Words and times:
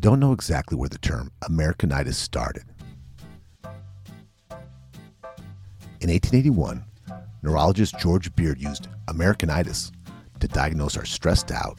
we 0.00 0.08
don't 0.08 0.18
know 0.18 0.32
exactly 0.32 0.78
where 0.78 0.88
the 0.88 0.96
term 0.96 1.30
Americanitis 1.42 2.14
started. 2.14 2.62
In 6.00 6.08
1881, 6.08 6.82
neurologist 7.42 7.98
George 7.98 8.34
Beard 8.34 8.58
used 8.58 8.88
Americanitis 9.08 9.92
to 10.38 10.48
diagnose 10.48 10.96
our 10.96 11.04
stressed 11.04 11.52
out, 11.52 11.78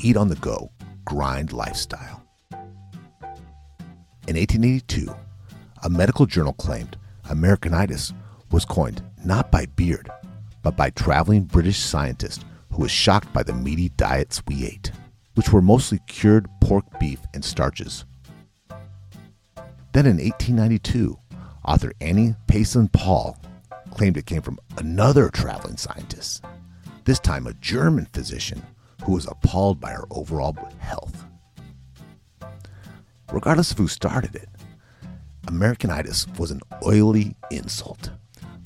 eat 0.00 0.18
on 0.18 0.28
the 0.28 0.34
go, 0.36 0.70
grind 1.06 1.54
lifestyle. 1.54 2.22
In 4.28 4.36
1882, 4.36 5.10
a 5.82 5.88
medical 5.88 6.26
journal 6.26 6.52
claimed 6.52 6.98
Americanitis 7.30 8.12
was 8.50 8.66
coined 8.66 9.02
not 9.24 9.50
by 9.50 9.64
Beard, 9.64 10.10
but 10.62 10.76
by 10.76 10.90
traveling 10.90 11.44
British 11.44 11.78
scientist 11.78 12.44
who 12.70 12.82
was 12.82 12.90
shocked 12.90 13.32
by 13.32 13.42
the 13.42 13.54
meaty 13.54 13.88
diets 13.96 14.42
we 14.46 14.66
ate, 14.66 14.92
which 15.34 15.52
were 15.52 15.62
mostly 15.62 15.98
cured 16.06 16.48
pork 16.60 16.84
beef 16.98 17.20
and 17.34 17.44
starches. 17.44 18.04
Then 19.92 20.06
in 20.06 20.16
1892, 20.16 21.18
author 21.64 21.92
Annie 22.00 22.34
Payson 22.46 22.88
Call 22.88 23.38
claimed 23.90 24.16
it 24.16 24.26
came 24.26 24.42
from 24.42 24.58
another 24.78 25.28
traveling 25.28 25.76
scientist, 25.76 26.44
this 27.04 27.18
time 27.18 27.46
a 27.46 27.52
German 27.54 28.06
physician 28.06 28.62
who 29.04 29.12
was 29.12 29.26
appalled 29.26 29.80
by 29.80 29.92
our 29.92 30.06
overall 30.10 30.56
health. 30.78 31.24
Regardless 33.32 33.70
of 33.70 33.78
who 33.78 33.88
started 33.88 34.34
it, 34.34 34.48
Americanitis 35.46 36.38
was 36.38 36.50
an 36.50 36.60
oily 36.86 37.34
insult 37.50 38.10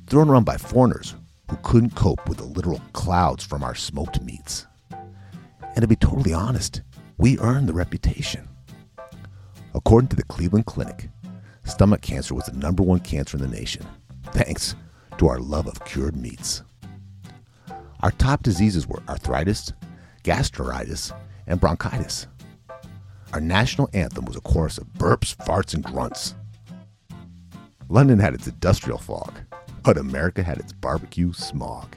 thrown 0.07 0.29
around 0.29 0.45
by 0.45 0.57
foreigners 0.57 1.15
who 1.51 1.57
couldn't 1.63 1.95
cope 1.95 2.29
with 2.29 2.39
the 2.39 2.45
literal 2.45 2.81
clouds 2.93 3.45
from 3.45 3.63
our 3.63 3.75
smoked 3.75 4.21
meats. 4.23 4.67
And 5.77 5.83
to 5.83 5.87
be 5.87 5.97
totally 5.97 6.33
honest, 6.33 6.81
we 7.19 7.39
earned 7.39 7.69
the 7.69 7.75
reputation. 7.75 8.49
According 9.75 10.09
to 10.09 10.17
the 10.17 10.25
Cleveland 10.25 10.65
Clinic, 10.65 11.11
stomach 11.65 12.01
cancer 12.01 12.35
was 12.35 12.47
the 12.47 12.57
number 12.57 12.83
one 12.83 13.01
cancer 13.01 13.37
in 13.37 13.43
the 13.43 13.57
nation, 13.57 13.85
thanks 14.33 14.75
to 15.19 15.29
our 15.29 15.39
love 15.39 15.67
of 15.67 15.85
cured 15.85 16.17
meats. 16.17 16.63
Our 18.01 18.11
top 18.13 18.43
diseases 18.43 18.87
were 18.87 19.03
arthritis, 19.07 19.73
gastritis, 20.23 21.13
and 21.47 21.61
bronchitis. 21.61 22.27
Our 23.35 23.41
national 23.41 23.91
anthem 23.93 24.25
was 24.25 24.37
a 24.37 24.41
chorus 24.41 24.79
of 24.79 24.87
burps, 24.95 25.37
farts, 25.37 25.75
and 25.75 25.85
grunts. 25.85 26.35
London 27.91 28.19
had 28.19 28.33
its 28.33 28.47
industrial 28.47 28.99
fog, 28.99 29.35
but 29.83 29.99
America 29.99 30.43
had 30.43 30.59
its 30.59 30.73
barbecue 30.73 31.35
smog. 31.35 31.97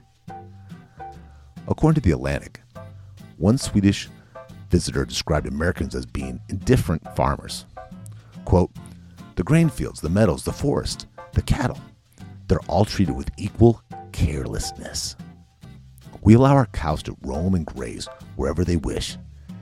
According 1.67 2.01
to 2.01 2.09
The 2.09 2.15
Atlantic, 2.15 2.61
one 3.39 3.57
Swedish 3.57 4.09
visitor 4.69 5.05
described 5.05 5.47
Americans 5.47 5.95
as 5.95 6.05
being 6.05 6.39
indifferent 6.49 7.03
farmers. 7.15 7.65
Quote, 8.45 8.71
the 9.35 9.43
grain 9.43 9.69
fields, 9.69 10.01
the 10.01 10.09
meadows, 10.09 10.43
the 10.43 10.51
forest, 10.51 11.07
the 11.33 11.41
cattle, 11.41 11.79
they're 12.47 12.59
all 12.67 12.85
treated 12.85 13.15
with 13.15 13.31
equal 13.37 13.81
carelessness. 14.11 15.15
We 16.21 16.33
allow 16.33 16.55
our 16.55 16.65
cows 16.67 17.01
to 17.03 17.17
roam 17.21 17.55
and 17.55 17.65
graze 17.65 18.07
wherever 18.35 18.65
they 18.65 18.75
wish, 18.75 19.17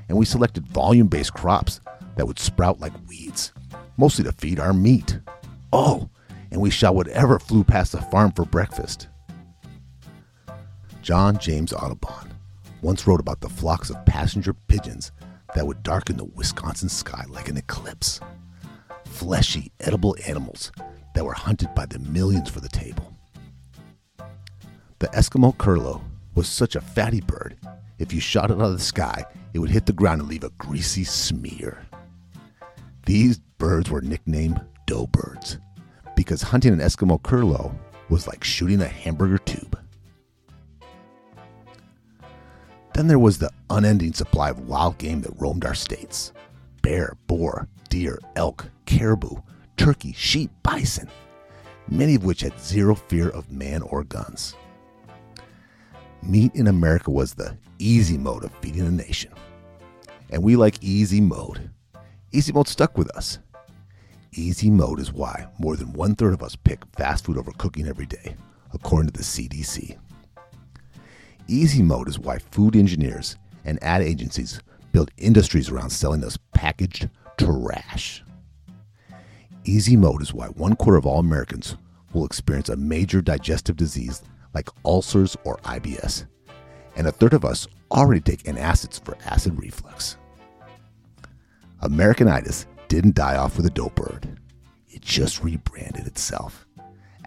and 0.09 0.17
we 0.17 0.25
selected 0.25 0.67
volume 0.67 1.07
based 1.07 1.33
crops 1.33 1.79
that 2.15 2.25
would 2.25 2.39
sprout 2.39 2.79
like 2.79 2.93
weeds, 3.07 3.53
mostly 3.97 4.23
to 4.23 4.31
feed 4.31 4.59
our 4.59 4.73
meat. 4.73 5.19
Oh, 5.71 6.09
and 6.49 6.59
we 6.59 6.71
shot 6.71 6.95
whatever 6.95 7.37
flew 7.37 7.63
past 7.63 7.91
the 7.91 8.01
farm 8.01 8.31
for 8.31 8.45
breakfast. 8.45 9.07
John 11.03 11.37
James 11.37 11.71
Audubon 11.71 12.26
once 12.81 13.07
wrote 13.07 13.19
about 13.19 13.41
the 13.41 13.49
flocks 13.49 13.89
of 13.89 14.05
passenger 14.05 14.53
pigeons 14.53 15.11
that 15.55 15.65
would 15.65 15.83
darken 15.83 16.17
the 16.17 16.25
Wisconsin 16.25 16.89
sky 16.89 17.25
like 17.29 17.49
an 17.49 17.57
eclipse. 17.57 18.19
Fleshy, 19.05 19.71
edible 19.79 20.15
animals 20.27 20.71
that 21.15 21.25
were 21.25 21.33
hunted 21.33 21.73
by 21.73 21.85
the 21.85 21.99
millions 21.99 22.49
for 22.49 22.59
the 22.59 22.69
table. 22.69 23.13
The 24.99 25.07
Eskimo 25.07 25.57
curlew 25.57 26.01
was 26.35 26.47
such 26.47 26.75
a 26.75 26.81
fatty 26.81 27.21
bird, 27.21 27.57
if 27.99 28.13
you 28.13 28.19
shot 28.19 28.51
it 28.51 28.55
out 28.55 28.61
of 28.61 28.77
the 28.77 28.83
sky, 28.83 29.25
it 29.53 29.59
would 29.59 29.71
hit 29.71 29.87
the 29.87 29.93
ground 29.93 30.21
and 30.21 30.29
leave 30.29 30.43
a 30.43 30.51
greasy 30.51 31.03
smear. 31.03 31.83
These 33.07 33.39
birds 33.57 33.89
were 33.89 34.01
nicknamed 34.01 34.61
dough 34.85 35.07
birds 35.07 35.57
because 36.15 36.41
hunting 36.43 36.73
an 36.73 36.79
Eskimo 36.79 37.21
curlew 37.21 37.71
was 38.09 38.27
like 38.27 38.43
shooting 38.43 38.81
a 38.81 38.87
hamburger 38.87 39.39
tube. 39.39 39.79
Then 42.97 43.05
there 43.05 43.19
was 43.19 43.37
the 43.37 43.51
unending 43.69 44.13
supply 44.13 44.49
of 44.49 44.67
wild 44.67 44.97
game 44.97 45.21
that 45.21 45.39
roamed 45.39 45.63
our 45.65 45.75
states 45.75 46.33
bear, 46.81 47.15
boar, 47.27 47.67
deer, 47.89 48.17
elk, 48.35 48.71
caribou, 48.87 49.35
turkey, 49.77 50.13
sheep, 50.13 50.49
bison, 50.63 51.07
many 51.87 52.15
of 52.15 52.25
which 52.25 52.41
had 52.41 52.59
zero 52.59 52.95
fear 52.95 53.29
of 53.29 53.51
man 53.51 53.83
or 53.83 54.03
guns. 54.03 54.55
Meat 56.23 56.55
in 56.55 56.65
America 56.65 57.11
was 57.11 57.35
the 57.35 57.55
easy 57.77 58.17
mode 58.17 58.43
of 58.43 58.51
feeding 58.61 58.85
the 58.85 58.91
nation. 58.91 59.31
And 60.31 60.41
we 60.41 60.55
like 60.55 60.83
easy 60.83 61.21
mode. 61.21 61.69
Easy 62.31 62.51
mode 62.51 62.67
stuck 62.67 62.97
with 62.97 63.15
us. 63.15 63.37
Easy 64.31 64.71
mode 64.71 64.99
is 64.99 65.13
why 65.13 65.45
more 65.59 65.75
than 65.75 65.93
one 65.93 66.15
third 66.15 66.33
of 66.33 66.41
us 66.41 66.55
pick 66.55 66.83
fast 66.97 67.25
food 67.25 67.37
over 67.37 67.51
cooking 67.59 67.87
every 67.87 68.07
day, 68.07 68.35
according 68.73 69.11
to 69.11 69.17
the 69.19 69.23
CDC. 69.23 69.99
Easy 71.49 71.81
mode 71.81 72.09
is 72.09 72.19
why 72.19 72.37
food 72.37 72.75
engineers 72.75 73.37
and 73.63 73.81
ad 73.81 74.01
agencies 74.01 74.59
build 74.91 75.11
industries 75.17 75.69
around 75.69 75.89
selling 75.89 76.21
us 76.23 76.37
packaged 76.53 77.09
trash. 77.37 78.21
Easy 79.63 79.95
mode 79.95 80.21
is 80.21 80.33
why 80.33 80.47
one 80.47 80.75
quarter 80.75 80.97
of 80.97 81.05
all 81.05 81.19
Americans 81.19 81.77
will 82.11 82.25
experience 82.25 82.67
a 82.67 82.75
major 82.75 83.21
digestive 83.21 83.77
disease 83.77 84.23
like 84.53 84.69
ulcers 84.83 85.37
or 85.45 85.55
IBS, 85.57 86.25
and 86.97 87.07
a 87.07 87.11
third 87.13 87.33
of 87.33 87.45
us 87.45 87.65
already 87.91 88.19
take 88.19 88.43
antacids 88.43 89.01
for 89.03 89.17
acid 89.25 89.57
reflux. 89.57 90.17
Americanitis 91.81 92.65
didn't 92.89 93.15
die 93.15 93.37
off 93.37 93.55
with 93.55 93.65
a 93.65 93.69
dough 93.69 93.91
bird. 93.95 94.37
It 94.89 95.01
just 95.01 95.43
rebranded 95.43 96.07
itself 96.07 96.65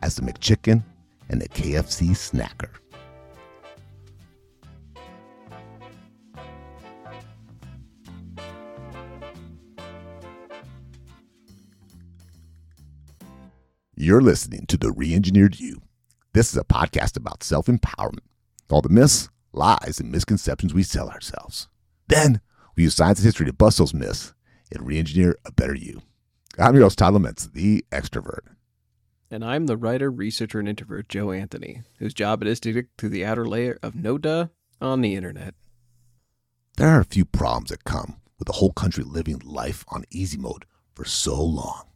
as 0.03 0.17
the 0.17 0.23
McChicken 0.23 0.83
and 1.31 1.41
the 1.41 1.49
KFC 1.49 2.11
snacker. 2.11 2.71
You're 14.03 14.23
listening 14.23 14.65
to 14.69 14.79
The 14.79 14.89
Reengineered 14.89 15.61
You. 15.61 15.83
This 16.33 16.51
is 16.51 16.57
a 16.57 16.65
podcast 16.65 17.19
about 17.19 17.43
self 17.43 17.67
empowerment, 17.67 18.25
all 18.71 18.81
the 18.81 18.89
myths, 18.89 19.29
lies, 19.53 20.01
and 20.01 20.11
misconceptions 20.11 20.73
we 20.73 20.85
sell 20.85 21.11
ourselves. 21.11 21.69
Then 22.09 22.41
we 22.75 22.85
use 22.85 22.95
science 22.95 23.19
and 23.19 23.27
history 23.27 23.45
to 23.45 23.53
bust 23.53 23.77
those 23.77 23.93
myths 23.93 24.33
and 24.73 24.87
re 24.87 24.99
engineer 24.99 25.37
a 25.45 25.53
better 25.53 25.75
you. 25.75 26.01
I'm 26.59 26.73
your 26.73 26.85
host, 26.85 26.97
Todd 26.97 27.13
Laments, 27.13 27.49
the 27.49 27.85
extrovert. 27.93 28.41
And 29.31 29.45
I'm 29.45 29.67
the 29.67 29.77
writer, 29.77 30.11
researcher, 30.11 30.61
and 30.61 30.69
introvert, 30.71 31.11
Joe 31.11 31.31
Anthony, 31.31 31.83
whose 31.99 32.15
job 32.15 32.41
it 32.41 32.49
is 32.49 32.59
to 32.61 32.73
dig 32.73 32.89
through 32.97 33.11
the 33.11 33.27
outer 33.27 33.45
layer 33.45 33.79
of 33.83 33.95
no 33.95 34.17
duh 34.17 34.47
on 34.81 35.03
the 35.03 35.15
internet. 35.15 35.55
There 36.79 36.89
are 36.89 37.01
a 37.01 37.05
few 37.05 37.27
problems 37.27 37.69
that 37.69 37.85
come 37.85 38.17
with 38.39 38.47
the 38.47 38.55
whole 38.55 38.73
country 38.73 39.05
living 39.05 39.43
life 39.45 39.85
on 39.89 40.05
easy 40.11 40.39
mode 40.39 40.65
for 40.95 41.05
so 41.05 41.39
long. 41.39 41.90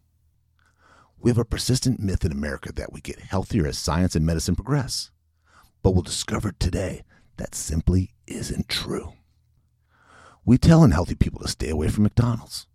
We 1.25 1.31
have 1.31 1.39
a 1.39 1.45
persistent 1.47 2.01
myth 2.01 2.23
in 2.27 2.33
America 2.33 2.71
that 2.75 2.93
we 2.93 3.01
get 3.01 3.19
healthier 3.19 3.67
as 3.67 3.79
science 3.79 4.15
and 4.15 4.27
medicine 4.27 4.57
progress. 4.57 5.11
But 5.83 5.93
we'll 5.93 6.03
discover 6.03 6.53
today 6.53 7.03
that 7.39 7.55
simply 7.55 8.11
isn't 8.27 8.69
true. 8.69 9.15
We 10.45 10.59
tell 10.59 10.85
unhealthy 10.85 11.15
people 11.15 11.41
to 11.41 11.49
stay 11.49 11.71
away 11.71 11.89
from 11.89 12.03
McDonald's, 12.03 12.67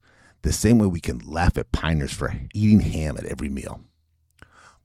the 0.41 0.51
same 0.51 0.79
way 0.79 0.87
we 0.87 0.99
can 0.99 1.19
laugh 1.19 1.59
at 1.59 1.71
pioneers 1.71 2.11
for 2.11 2.33
eating 2.55 2.79
ham 2.79 3.17
at 3.17 3.25
every 3.25 3.49
meal. 3.49 3.81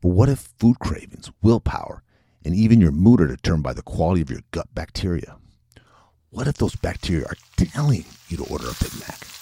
But 0.02 0.10
what 0.10 0.28
if 0.28 0.52
food 0.58 0.78
cravings, 0.78 1.30
willpower, 1.40 2.02
and 2.44 2.54
even 2.54 2.82
your 2.82 2.92
mood 2.92 3.22
are 3.22 3.28
determined 3.28 3.64
by 3.64 3.72
the 3.72 3.80
quality 3.80 4.20
of 4.20 4.30
your 4.30 4.42
gut 4.50 4.74
bacteria? 4.74 5.38
What 6.28 6.48
if 6.48 6.58
those 6.58 6.76
bacteria 6.76 7.24
are 7.24 7.36
telling 7.56 8.04
you 8.28 8.36
to 8.36 8.44
order 8.44 8.68
a 8.68 8.84
Big 8.84 8.92
Mac? 9.00 9.33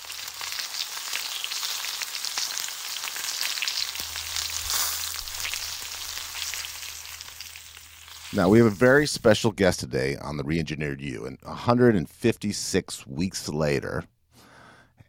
Now, 8.34 8.48
we 8.48 8.56
have 8.56 8.66
a 8.66 8.70
very 8.70 9.06
special 9.06 9.52
guest 9.52 9.78
today 9.80 10.16
on 10.16 10.38
the 10.38 10.42
Reengineered 10.42 11.02
You. 11.02 11.26
And 11.26 11.36
156 11.42 13.06
weeks 13.06 13.48
later, 13.50 14.04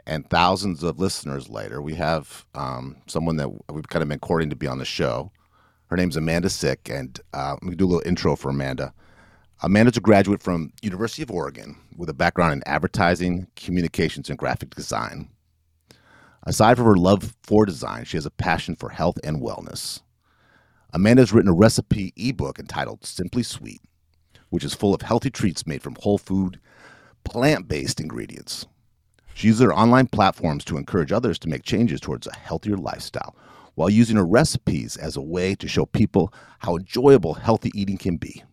and 0.05 0.29
thousands 0.29 0.83
of 0.83 0.99
listeners 0.99 1.47
later, 1.47 1.81
we 1.81 1.95
have 1.95 2.45
um, 2.53 2.97
someone 3.07 3.37
that 3.37 3.47
we've 3.71 3.87
kind 3.87 4.03
of 4.03 4.09
been 4.09 4.19
courting 4.19 4.49
to 4.49 4.57
be 4.57 4.67
on 4.67 4.77
the 4.77 4.83
show. 4.83 5.31
Her 5.85 5.95
name's 5.95 6.17
Amanda 6.17 6.49
Sick, 6.49 6.89
and 6.89 7.17
uh, 7.33 7.53
let 7.53 7.63
me 7.63 7.75
do 7.75 7.85
a 7.85 7.87
little 7.87 8.03
intro 8.05 8.35
for 8.35 8.49
Amanda. 8.49 8.93
Amanda's 9.61 9.95
a 9.95 10.01
graduate 10.01 10.43
from 10.43 10.73
University 10.81 11.23
of 11.23 11.31
Oregon 11.31 11.77
with 11.95 12.09
a 12.09 12.13
background 12.13 12.51
in 12.51 12.63
advertising, 12.65 13.47
communications, 13.55 14.29
and 14.29 14.37
graphic 14.37 14.75
design. 14.75 15.29
Aside 16.45 16.75
from 16.75 16.87
her 16.87 16.97
love 16.97 17.33
for 17.43 17.65
design, 17.65 18.03
she 18.03 18.17
has 18.17 18.25
a 18.25 18.31
passion 18.31 18.75
for 18.75 18.89
health 18.89 19.17
and 19.23 19.41
wellness. 19.41 20.01
Amanda 20.95 21.23
has 21.23 21.33
written 21.33 21.49
a 21.49 21.55
recipe 21.55 22.13
ebook 22.15 22.59
entitled 22.59 23.03
Simply 23.03 23.41
Sweet, 23.41 23.81
which 24.49 24.63
is 24.63 24.75
full 24.75 24.93
of 24.93 25.01
healthy 25.01 25.31
treats 25.31 25.65
made 25.65 25.81
from 25.81 25.95
whole 25.99 26.19
food, 26.19 26.59
plant 27.23 27.67
based 27.67 27.99
ingredients. 27.99 28.67
She 29.33 29.47
uses 29.47 29.61
her 29.63 29.73
online 29.73 30.05
platforms 30.05 30.63
to 30.65 30.77
encourage 30.77 31.11
others 31.11 31.39
to 31.39 31.49
make 31.49 31.63
changes 31.63 31.99
towards 31.99 32.27
a 32.27 32.35
healthier 32.35 32.77
lifestyle 32.77 33.35
while 33.73 33.89
using 33.89 34.17
her 34.17 34.25
recipes 34.25 34.95
as 34.95 35.17
a 35.17 35.21
way 35.21 35.55
to 35.55 35.67
show 35.67 35.87
people 35.87 36.31
how 36.59 36.75
enjoyable 36.77 37.33
healthy 37.33 37.71
eating 37.73 37.97
can 37.97 38.17
be. 38.17 38.43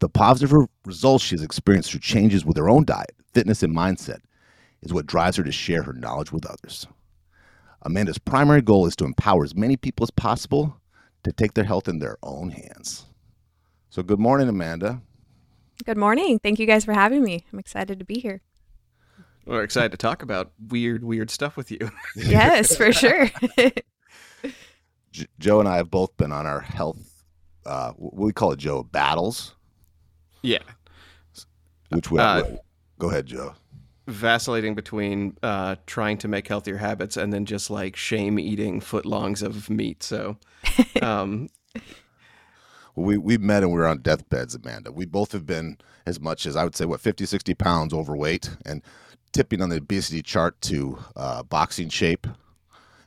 The 0.00 0.10
positive 0.10 0.68
results 0.84 1.24
she 1.24 1.34
has 1.34 1.42
experienced 1.42 1.92
through 1.92 2.00
changes 2.00 2.44
with 2.44 2.58
her 2.58 2.68
own 2.68 2.84
diet, 2.84 3.14
fitness, 3.32 3.62
and 3.62 3.74
mindset 3.74 4.20
is 4.82 4.92
what 4.92 5.06
drives 5.06 5.38
her 5.38 5.44
to 5.44 5.52
share 5.52 5.82
her 5.84 5.94
knowledge 5.94 6.30
with 6.30 6.44
others. 6.44 6.86
Amanda's 7.80 8.18
primary 8.18 8.60
goal 8.60 8.84
is 8.84 8.96
to 8.96 9.06
empower 9.06 9.44
as 9.44 9.54
many 9.54 9.78
people 9.78 10.04
as 10.04 10.10
possible 10.10 10.76
to 11.26 11.32
take 11.32 11.54
their 11.54 11.64
health 11.64 11.88
in 11.88 11.98
their 11.98 12.16
own 12.22 12.50
hands. 12.50 13.04
So, 13.90 14.00
good 14.00 14.20
morning, 14.20 14.48
Amanda. 14.48 15.02
Good 15.84 15.96
morning. 15.96 16.38
Thank 16.38 16.60
you 16.60 16.66
guys 16.66 16.84
for 16.84 16.92
having 16.92 17.24
me. 17.24 17.44
I'm 17.52 17.58
excited 17.58 17.98
to 17.98 18.04
be 18.04 18.20
here. 18.20 18.42
We're 19.44 19.64
excited 19.64 19.90
to 19.90 19.96
talk 19.96 20.22
about 20.22 20.52
weird, 20.68 21.02
weird 21.02 21.30
stuff 21.30 21.56
with 21.56 21.72
you. 21.72 21.90
yes, 22.16 22.76
for 22.76 22.92
sure. 22.92 23.28
Joe 25.40 25.58
and 25.58 25.68
I 25.68 25.78
have 25.78 25.90
both 25.90 26.16
been 26.16 26.30
on 26.30 26.46
our 26.46 26.60
health, 26.60 27.24
uh, 27.64 27.90
what 27.92 28.14
we 28.14 28.32
call 28.32 28.52
it, 28.52 28.60
Joe, 28.60 28.84
battles. 28.84 29.56
Yeah. 30.42 30.62
Which 31.88 32.08
way? 32.08 32.22
Uh, 32.22 32.44
go 33.00 33.10
ahead, 33.10 33.26
Joe. 33.26 33.54
Vacillating 34.06 34.74
between 34.74 35.36
uh, 35.42 35.76
trying 35.86 36.18
to 36.18 36.28
make 36.28 36.46
healthier 36.46 36.76
habits 36.76 37.16
and 37.16 37.32
then 37.32 37.44
just 37.44 37.70
like 37.70 37.96
shame 37.96 38.38
eating 38.38 38.80
footlongs 38.80 39.42
of 39.42 39.68
meat. 39.68 40.02
So, 40.02 40.36
um, 41.02 41.48
we 42.94 43.18
we 43.18 43.36
met 43.36 43.62
and 43.62 43.72
we 43.72 43.78
were 43.78 43.86
on 43.86 43.98
deathbeds, 43.98 44.54
Amanda. 44.54 44.92
We 44.92 45.06
both 45.06 45.32
have 45.32 45.44
been 45.44 45.78
as 46.06 46.20
much 46.20 46.46
as 46.46 46.56
I 46.56 46.64
would 46.64 46.76
say 46.76 46.84
what 46.84 47.00
50, 47.00 47.26
60 47.26 47.54
pounds 47.54 47.92
overweight 47.92 48.56
and 48.64 48.82
tipping 49.32 49.60
on 49.60 49.68
the 49.68 49.76
obesity 49.76 50.22
chart 50.22 50.60
to 50.62 50.98
uh, 51.14 51.42
boxing 51.42 51.88
shape 51.88 52.26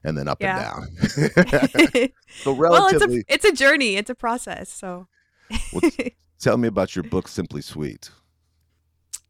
and 0.03 0.17
then 0.17 0.27
up 0.27 0.41
yeah. 0.41 0.81
and 0.81 0.97
down. 0.97 2.09
so 2.43 2.53
relatively, 2.53 3.07
well, 3.07 3.23
it's 3.27 3.29
a 3.29 3.33
it's 3.33 3.45
a 3.45 3.51
journey. 3.51 3.95
It's 3.95 4.09
a 4.09 4.15
process. 4.15 4.69
So, 4.69 5.07
well, 5.73 5.91
tell 6.39 6.57
me 6.57 6.67
about 6.67 6.95
your 6.95 7.03
book, 7.03 7.27
Simply 7.27 7.61
Sweet. 7.61 8.11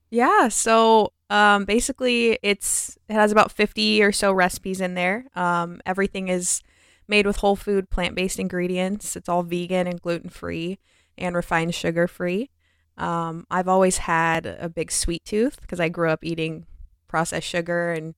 Yeah. 0.10 0.50
So 0.50 1.14
um, 1.30 1.66
basically, 1.66 2.40
it's 2.42 2.98
it 3.08 3.14
has 3.14 3.32
about 3.32 3.52
fifty 3.52 4.02
or 4.02 4.12
so 4.12 4.32
recipes 4.32 4.82
in 4.82 4.96
there. 4.96 5.26
Um, 5.36 5.82
everything 5.86 6.28
is 6.28 6.62
made 7.08 7.26
with 7.26 7.38
whole 7.38 7.56
food, 7.56 7.90
plant 7.90 8.16
based 8.16 8.40
ingredients. 8.40 9.16
It's 9.16 9.30
all 9.30 9.44
vegan 9.44 9.88
and 9.88 10.02
gluten 10.02 10.30
free 10.30 10.80
and 11.18 11.36
refined 11.36 11.76
sugar 11.76 12.08
free. 12.08 12.50
Um, 12.98 13.46
I've 13.50 13.68
always 13.68 14.00
had 14.00 14.46
a 14.46 14.70
big 14.70 14.92
sweet 14.92 15.24
tooth 15.24 15.62
because 15.62 15.80
I 15.80 15.90
grew 15.90 16.10
up 16.10 16.24
eating 16.24 16.66
processed 17.08 17.48
sugar 17.48 17.92
and 17.92 18.16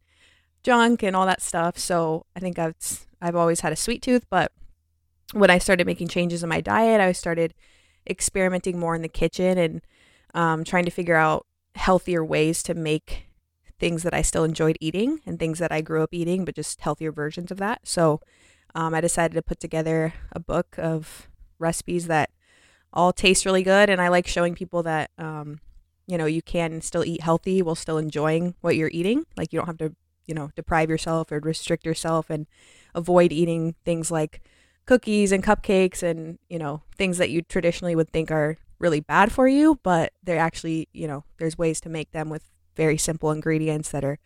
junk 0.64 1.04
and 1.04 1.16
all 1.16 1.26
that 1.26 1.42
stuff. 1.42 1.78
So 1.78 2.26
I 2.36 2.40
think 2.40 2.60
I've 2.60 2.76
I've 3.22 3.36
always 3.36 3.62
had 3.62 3.74
a 3.74 3.78
sweet 3.78 4.02
tooth, 4.02 4.26
but 4.30 4.52
when 5.34 5.50
I 5.50 5.60
started 5.60 5.88
making 5.88 6.08
changes 6.10 6.44
in 6.44 6.50
my 6.50 6.62
diet, 6.62 7.00
I 7.00 7.12
started 7.12 7.54
experimenting 8.10 8.80
more 8.80 8.96
in 8.96 9.02
the 9.02 9.08
kitchen 9.08 9.58
and 9.58 9.82
um, 10.34 10.64
trying 10.64 10.86
to 10.86 10.92
figure 10.92 11.16
out 11.16 11.46
healthier 11.76 12.24
ways 12.24 12.64
to 12.64 12.74
make 12.74 13.28
things 13.80 14.04
that 14.04 14.14
I 14.14 14.22
still 14.22 14.44
enjoyed 14.44 14.78
eating 14.80 15.22
and 15.26 15.40
things 15.40 15.60
that 15.60 15.72
I 15.72 15.82
grew 15.82 16.04
up 16.04 16.14
eating, 16.14 16.46
but 16.46 16.56
just 16.56 16.82
healthier 16.82 17.12
versions 17.12 17.52
of 17.52 17.58
that. 17.58 17.82
So 17.84 18.22
um, 18.76 18.94
I 18.94 19.02
decided 19.02 19.34
to 19.36 19.42
put 19.42 19.60
together 19.60 20.14
a 20.32 20.40
book 20.40 20.76
of 20.78 21.28
recipes 21.60 22.08
that 22.08 22.30
all 22.94 23.12
taste 23.14 23.46
really 23.46 23.64
good, 23.64 23.90
and 23.90 24.02
I 24.02 24.10
like 24.10 24.28
showing 24.28 24.54
people 24.56 24.84
that 24.84 25.12
um, 25.18 25.60
you 26.08 26.18
know 26.18 26.26
you 26.26 26.42
can 26.42 26.82
still 26.82 27.06
eat 27.06 27.22
healthy 27.22 27.62
while 27.62 27.76
still 27.76 27.98
enjoying 27.98 28.56
what 28.62 28.76
you're 28.76 28.92
eating. 28.94 29.26
Like 29.38 29.52
you 29.52 29.60
don't 29.60 29.68
have 29.68 29.78
to 29.78 29.96
you 30.26 30.36
know 30.36 30.52
deprive 30.56 30.90
yourself 30.90 31.32
or 31.32 31.40
restrict 31.40 31.86
yourself 31.86 32.30
and 32.30 32.48
avoid 32.94 33.32
eating 33.32 33.76
things 33.86 34.12
like 34.12 34.42
cookies 34.86 35.32
and 35.32 35.44
cupcakes 35.44 36.04
and 36.04 36.38
you 36.50 36.60
know 36.60 36.82
things 36.96 37.18
that 37.18 37.30
you 37.30 37.42
traditionally 37.42 37.96
would 37.96 38.10
think 38.12 38.30
are 38.32 38.58
really 38.82 39.00
bad 39.00 39.32
for 39.32 39.48
you 39.48 39.80
but 39.84 40.12
they're 40.24 40.40
actually 40.40 40.88
you 40.92 41.08
know 41.08 41.24
there's 41.38 41.58
ways 41.58 41.80
to 41.80 41.90
make 41.90 42.12
them 42.12 42.30
with 42.30 42.50
very 42.76 42.98
simple 42.98 43.32
ingredients 43.32 43.92
that 43.92 44.04
are 44.04 44.18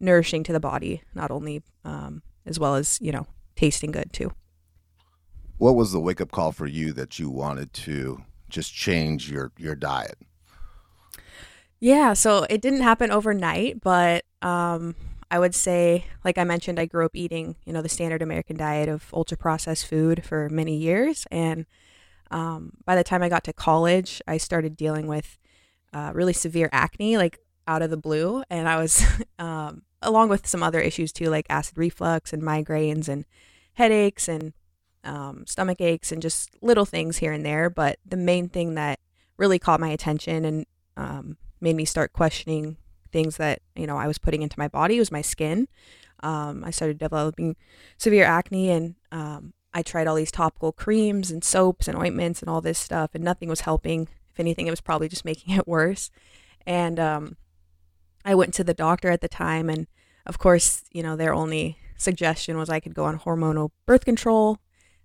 nourishing 0.00 0.42
to 0.42 0.52
the 0.52 0.60
body 0.60 1.02
not 1.14 1.30
only 1.30 1.62
um, 1.84 2.22
as 2.46 2.58
well 2.58 2.74
as 2.74 2.98
you 3.00 3.12
know 3.12 3.26
tasting 3.54 3.92
good 3.92 4.12
too 4.12 4.32
what 5.58 5.76
was 5.76 5.92
the 5.92 6.00
wake 6.00 6.20
up 6.20 6.30
call 6.30 6.52
for 6.52 6.66
you 6.66 6.92
that 6.92 7.18
you 7.18 7.30
wanted 7.30 7.72
to 7.72 8.22
just 8.48 8.72
change 8.74 9.30
your 9.30 9.52
your 9.58 9.74
diet 9.74 10.18
yeah 11.80 12.12
so 12.12 12.46
it 12.48 12.60
didn't 12.60 12.82
happen 12.82 13.10
overnight 13.10 13.80
but 13.80 14.24
um 14.40 14.94
I 15.32 15.38
would 15.38 15.54
say, 15.54 16.04
like 16.26 16.36
I 16.36 16.44
mentioned, 16.44 16.78
I 16.78 16.84
grew 16.84 17.06
up 17.06 17.16
eating, 17.16 17.56
you 17.64 17.72
know, 17.72 17.80
the 17.80 17.88
standard 17.88 18.20
American 18.20 18.54
diet 18.54 18.90
of 18.90 19.08
ultra 19.14 19.38
processed 19.38 19.86
food 19.86 20.26
for 20.26 20.50
many 20.50 20.76
years. 20.76 21.26
And 21.30 21.64
um, 22.32 22.72
by 22.84 22.96
the 22.96 23.04
time 23.04 23.22
I 23.22 23.28
got 23.28 23.44
to 23.44 23.52
college, 23.52 24.20
I 24.26 24.38
started 24.38 24.76
dealing 24.76 25.06
with 25.06 25.38
uh, 25.92 26.10
really 26.14 26.32
severe 26.32 26.70
acne, 26.72 27.16
like 27.16 27.38
out 27.68 27.82
of 27.82 27.90
the 27.90 27.96
blue. 27.96 28.42
And 28.50 28.68
I 28.68 28.76
was, 28.76 29.04
um, 29.38 29.82
along 30.00 30.30
with 30.30 30.46
some 30.46 30.62
other 30.62 30.80
issues 30.80 31.12
too, 31.12 31.26
like 31.26 31.46
acid 31.48 31.78
reflux 31.78 32.32
and 32.32 32.42
migraines 32.42 33.08
and 33.08 33.24
headaches 33.74 34.28
and 34.28 34.54
um, 35.04 35.44
stomach 35.46 35.80
aches 35.80 36.10
and 36.10 36.22
just 36.22 36.50
little 36.62 36.86
things 36.86 37.18
here 37.18 37.32
and 37.32 37.44
there. 37.44 37.68
But 37.68 37.98
the 38.04 38.16
main 38.16 38.48
thing 38.48 38.74
that 38.74 38.98
really 39.36 39.58
caught 39.58 39.80
my 39.80 39.88
attention 39.88 40.44
and 40.44 40.66
um, 40.96 41.36
made 41.60 41.76
me 41.76 41.84
start 41.84 42.12
questioning 42.12 42.76
things 43.10 43.36
that 43.36 43.60
you 43.76 43.86
know 43.86 43.98
I 43.98 44.06
was 44.06 44.18
putting 44.18 44.42
into 44.42 44.58
my 44.58 44.68
body 44.68 44.98
was 44.98 45.12
my 45.12 45.22
skin. 45.22 45.68
Um, 46.20 46.64
I 46.64 46.70
started 46.70 46.98
developing 46.98 47.56
severe 47.98 48.24
acne, 48.24 48.70
and 48.70 48.94
um, 49.10 49.52
I 49.74 49.82
tried 49.82 50.06
all 50.06 50.16
these 50.16 50.30
topical 50.30 50.72
creams 50.72 51.30
and 51.30 51.42
soaps 51.42 51.88
and 51.88 51.96
ointments 51.96 52.40
and 52.40 52.50
all 52.50 52.60
this 52.60 52.78
stuff, 52.78 53.10
and 53.14 53.24
nothing 53.24 53.48
was 53.48 53.62
helping. 53.62 54.08
If 54.30 54.40
anything, 54.40 54.66
it 54.66 54.70
was 54.70 54.80
probably 54.80 55.08
just 55.08 55.24
making 55.24 55.56
it 55.56 55.66
worse. 55.66 56.10
And 56.66 57.00
um, 57.00 57.36
I 58.24 58.34
went 58.34 58.54
to 58.54 58.64
the 58.64 58.74
doctor 58.74 59.10
at 59.10 59.20
the 59.20 59.28
time, 59.28 59.68
and 59.68 59.86
of 60.26 60.38
course, 60.38 60.84
you 60.92 61.02
know, 61.02 61.16
their 61.16 61.34
only 61.34 61.78
suggestion 61.96 62.56
was 62.56 62.68
I 62.68 62.80
could 62.80 62.94
go 62.94 63.04
on 63.04 63.18
hormonal 63.18 63.70
birth 63.86 64.04
control, 64.04 64.58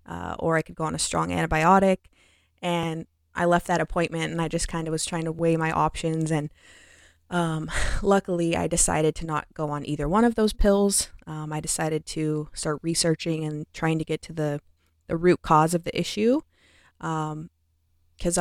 uh, 0.06 0.36
or 0.40 0.58
I 0.58 0.62
could 0.62 0.76
go 0.76 0.84
on 0.84 0.96
a 0.96 1.00
strong 1.00 1.30
antibiotic. 1.30 1.98
And 2.62 3.06
I 3.36 3.46
left 3.46 3.68
that 3.68 3.82
appointment, 3.82 4.32
and 4.32 4.42
I 4.42 4.48
just 4.48 4.68
kind 4.68 4.88
of 4.88 4.92
was 4.92 5.06
trying 5.06 5.26
to 5.26 5.32
weigh 5.32 5.58
my 5.58 5.72
options 5.72 6.32
and 6.32 6.50
um, 7.30 7.70
luckily, 8.02 8.56
I 8.56 8.68
decided 8.68 9.16
to 9.16 9.26
not 9.26 9.48
go 9.54 9.70
on 9.70 9.86
either 9.86 10.08
one 10.08 10.26
of 10.26 10.36
those 10.36 10.54
pills. 10.54 11.10
Um, 11.26 11.52
I 11.52 11.60
decided 11.60 12.06
to 12.08 12.50
start 12.54 12.80
researching 12.82 13.44
and 13.44 13.66
trying 13.74 14.00
to 14.00 14.06
get 14.06 14.22
to 14.24 14.34
the, 14.34 14.62
the 15.08 15.18
root 15.18 15.42
cause 15.42 15.74
of 15.74 15.84
the 15.84 15.98
issue. 15.98 16.42
Because 17.00 17.34
um, 17.34 17.50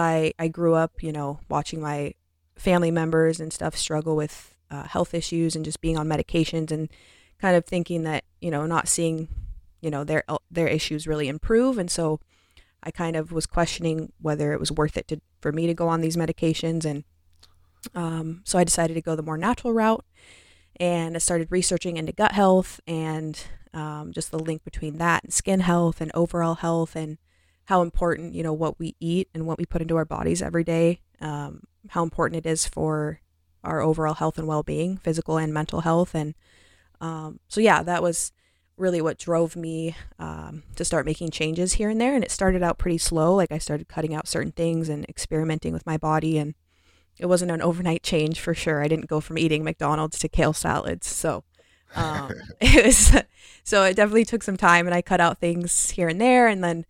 I, 0.03 0.33
I 0.39 0.49
grew 0.49 0.75
up, 0.75 1.03
you 1.03 1.13
know, 1.13 1.41
watching 1.49 1.81
my 1.81 2.15
family 2.57 2.91
members 2.91 3.41
and 3.41 3.53
stuff 3.53 3.77
struggle 3.77 4.17
with 4.17 4.55
uh, 4.71 4.85
health 4.85 5.15
issues 5.15 5.55
and 5.55 5.65
just 5.65 5.81
being 5.81 5.99
on 5.99 6.09
medications 6.09 6.71
and 6.71 6.89
kind 7.39 7.57
of 7.57 7.67
thinking 7.67 8.03
that, 8.05 8.25
you 8.41 8.51
know, 8.51 8.67
not 8.67 8.89
seeing, 8.89 9.29
you 9.81 9.91
know, 9.91 10.05
their, 10.05 10.25
their 10.51 10.69
issues 10.69 11.07
really 11.07 11.29
improve. 11.29 11.77
And 11.77 11.91
so 11.91 12.21
I 12.83 12.91
kind 12.91 13.15
of 13.15 13.31
was 13.31 13.47
questioning 13.47 14.13
whether 14.21 14.53
it 14.53 14.61
was 14.61 14.73
worth 14.73 14.97
it 14.97 15.07
to, 15.09 15.21
for 15.41 15.53
me 15.53 15.67
to 15.67 15.75
go 15.75 15.89
on 15.89 16.01
these 16.01 16.17
medications 16.17 16.85
and 16.85 17.05
um, 17.95 18.43
so 18.45 18.59
I 18.59 18.65
decided 18.65 18.95
to 18.95 19.03
go 19.03 19.17
the 19.17 19.23
more 19.23 19.39
natural 19.39 19.73
route 19.73 20.05
and 20.79 21.17
I 21.17 21.19
started 21.19 21.49
researching 21.51 21.97
into 21.97 22.13
gut 22.13 22.33
health 22.33 22.81
and 22.87 23.41
um, 23.73 24.13
just 24.13 24.31
the 24.31 24.39
link 24.39 24.65
between 24.65 24.99
that 24.99 25.25
and 25.25 25.33
skin 25.33 25.61
health 25.61 26.01
and 26.01 26.11
overall 26.15 26.57
health 26.57 26.97
and 26.97 27.19
how 27.67 27.83
important, 27.83 28.35
you 28.35 28.43
know, 28.43 28.53
what 28.53 28.79
we 28.79 28.95
eat 29.01 29.29
and 29.35 29.47
what 29.47 29.59
we 29.59 29.67
put 29.67 29.83
into 29.83 29.97
our 29.97 30.05
bodies 30.05 30.41
every 30.41 30.65
day, 30.65 31.01
um, 31.21 31.65
how 31.89 32.03
important 32.03 32.47
it 32.47 32.49
is 32.49 32.67
for 32.67 33.21
our 33.65 33.81
overall 33.81 34.15
health 34.15 34.39
and 34.39 34.47
well 34.47 34.63
being, 34.63 34.97
physical 34.99 35.37
and 35.37 35.53
mental 35.53 35.81
health. 35.81 36.15
And 36.15 36.35
um, 37.01 37.41
so, 37.49 37.61
yeah, 37.61 37.83
that 37.83 38.03
was 38.03 38.33
really 38.77 39.01
what 39.01 39.19
drove 39.19 39.57
me 39.57 39.97
um, 40.19 40.63
to 40.77 40.85
start 40.85 41.07
making 41.07 41.31
changes 41.31 41.75
here 41.75 41.89
and 41.89 42.01
there. 42.01 42.15
And 42.15 42.23
it 42.23 42.31
started 42.31 42.63
out 42.63 42.79
pretty 42.79 42.99
slow. 42.99 43.35
Like 43.35 43.51
I 43.51 43.59
started 43.59 43.89
cutting 43.89 44.15
out 44.15 44.29
certain 44.29 44.53
things 44.53 44.89
and 44.89 45.05
experimenting 45.07 45.73
with 45.73 45.87
my 45.87 45.97
body 45.97 46.39
and 46.39 46.55
it 47.19 47.27
wasn't 47.27 47.51
an 47.51 47.63
overnight 47.63 48.03
change 48.03 48.41
for 48.41 48.55
sure. 48.55 48.83
I 48.83 48.89
didn't 48.89 49.09
go 49.09 49.21
from 49.21 49.39
eating 49.39 49.65
McDonald's 49.65 50.19
to 50.21 50.29
kale 50.29 50.53
salads. 50.53 51.07
So 51.09 51.45
um, 51.97 52.33
it 52.61 52.85
was 52.85 53.15
so 53.65 53.85
it 53.85 53.95
definitely 53.97 54.25
took 54.25 54.43
some 54.43 54.57
time 54.57 54.87
and 54.87 54.95
I 54.95 55.03
cut 55.03 55.21
out 55.21 55.39
things 55.41 55.91
here 55.91 56.09
and 56.09 56.21
there 56.21 56.47
and 56.49 56.63
then 56.63 56.85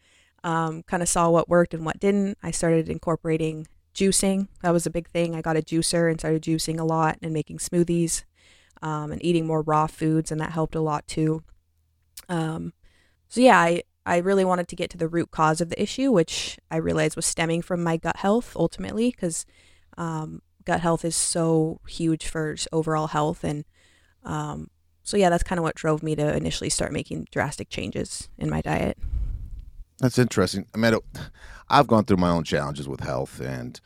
um, 0.45 0.83
kind 0.85 1.02
of 1.02 1.09
saw 1.09 1.30
what 1.30 1.49
worked 1.49 1.75
and 1.75 1.85
what 1.85 1.99
didn't. 2.00 2.38
I 2.42 2.50
started 2.50 2.88
incorporating 2.88 3.66
juicing. 3.95 4.49
That 4.62 4.73
was 4.73 4.87
a 4.87 4.90
big 4.90 5.09
thing. 5.09 5.35
I 5.35 5.40
got 5.42 5.56
a 5.56 5.62
juicer 5.62 6.11
and 6.11 6.21
started 6.21 6.42
juicing 6.42 6.78
a 6.78 6.85
lot 6.85 7.18
and 7.23 7.33
making 7.33 7.59
smoothies. 7.59 8.25
um, 8.83 9.12
and 9.12 9.25
eating 9.25 9.47
more 9.47 9.62
raw 9.62 9.87
foods, 9.87 10.30
and 10.30 10.40
that 10.40 10.50
helped 10.52 10.75
a 10.75 10.80
lot 10.80 11.06
too. 11.06 11.42
Um, 12.28 12.73
so 13.28 13.40
yeah, 13.40 13.59
I 13.59 13.83
I 14.04 14.18
really 14.18 14.45
wanted 14.45 14.68
to 14.68 14.76
get 14.76 14.90
to 14.90 14.99
the 14.99 15.09
root 15.09 15.30
cause 15.30 15.61
of 15.61 15.68
the 15.71 15.83
issue, 15.83 16.12
which 16.12 16.59
I 16.71 16.76
realized 16.76 17.16
was 17.16 17.26
stemming 17.26 17.62
from 17.62 17.83
my 17.83 17.97
gut 17.97 18.18
health 18.18 18.54
ultimately, 18.56 19.11
because 19.11 19.47
um, 19.97 20.43
gut 20.65 20.81
health 20.81 21.05
is 21.05 21.17
so 21.17 21.81
huge 21.88 22.26
for 22.26 22.57
overall 22.73 23.09
health. 23.09 23.45
And 23.45 23.65
um, 24.25 24.71
so, 25.03 25.17
yeah, 25.17 25.31
that's 25.31 25.43
kind 25.43 25.59
of 25.59 25.62
what 25.62 25.76
drove 25.76 26.03
me 26.03 26.15
to 26.17 26.37
initially 26.37 26.71
start 26.71 26.93
making 26.93 27.29
drastic 27.31 27.71
changes 27.71 28.29
in 28.38 28.50
my 28.50 28.61
diet. 28.61 28.99
That's 29.99 30.19
interesting. 30.19 30.67
I 30.75 30.79
mean, 30.79 30.95
I've 31.69 31.87
gone 31.87 32.05
through 32.05 32.19
my 32.19 32.31
own 32.31 32.45
challenges 32.45 32.87
with 32.87 33.00
health, 33.00 33.41
and 33.41 33.81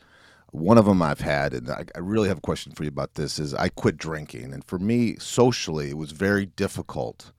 one 0.51 0.77
of 0.77 0.85
them 0.85 1.01
I've 1.01 1.21
had, 1.21 1.53
and 1.53 1.69
I, 1.69 1.85
I 1.95 1.99
really 1.99 2.27
have 2.27 2.39
a 2.39 2.41
question 2.41 2.73
for 2.73 2.83
you 2.83 2.89
about 2.89 3.13
this, 3.13 3.39
is 3.39 3.53
I 3.53 3.69
quit 3.69 3.97
drinking. 3.97 4.53
And 4.53 4.63
for 4.65 4.77
me, 4.77 5.15
socially, 5.19 5.91
it 5.91 5.97
was 5.97 6.11
very 6.11 6.47
difficult 6.47 7.31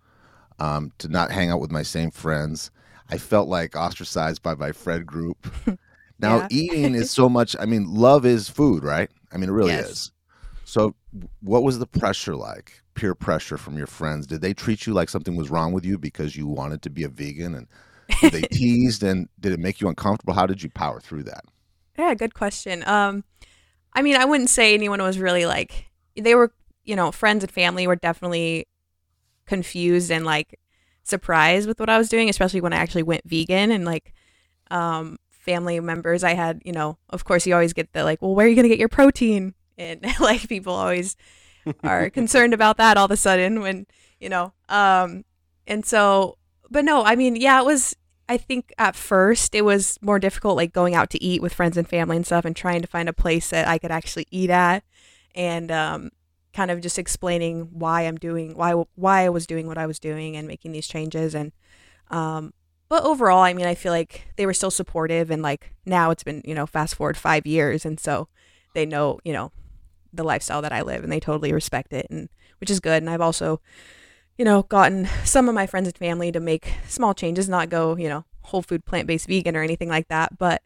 um, 0.59 0.93
to 0.99 1.09
not 1.09 1.31
hang 1.31 1.50
out 1.50 1.61
with 1.61 1.71
my 1.71 1.83
same 1.83 2.11
friends. 2.11 2.71
I 3.11 3.19
felt 3.19 3.49
like 3.49 3.76
ostracized 3.76 4.43
by 4.43 4.55
my 4.55 4.73
friend 4.73 5.05
group. 5.05 5.52
Now, 6.23 6.38
yeah. 6.38 6.49
eating 6.50 6.95
is 6.95 7.11
so 7.21 7.29
much, 7.29 7.55
I 7.59 7.67
mean, 7.67 7.93
love 7.93 8.25
is 8.25 8.49
food, 8.49 8.85
right? 8.85 9.11
I 9.33 9.37
mean, 9.37 9.50
it 9.50 9.52
really 9.52 9.73
yes. 9.73 9.91
is. 9.91 10.12
So, 10.64 10.95
what 11.41 11.64
was 11.64 11.79
the 11.79 11.87
pressure 11.87 12.37
like? 12.37 12.81
Peer 12.95 13.14
pressure 13.14 13.59
from 13.59 13.76
your 13.76 13.87
friends? 13.87 14.26
Did 14.26 14.41
they 14.41 14.55
treat 14.55 14.87
you 14.87 14.95
like 14.95 15.09
something 15.09 15.37
was 15.37 15.50
wrong 15.50 15.73
with 15.73 15.85
you 15.85 15.99
because 15.99 16.37
you 16.37 16.47
wanted 16.47 16.83
to 16.83 16.91
be 16.91 17.05
a 17.05 17.09
vegan? 17.09 17.55
And 17.55 17.69
they 18.33 18.43
teased 18.52 19.02
and 19.02 19.29
did 19.41 19.52
it 19.52 19.61
make 19.61 19.81
you 19.81 19.88
uncomfortable? 19.88 20.33
How 20.33 20.47
did 20.47 20.62
you 20.62 20.71
power 20.71 21.00
through 21.00 21.25
that? 21.25 21.45
Yeah, 21.99 22.14
good 22.14 22.35
question. 22.35 22.87
Um, 22.87 23.25
I 23.93 24.02
mean, 24.02 24.17
I 24.17 24.25
wouldn't 24.25 24.50
say 24.50 24.73
anyone 24.73 25.02
was 25.02 25.19
really 25.19 25.45
like, 25.45 25.91
they 26.17 26.35
were, 26.35 26.52
you 26.85 26.97
know, 26.97 27.12
friends 27.12 27.45
and 27.45 27.52
family 27.52 27.87
were 27.87 27.97
definitely 27.97 28.67
confused 29.47 30.11
and 30.11 30.25
like 30.25 30.59
surprised 31.02 31.69
with 31.69 31.81
what 31.81 31.91
I 31.91 31.99
was 31.99 32.09
doing, 32.09 32.29
especially 32.29 32.61
when 32.61 32.73
I 32.73 32.76
actually 32.76 33.02
went 33.02 33.23
vegan 33.25 33.71
and 33.71 33.85
like 33.85 34.14
um, 34.71 35.19
family 35.42 35.80
members 35.80 36.22
I 36.22 36.34
had, 36.34 36.62
you 36.64 36.72
know, 36.72 36.99
of 37.11 37.25
course 37.25 37.46
you 37.46 37.54
always 37.54 37.72
get 37.72 37.92
the 37.92 38.04
like, 38.04 38.22
well, 38.22 38.34
where 38.34 38.46
are 38.46 38.49
you 38.49 38.54
going 38.54 38.64
to 38.64 38.68
get 38.68 38.78
your 38.78 38.88
protein? 38.88 39.54
And 39.76 40.00
like 40.20 40.49
people 40.49 40.72
always 40.72 41.16
are 41.82 42.11
concerned 42.20 42.54
about 42.54 42.76
that 42.76 42.96
all 42.96 43.06
of 43.06 43.11
a 43.11 43.16
sudden 43.16 43.61
when, 43.61 43.87
you 44.20 44.28
know, 44.28 44.52
um, 44.68 45.25
and 45.66 45.84
so, 45.84 46.38
but 46.70 46.84
no, 46.84 47.04
I 47.04 47.16
mean, 47.16 47.34
yeah, 47.37 47.61
it 47.61 47.64
was, 47.64 47.96
I 48.28 48.37
think 48.37 48.72
at 48.78 48.94
first 48.94 49.54
it 49.54 49.64
was 49.64 49.99
more 50.00 50.20
difficult, 50.20 50.56
like 50.56 50.72
going 50.72 50.94
out 50.94 51.11
to 51.11 51.22
eat 51.22 51.42
with 51.42 51.52
friends 51.52 51.76
and 51.76 51.88
family 51.88 52.16
and 52.16 52.25
stuff 52.25 52.44
and 52.44 52.54
trying 52.54 52.80
to 52.80 52.88
find 52.88 53.08
a 53.08 53.12
place 53.12 53.50
that 53.50 53.66
I 53.66 53.78
could 53.78 53.90
actually 53.90 54.26
eat 54.30 54.49
at. 54.49 54.84
And, 55.34 55.72
um, 55.72 56.11
kind 56.52 56.70
of 56.70 56.82
just 56.82 56.99
explaining 56.99 57.68
why 57.72 58.02
I'm 58.02 58.16
doing 58.16 58.54
why 58.54 58.75
why 58.94 59.25
I 59.25 59.30
was 59.30 59.46
doing 59.46 59.66
what 59.66 59.78
I 59.78 59.87
was 59.87 59.99
doing 59.99 60.37
and 60.37 60.46
making 60.46 60.72
these 60.72 60.87
changes 60.87 61.34
and 61.34 61.50
um 62.11 62.52
but 62.92 63.04
overall 63.04 63.40
I 63.40 63.54
mean 63.54 63.64
I 63.64 63.75
feel 63.75 63.90
like 63.90 64.26
they 64.37 64.44
were 64.44 64.52
still 64.52 64.70
supportive 64.70 65.30
and 65.30 65.40
like 65.40 65.72
now 65.87 66.11
it's 66.11 66.22
been 66.22 66.42
you 66.44 66.54
know 66.54 66.66
fast 66.66 66.94
forward 66.94 67.16
5 67.16 67.46
years 67.46 67.87
and 67.87 67.99
so 67.99 68.28
they 68.75 68.84
know 68.84 69.18
you 69.25 69.32
know 69.32 69.50
the 70.12 70.22
lifestyle 70.22 70.61
that 70.61 70.75
I 70.75 70.82
live 70.82 71.02
and 71.02 71.11
they 71.11 71.18
totally 71.18 71.54
respect 71.54 71.94
it 71.94 72.06
and 72.11 72.28
which 72.61 72.68
is 72.68 72.80
good 72.80 73.02
and 73.02 73.08
I've 73.08 73.22
also 73.22 73.62
you 74.37 74.44
know 74.44 74.64
gotten 74.64 75.08
some 75.25 75.49
of 75.49 75.54
my 75.54 75.66
friends 75.66 75.88
and 75.88 75.96
family 75.96 76.30
to 76.32 76.38
make 76.38 76.70
small 76.87 77.14
changes 77.14 77.49
not 77.49 77.70
go 77.70 77.96
you 77.96 78.11
know 78.11 78.26
whole 78.42 78.61
food 78.61 78.84
plant-based 78.84 79.26
vegan 79.26 79.56
or 79.56 79.62
anything 79.62 79.88
like 79.88 80.08
that 80.08 80.37
but 80.37 80.61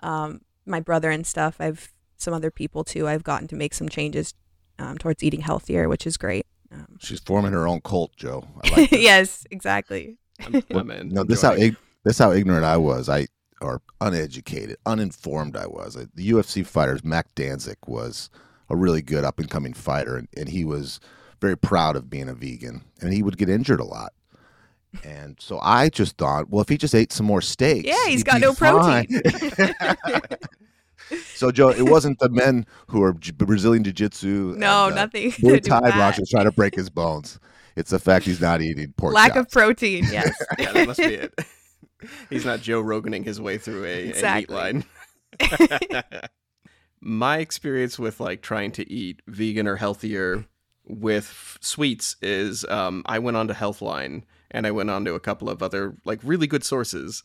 um 0.00 0.42
my 0.66 0.80
brother 0.80 1.10
and 1.10 1.26
stuff 1.26 1.56
I've 1.60 1.94
some 2.18 2.34
other 2.34 2.50
people 2.50 2.84
too 2.84 3.08
I've 3.08 3.24
gotten 3.24 3.48
to 3.48 3.56
make 3.56 3.72
some 3.72 3.88
changes 3.88 4.34
um, 4.78 4.98
towards 4.98 5.22
eating 5.22 5.42
healthier, 5.42 5.88
which 5.88 6.06
is 6.06 6.16
great. 6.16 6.46
Um, 6.72 6.96
She's 7.00 7.20
forming 7.20 7.52
her 7.52 7.68
own 7.68 7.82
cult, 7.82 8.16
Joe. 8.16 8.44
Like 8.72 8.90
yes, 8.92 9.46
exactly. 9.50 10.16
I'm, 10.46 10.62
I'm 10.74 10.90
in. 10.90 11.08
No, 11.10 11.24
this 11.24 11.42
how 11.42 11.52
ig- 11.52 11.76
this 12.04 12.18
how 12.18 12.32
ignorant 12.32 12.64
I 12.64 12.76
was. 12.76 13.08
I 13.08 13.26
or 13.60 13.82
uneducated, 14.00 14.76
uninformed 14.86 15.56
I 15.56 15.66
was. 15.66 15.96
I, 15.96 16.06
the 16.14 16.30
UFC 16.30 16.64
fighters, 16.64 17.04
Mac 17.04 17.34
Danzig 17.34 17.76
was 17.86 18.30
a 18.70 18.76
really 18.76 19.02
good 19.02 19.24
up 19.24 19.38
and 19.38 19.50
coming 19.50 19.74
fighter, 19.74 20.16
and, 20.16 20.28
and 20.36 20.48
he 20.48 20.64
was 20.64 21.00
very 21.40 21.56
proud 21.56 21.96
of 21.96 22.08
being 22.08 22.28
a 22.28 22.34
vegan, 22.34 22.82
and 23.00 23.12
he 23.12 23.22
would 23.22 23.36
get 23.36 23.48
injured 23.48 23.80
a 23.80 23.84
lot. 23.84 24.12
And 25.04 25.36
so 25.38 25.60
I 25.62 25.88
just 25.88 26.16
thought, 26.16 26.50
well, 26.50 26.60
if 26.60 26.68
he 26.68 26.76
just 26.76 26.94
ate 26.94 27.12
some 27.12 27.26
more 27.26 27.40
steaks, 27.40 27.86
yeah, 27.86 28.06
he's 28.06 28.24
got 28.24 28.40
no 28.40 28.52
fine. 28.52 29.06
protein. 29.06 29.74
so 31.34 31.52
Joe, 31.52 31.68
it 31.68 31.88
wasn't 31.88 32.18
the 32.18 32.28
men 32.28 32.66
who 32.88 33.02
are 33.02 33.12
Brazilian 33.12 33.84
jiu-jitsu. 33.84 34.54
No, 34.56 34.86
and, 34.86 34.94
uh, 34.94 35.04
nothing. 35.04 35.30
Muay 35.32 35.62
Thai 35.62 35.90
boxers 35.90 36.30
trying 36.30 36.46
to 36.46 36.52
break 36.52 36.74
his 36.74 36.90
bones. 36.90 37.38
It's 37.76 37.90
the 37.90 37.98
fact 37.98 38.24
he's 38.24 38.40
not 38.40 38.62
eating 38.62 38.92
pork. 38.96 39.14
Lack 39.14 39.34
chops. 39.34 39.46
of 39.46 39.50
protein. 39.50 40.06
Yes. 40.10 40.34
yeah, 40.58 40.72
that 40.72 40.86
must 40.86 40.98
be 40.98 41.14
it. 41.14 41.34
He's 42.30 42.46
not 42.46 42.62
Joe 42.62 42.82
Roganing 42.82 43.26
his 43.26 43.42
way 43.42 43.58
through 43.58 43.84
a, 43.84 44.08
exactly. 44.08 44.56
a 44.56 44.72
meat 44.72 44.84
line. 45.42 46.22
My 47.02 47.38
experience 47.38 47.98
with 47.98 48.20
like 48.20 48.40
trying 48.40 48.72
to 48.72 48.90
eat 48.90 49.20
vegan 49.26 49.66
or 49.66 49.76
healthier 49.76 50.46
with 50.86 51.58
sweets 51.60 52.16
is 52.22 52.64
um, 52.64 53.02
I 53.04 53.18
went 53.18 53.36
on 53.36 53.48
to 53.48 53.54
Healthline 53.54 54.22
and 54.50 54.66
I 54.66 54.70
went 54.70 54.88
on 54.88 55.04
to 55.04 55.14
a 55.14 55.20
couple 55.20 55.50
of 55.50 55.62
other 55.62 55.94
like 56.06 56.20
really 56.22 56.46
good 56.46 56.64
sources 56.64 57.22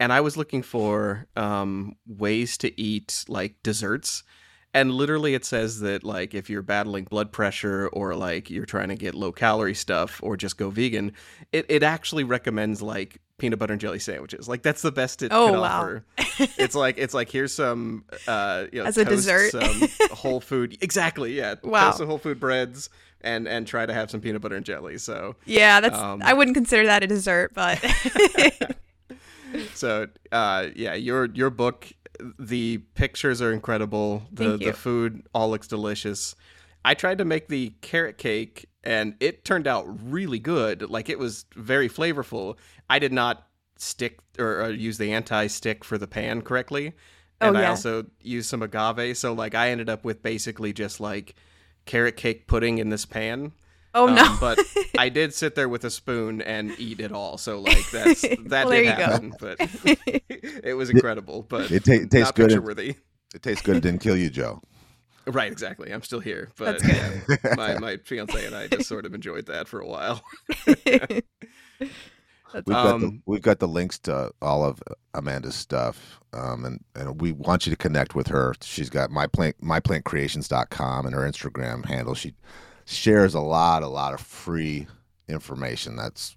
and 0.00 0.14
I 0.14 0.22
was 0.22 0.36
looking 0.36 0.62
for 0.62 1.26
um, 1.36 1.96
ways 2.06 2.56
to 2.58 2.80
eat 2.80 3.24
like 3.28 3.56
desserts. 3.62 4.24
And 4.72 4.92
literally, 4.92 5.34
it 5.34 5.44
says 5.44 5.80
that 5.80 6.04
like 6.04 6.34
if 6.34 6.48
you're 6.48 6.62
battling 6.62 7.04
blood 7.04 7.32
pressure 7.32 7.88
or 7.88 8.14
like 8.14 8.50
you're 8.50 8.66
trying 8.66 8.88
to 8.88 8.94
get 8.94 9.14
low 9.14 9.32
calorie 9.32 9.74
stuff 9.74 10.20
or 10.22 10.36
just 10.36 10.56
go 10.56 10.70
vegan, 10.70 11.12
it, 11.52 11.66
it 11.68 11.82
actually 11.82 12.22
recommends 12.22 12.80
like 12.80 13.20
peanut 13.38 13.58
butter 13.58 13.72
and 13.72 13.80
jelly 13.80 13.98
sandwiches. 13.98 14.48
Like 14.48 14.62
that's 14.62 14.82
the 14.82 14.92
best 14.92 15.22
it 15.22 15.32
oh, 15.32 15.46
can 15.46 15.60
wow. 15.60 15.80
offer. 15.80 16.04
it's 16.56 16.76
like 16.76 16.98
it's 16.98 17.14
like 17.14 17.30
here's 17.30 17.52
some 17.52 18.04
uh 18.28 18.66
you 18.72 18.80
know, 18.80 18.86
as 18.86 18.96
a 18.96 19.04
dessert, 19.04 19.50
some 19.50 19.88
whole 20.12 20.40
food. 20.40 20.78
Exactly, 20.82 21.36
yeah. 21.36 21.56
Wow. 21.62 21.86
Toast 21.86 21.98
some 21.98 22.06
whole 22.06 22.18
food 22.18 22.38
breads 22.38 22.90
and 23.22 23.48
and 23.48 23.66
try 23.66 23.86
to 23.86 23.92
have 23.92 24.10
some 24.10 24.20
peanut 24.20 24.40
butter 24.40 24.56
and 24.56 24.64
jelly. 24.64 24.98
So 24.98 25.36
yeah, 25.46 25.80
that's 25.80 25.98
um, 25.98 26.22
I 26.22 26.32
wouldn't 26.32 26.54
consider 26.54 26.86
that 26.86 27.02
a 27.02 27.06
dessert, 27.06 27.52
but 27.54 27.78
so 29.74 30.08
uh, 30.32 30.68
yeah, 30.74 30.94
your 30.94 31.26
your 31.26 31.50
book, 31.50 31.88
the 32.38 32.78
pictures 32.94 33.42
are 33.42 33.52
incredible. 33.52 34.22
The 34.32 34.56
the 34.56 34.72
food 34.72 35.26
all 35.34 35.50
looks 35.50 35.66
delicious. 35.66 36.34
I 36.84 36.94
tried 36.94 37.18
to 37.18 37.24
make 37.24 37.48
the 37.48 37.74
carrot 37.82 38.16
cake 38.18 38.66
and 38.82 39.14
it 39.20 39.44
turned 39.44 39.66
out 39.66 39.84
really 40.10 40.38
good. 40.38 40.88
Like 40.88 41.08
it 41.08 41.18
was 41.18 41.44
very 41.54 41.88
flavorful. 41.88 42.56
I 42.88 42.98
did 42.98 43.12
not 43.12 43.46
stick 43.76 44.18
or, 44.38 44.62
or 44.62 44.70
use 44.70 44.98
the 44.98 45.12
anti-stick 45.12 45.84
for 45.84 45.98
the 45.98 46.06
pan 46.06 46.42
correctly. 46.42 46.94
Oh, 47.40 47.48
and 47.48 47.56
oh, 47.56 47.60
yeah. 47.60 47.66
I 47.66 47.70
also 47.70 48.06
used 48.20 48.48
some 48.48 48.62
agave, 48.62 49.16
so 49.16 49.32
like 49.32 49.54
I 49.54 49.70
ended 49.70 49.88
up 49.88 50.04
with 50.04 50.22
basically 50.22 50.72
just 50.72 51.00
like 51.00 51.34
carrot 51.86 52.16
cake 52.16 52.46
pudding 52.46 52.78
in 52.78 52.90
this 52.90 53.06
pan. 53.06 53.52
Oh 53.94 54.08
um, 54.08 54.14
no! 54.14 54.36
but 54.40 54.58
I 54.98 55.08
did 55.08 55.34
sit 55.34 55.54
there 55.54 55.68
with 55.68 55.84
a 55.84 55.90
spoon 55.90 56.40
and 56.42 56.78
eat 56.78 57.00
it 57.00 57.12
all. 57.12 57.38
So 57.38 57.60
like 57.60 57.90
that's 57.90 58.20
that 58.46 58.66
well, 58.66 58.70
did 58.70 58.86
happen, 58.86 59.34
but 59.38 59.56
it 60.28 60.76
was 60.76 60.90
incredible. 60.90 61.44
But 61.48 61.70
it, 61.70 61.84
ta- 61.84 61.92
it 61.92 62.10
tastes 62.10 62.32
good. 62.32 62.56
Worthy. 62.62 62.96
It 63.34 63.42
tastes 63.42 63.62
good. 63.62 63.76
It 63.76 63.82
didn't 63.82 64.00
kill 64.00 64.16
you, 64.16 64.30
Joe. 64.30 64.60
Right, 65.26 65.50
exactly. 65.50 65.92
I'm 65.92 66.02
still 66.02 66.20
here, 66.20 66.50
but 66.56 66.80
yeah, 66.86 67.36
my 67.56 67.78
my 67.78 67.96
fiance 67.98 68.44
and 68.44 68.54
I 68.54 68.68
just 68.68 68.88
sort 68.88 69.06
of 69.06 69.14
enjoyed 69.14 69.46
that 69.46 69.68
for 69.68 69.80
a 69.80 69.86
while. 69.86 70.22
we've 70.66 71.22
got 72.66 72.86
um, 72.86 73.00
the, 73.00 73.20
we've 73.26 73.42
got 73.42 73.58
the 73.58 73.68
links 73.68 73.98
to 74.00 74.32
all 74.40 74.64
of 74.64 74.82
Amanda's 75.14 75.56
stuff, 75.56 76.20
um, 76.32 76.64
and 76.64 76.84
and 76.94 77.20
we 77.20 77.32
want 77.32 77.66
you 77.66 77.70
to 77.70 77.76
connect 77.76 78.14
with 78.14 78.28
her. 78.28 78.54
She's 78.62 78.90
got 78.90 79.10
my 79.10 79.26
plant 79.26 79.60
myplantcreations.com 79.60 81.06
and 81.06 81.14
her 81.14 81.22
Instagram 81.22 81.84
handle. 81.84 82.14
She 82.14 82.34
shares 82.84 83.34
a 83.34 83.40
lot, 83.40 83.82
a 83.82 83.88
lot 83.88 84.14
of 84.14 84.20
free 84.20 84.86
information 85.28 85.96
that's 85.96 86.36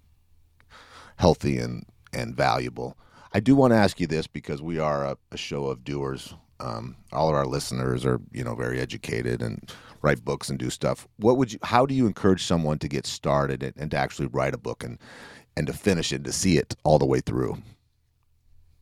healthy 1.16 1.58
and 1.58 1.86
and 2.12 2.36
valuable. 2.36 2.96
I 3.32 3.40
do 3.40 3.56
want 3.56 3.72
to 3.72 3.76
ask 3.76 4.00
you 4.00 4.06
this 4.06 4.26
because 4.26 4.62
we 4.62 4.78
are 4.78 5.04
a, 5.04 5.16
a 5.32 5.36
show 5.36 5.66
of 5.66 5.82
doers. 5.84 6.34
Um, 6.60 6.96
all 7.12 7.28
of 7.28 7.34
our 7.34 7.46
listeners 7.46 8.06
are, 8.06 8.20
you 8.30 8.44
know, 8.44 8.54
very 8.54 8.78
educated 8.78 9.42
and 9.42 9.68
write 10.02 10.24
books 10.24 10.48
and 10.48 10.58
do 10.58 10.70
stuff. 10.70 11.08
What 11.16 11.36
would 11.36 11.52
you? 11.52 11.58
How 11.64 11.84
do 11.84 11.94
you 11.94 12.06
encourage 12.06 12.44
someone 12.44 12.78
to 12.78 12.88
get 12.88 13.06
started 13.06 13.62
and, 13.62 13.74
and 13.76 13.90
to 13.90 13.96
actually 13.96 14.28
write 14.28 14.54
a 14.54 14.58
book 14.58 14.84
and 14.84 14.98
and 15.56 15.66
to 15.66 15.72
finish 15.72 16.12
it, 16.12 16.24
to 16.24 16.32
see 16.32 16.58
it 16.58 16.76
all 16.84 16.98
the 16.98 17.06
way 17.06 17.20
through? 17.20 17.58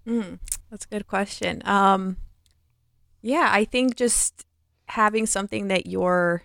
Mm, 0.07 0.39
that's 0.71 0.85
a 0.85 0.89
good 0.89 1.07
question. 1.07 1.63
Um, 1.65 2.17
yeah, 3.23 3.49
I 3.53 3.65
think 3.65 3.97
just 3.97 4.45
having 4.87 5.27
something 5.27 5.69
that 5.69 5.87
you're 5.87 6.43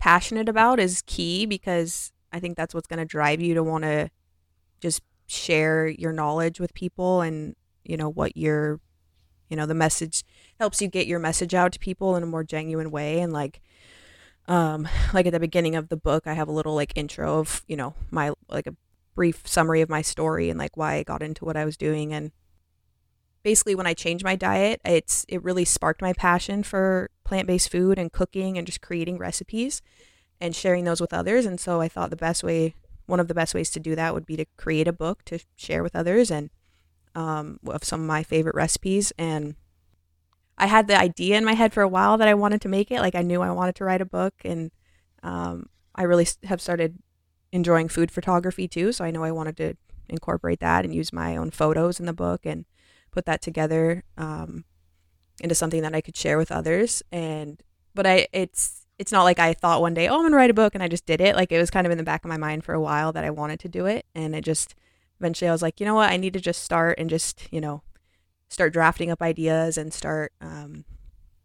passionate 0.00 0.48
about 0.48 0.80
is 0.80 1.02
key 1.06 1.46
because 1.46 2.10
I 2.32 2.40
think 2.40 2.56
that's 2.56 2.74
what's 2.74 2.88
going 2.88 2.98
to 2.98 3.04
drive 3.04 3.40
you 3.40 3.54
to 3.54 3.62
want 3.62 3.84
to 3.84 4.10
just 4.80 5.02
share 5.26 5.86
your 5.86 6.12
knowledge 6.12 6.58
with 6.58 6.74
people 6.74 7.20
and 7.20 7.54
you 7.84 7.96
know 7.96 8.10
what 8.10 8.36
your 8.36 8.80
you 9.48 9.56
know 9.56 9.66
the 9.66 9.74
message 9.74 10.24
helps 10.58 10.82
you 10.82 10.88
get 10.88 11.06
your 11.06 11.18
message 11.18 11.54
out 11.54 11.72
to 11.72 11.78
people 11.78 12.16
in 12.16 12.22
a 12.22 12.26
more 12.26 12.42
genuine 12.42 12.90
way. 12.90 13.20
And 13.20 13.32
like 13.32 13.60
um, 14.48 14.88
like 15.12 15.26
at 15.26 15.32
the 15.32 15.40
beginning 15.40 15.76
of 15.76 15.88
the 15.88 15.96
book, 15.96 16.26
I 16.26 16.34
have 16.34 16.48
a 16.48 16.52
little 16.52 16.74
like 16.74 16.92
intro 16.96 17.38
of 17.38 17.62
you 17.68 17.76
know 17.76 17.94
my 18.10 18.32
like 18.48 18.66
a 18.66 18.74
brief 19.14 19.46
summary 19.46 19.80
of 19.80 19.88
my 19.88 20.02
story 20.02 20.50
and 20.50 20.58
like 20.58 20.76
why 20.76 20.94
I 20.94 21.02
got 21.02 21.22
into 21.22 21.44
what 21.44 21.56
I 21.56 21.64
was 21.64 21.76
doing. 21.76 22.12
And 22.12 22.32
basically 23.42 23.74
when 23.74 23.86
I 23.86 23.94
changed 23.94 24.24
my 24.24 24.36
diet, 24.36 24.80
it's 24.84 25.24
it 25.28 25.42
really 25.42 25.64
sparked 25.64 26.02
my 26.02 26.12
passion 26.12 26.62
for 26.62 27.10
plant-based 27.24 27.70
food 27.70 27.98
and 27.98 28.12
cooking 28.12 28.58
and 28.58 28.66
just 28.66 28.80
creating 28.80 29.18
recipes 29.18 29.82
and 30.40 30.54
sharing 30.54 30.84
those 30.84 31.00
with 31.00 31.12
others. 31.12 31.46
And 31.46 31.60
so 31.60 31.80
I 31.80 31.88
thought 31.88 32.10
the 32.10 32.16
best 32.16 32.42
way, 32.42 32.74
one 33.06 33.20
of 33.20 33.28
the 33.28 33.34
best 33.34 33.54
ways 33.54 33.70
to 33.70 33.80
do 33.80 33.94
that 33.94 34.14
would 34.14 34.26
be 34.26 34.36
to 34.36 34.46
create 34.56 34.88
a 34.88 34.92
book 34.92 35.24
to 35.26 35.38
share 35.56 35.82
with 35.82 35.94
others 35.96 36.30
and 36.30 36.50
um, 37.14 37.58
of 37.66 37.84
some 37.84 38.00
of 38.00 38.06
my 38.06 38.22
favorite 38.22 38.54
recipes. 38.54 39.12
And 39.18 39.54
I 40.58 40.66
had 40.66 40.88
the 40.88 40.98
idea 40.98 41.38
in 41.38 41.44
my 41.44 41.54
head 41.54 41.72
for 41.72 41.82
a 41.82 41.88
while 41.88 42.18
that 42.18 42.28
I 42.28 42.34
wanted 42.34 42.60
to 42.62 42.68
make 42.68 42.90
it. 42.90 43.00
Like 43.00 43.14
I 43.14 43.22
knew 43.22 43.40
I 43.42 43.50
wanted 43.50 43.74
to 43.76 43.84
write 43.84 44.02
a 44.02 44.06
book, 44.06 44.34
and 44.44 44.70
um, 45.22 45.70
I 45.94 46.02
really 46.02 46.26
have 46.44 46.60
started 46.60 46.98
enjoying 47.52 47.88
food 47.88 48.10
photography 48.10 48.68
too. 48.68 48.92
So 48.92 49.04
I 49.04 49.10
know 49.10 49.24
I 49.24 49.32
wanted 49.32 49.56
to 49.56 49.76
incorporate 50.08 50.60
that 50.60 50.84
and 50.84 50.94
use 50.94 51.12
my 51.12 51.36
own 51.36 51.50
photos 51.50 51.98
in 51.98 52.06
the 52.06 52.12
book 52.12 52.44
and 52.44 52.64
put 53.10 53.26
that 53.26 53.42
together 53.42 54.04
um, 54.16 54.64
into 55.40 55.54
something 55.54 55.82
that 55.82 55.94
I 55.94 56.00
could 56.00 56.16
share 56.16 56.38
with 56.38 56.52
others. 56.52 57.02
And 57.12 57.62
but 57.94 58.06
I 58.06 58.28
it's 58.32 58.86
it's 58.98 59.12
not 59.12 59.24
like 59.24 59.38
I 59.38 59.54
thought 59.54 59.80
one 59.80 59.94
day, 59.94 60.08
oh, 60.08 60.16
I'm 60.16 60.22
gonna 60.22 60.36
write 60.36 60.50
a 60.50 60.54
book, 60.54 60.74
and 60.74 60.82
I 60.82 60.88
just 60.88 61.06
did 61.06 61.20
it. 61.20 61.36
Like 61.36 61.52
it 61.52 61.58
was 61.58 61.70
kind 61.70 61.86
of 61.86 61.90
in 61.90 61.98
the 61.98 62.04
back 62.04 62.24
of 62.24 62.28
my 62.28 62.36
mind 62.36 62.64
for 62.64 62.74
a 62.74 62.80
while 62.80 63.12
that 63.12 63.24
I 63.24 63.30
wanted 63.30 63.60
to 63.60 63.68
do 63.68 63.86
it, 63.86 64.06
and 64.14 64.34
it 64.34 64.44
just 64.44 64.74
eventually 65.18 65.48
I 65.48 65.52
was 65.52 65.62
like, 65.62 65.80
you 65.80 65.86
know 65.86 65.94
what, 65.94 66.10
I 66.10 66.16
need 66.16 66.32
to 66.34 66.40
just 66.40 66.62
start 66.62 66.98
and 66.98 67.10
just 67.10 67.48
you 67.50 67.60
know 67.60 67.82
start 68.48 68.72
drafting 68.72 69.10
up 69.10 69.22
ideas 69.22 69.78
and 69.78 69.94
start 69.94 70.32
um, 70.40 70.84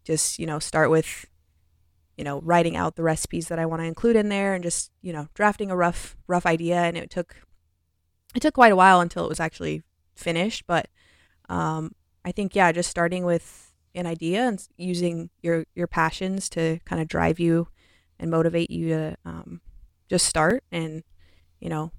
just 0.04 0.38
you 0.38 0.46
know 0.46 0.58
start 0.58 0.90
with 0.90 1.26
you 2.16 2.24
know 2.24 2.40
writing 2.40 2.76
out 2.76 2.96
the 2.96 3.02
recipes 3.02 3.48
that 3.48 3.58
I 3.58 3.66
want 3.66 3.80
to 3.80 3.86
include 3.86 4.16
in 4.16 4.28
there 4.28 4.54
and 4.54 4.62
just 4.62 4.90
you 5.02 5.12
know 5.12 5.28
drafting 5.34 5.70
a 5.70 5.76
rough 5.76 6.16
rough 6.26 6.46
idea 6.46 6.76
and 6.76 6.96
it 6.96 7.10
took 7.10 7.36
it 8.34 8.40
took 8.40 8.54
quite 8.54 8.72
a 8.72 8.76
while 8.76 9.00
until 9.00 9.24
it 9.24 9.28
was 9.28 9.40
actually 9.40 9.82
finished 10.14 10.64
but 10.66 10.88
um, 11.48 11.94
I 12.24 12.32
think 12.32 12.54
yeah, 12.54 12.72
just 12.72 12.90
starting 12.90 13.24
with 13.24 13.72
an 13.94 14.06
idea 14.06 14.46
and 14.46 14.66
using 14.76 15.30
your 15.42 15.64
your 15.74 15.86
passions 15.86 16.48
to 16.50 16.78
kind 16.84 17.00
of 17.00 17.08
drive 17.08 17.40
you 17.40 17.68
and 18.18 18.30
motivate 18.30 18.70
you 18.70 18.88
to 18.88 19.16
um, 19.24 19.60
just 20.08 20.26
start 20.26 20.62
and 20.70 21.02
you 21.60 21.68
know 21.68 21.90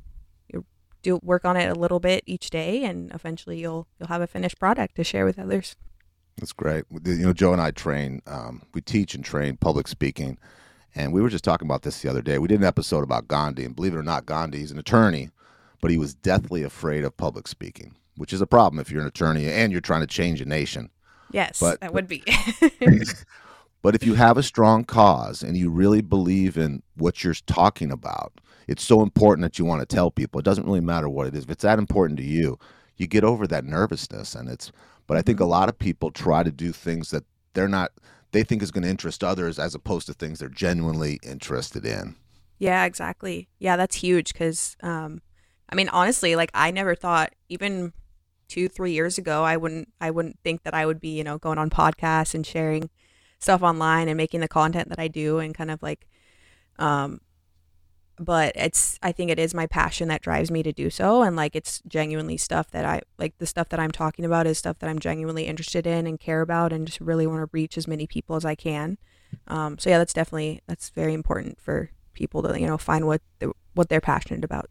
you 0.53 0.65
do 1.01 1.19
work 1.23 1.43
on 1.43 1.57
it 1.57 1.69
a 1.69 1.79
little 1.79 1.99
bit 1.99 2.23
each 2.25 2.49
day 2.49 2.83
and 2.83 3.11
eventually 3.13 3.59
you'll 3.59 3.87
you'll 3.99 4.09
have 4.09 4.21
a 4.21 4.27
finished 4.27 4.59
product 4.59 4.95
to 4.95 5.03
share 5.03 5.25
with 5.25 5.39
others. 5.39 5.75
That's 6.37 6.53
great. 6.53 6.83
You 7.03 7.25
know, 7.25 7.33
Joe 7.33 7.51
and 7.51 7.61
I 7.61 7.71
train, 7.71 8.21
um, 8.27 8.61
we 8.71 8.81
teach 8.81 9.15
and 9.15 9.25
train 9.25 9.57
public 9.57 9.87
speaking. 9.87 10.37
And 10.93 11.11
we 11.11 11.19
were 11.19 11.29
just 11.29 11.43
talking 11.43 11.67
about 11.67 11.81
this 11.81 12.01
the 12.01 12.09
other 12.09 12.21
day. 12.21 12.37
We 12.37 12.47
did 12.47 12.59
an 12.59 12.65
episode 12.65 13.03
about 13.03 13.27
Gandhi, 13.27 13.65
and 13.65 13.75
believe 13.75 13.93
it 13.93 13.97
or 13.97 14.03
not, 14.03 14.25
Gandhi 14.25 14.61
is 14.61 14.71
an 14.71 14.79
attorney, 14.79 15.29
but 15.81 15.89
he 15.91 15.97
was 15.97 16.13
deathly 16.13 16.61
afraid 16.63 17.03
of 17.03 17.17
public 17.17 17.47
speaking 17.47 17.95
which 18.17 18.33
is 18.33 18.41
a 18.41 18.47
problem 18.47 18.79
if 18.79 18.91
you're 18.91 19.01
an 19.01 19.07
attorney 19.07 19.47
and 19.47 19.71
you're 19.71 19.81
trying 19.81 20.01
to 20.01 20.07
change 20.07 20.41
a 20.41 20.45
nation. 20.45 20.89
Yes, 21.31 21.59
but, 21.59 21.79
that 21.81 21.93
would 21.93 22.07
be. 22.07 22.23
but 23.81 23.95
if 23.95 24.05
you 24.05 24.15
have 24.15 24.37
a 24.37 24.43
strong 24.43 24.83
cause 24.83 25.43
and 25.43 25.57
you 25.57 25.69
really 25.69 26.01
believe 26.01 26.57
in 26.57 26.83
what 26.95 27.23
you're 27.23 27.33
talking 27.33 27.91
about, 27.91 28.33
it's 28.67 28.83
so 28.83 29.01
important 29.01 29.43
that 29.43 29.57
you 29.57 29.65
want 29.65 29.81
to 29.81 29.95
tell 29.95 30.11
people. 30.11 30.39
It 30.39 30.45
doesn't 30.45 30.65
really 30.65 30.81
matter 30.81 31.07
what 31.07 31.27
it 31.27 31.35
is. 31.35 31.45
If 31.45 31.51
it's 31.51 31.63
that 31.63 31.79
important 31.79 32.17
to 32.19 32.25
you, 32.25 32.59
you 32.97 33.07
get 33.07 33.23
over 33.23 33.47
that 33.47 33.63
nervousness 33.63 34.35
and 34.35 34.49
it's 34.49 34.71
but 35.05 35.15
I 35.15 35.21
think 35.21 35.39
a 35.39 35.43
mm-hmm. 35.43 35.51
lot 35.51 35.69
of 35.69 35.79
people 35.79 36.11
try 36.11 36.43
to 36.43 36.51
do 36.51 36.71
things 36.71 37.11
that 37.11 37.23
they're 37.53 37.69
not 37.69 37.91
they 38.31 38.43
think 38.43 38.61
is 38.61 38.71
going 38.71 38.83
to 38.83 38.89
interest 38.89 39.23
others 39.23 39.57
as 39.57 39.73
opposed 39.73 40.07
to 40.07 40.13
things 40.13 40.39
they're 40.39 40.49
genuinely 40.49 41.17
interested 41.23 41.85
in. 41.85 42.15
Yeah, 42.59 42.83
exactly. 42.83 43.47
Yeah, 43.59 43.77
that's 43.77 43.95
huge 43.97 44.33
cuz 44.33 44.75
um 44.81 45.21
I 45.69 45.75
mean 45.75 45.89
honestly, 45.89 46.35
like 46.35 46.51
I 46.53 46.71
never 46.71 46.95
thought 46.95 47.33
even 47.49 47.93
two 48.47 48.67
three 48.67 48.91
years 48.91 49.17
ago 49.17 49.43
i 49.43 49.57
wouldn't 49.57 49.91
i 49.99 50.09
wouldn't 50.09 50.37
think 50.43 50.63
that 50.63 50.73
i 50.73 50.85
would 50.85 50.99
be 50.99 51.09
you 51.09 51.23
know 51.23 51.37
going 51.37 51.57
on 51.57 51.69
podcasts 51.69 52.33
and 52.33 52.45
sharing 52.45 52.89
stuff 53.39 53.61
online 53.61 54.07
and 54.07 54.17
making 54.17 54.39
the 54.39 54.47
content 54.47 54.89
that 54.89 54.99
i 54.99 55.07
do 55.07 55.39
and 55.39 55.55
kind 55.55 55.71
of 55.71 55.81
like 55.81 56.07
um 56.79 57.19
but 58.19 58.51
it's 58.55 58.97
i 59.03 59.11
think 59.11 59.29
it 59.29 59.39
is 59.39 59.53
my 59.53 59.67
passion 59.67 60.07
that 60.07 60.21
drives 60.21 60.49
me 60.49 60.63
to 60.63 60.73
do 60.73 60.89
so. 60.89 61.21
And 61.21 61.35
like 61.35 61.55
it's 61.55 61.81
genuinely 61.87 62.37
stuff 62.37 62.71
that 62.71 62.85
i 62.85 63.01
like 63.17 63.37
the 63.37 63.45
stuff 63.45 63.69
that 63.69 63.79
i'm 63.79 63.91
talking 63.91 64.25
about 64.25 64.47
is 64.47 64.57
stuff 64.57 64.79
that 64.79 64.89
i'm 64.89 64.99
genuinely 64.99 65.45
interested 65.45 65.85
in 65.85 66.07
and 66.07 66.19
care 66.19 66.41
about 66.41 66.73
and 66.73 66.87
just 66.87 66.99
really 66.99 67.27
want 67.27 67.41
to 67.41 67.49
reach 67.51 67.77
as 67.77 67.87
many 67.87 68.07
people 68.07 68.35
as 68.35 68.45
i 68.45 68.55
can. 68.55 68.97
Um 69.47 69.77
so 69.77 69.89
yeah 69.89 69.97
that's 69.97 70.13
definitely 70.13 70.61
that's 70.67 70.89
very 70.89 71.13
important 71.13 71.59
for 71.59 71.91
people 72.13 72.41
to 72.43 72.59
you 72.59 72.67
know 72.67 72.77
find 72.77 73.05
what 73.05 73.21
the, 73.39 73.51
what 73.73 73.89
they're 73.89 74.01
passionate 74.01 74.43
about. 74.43 74.69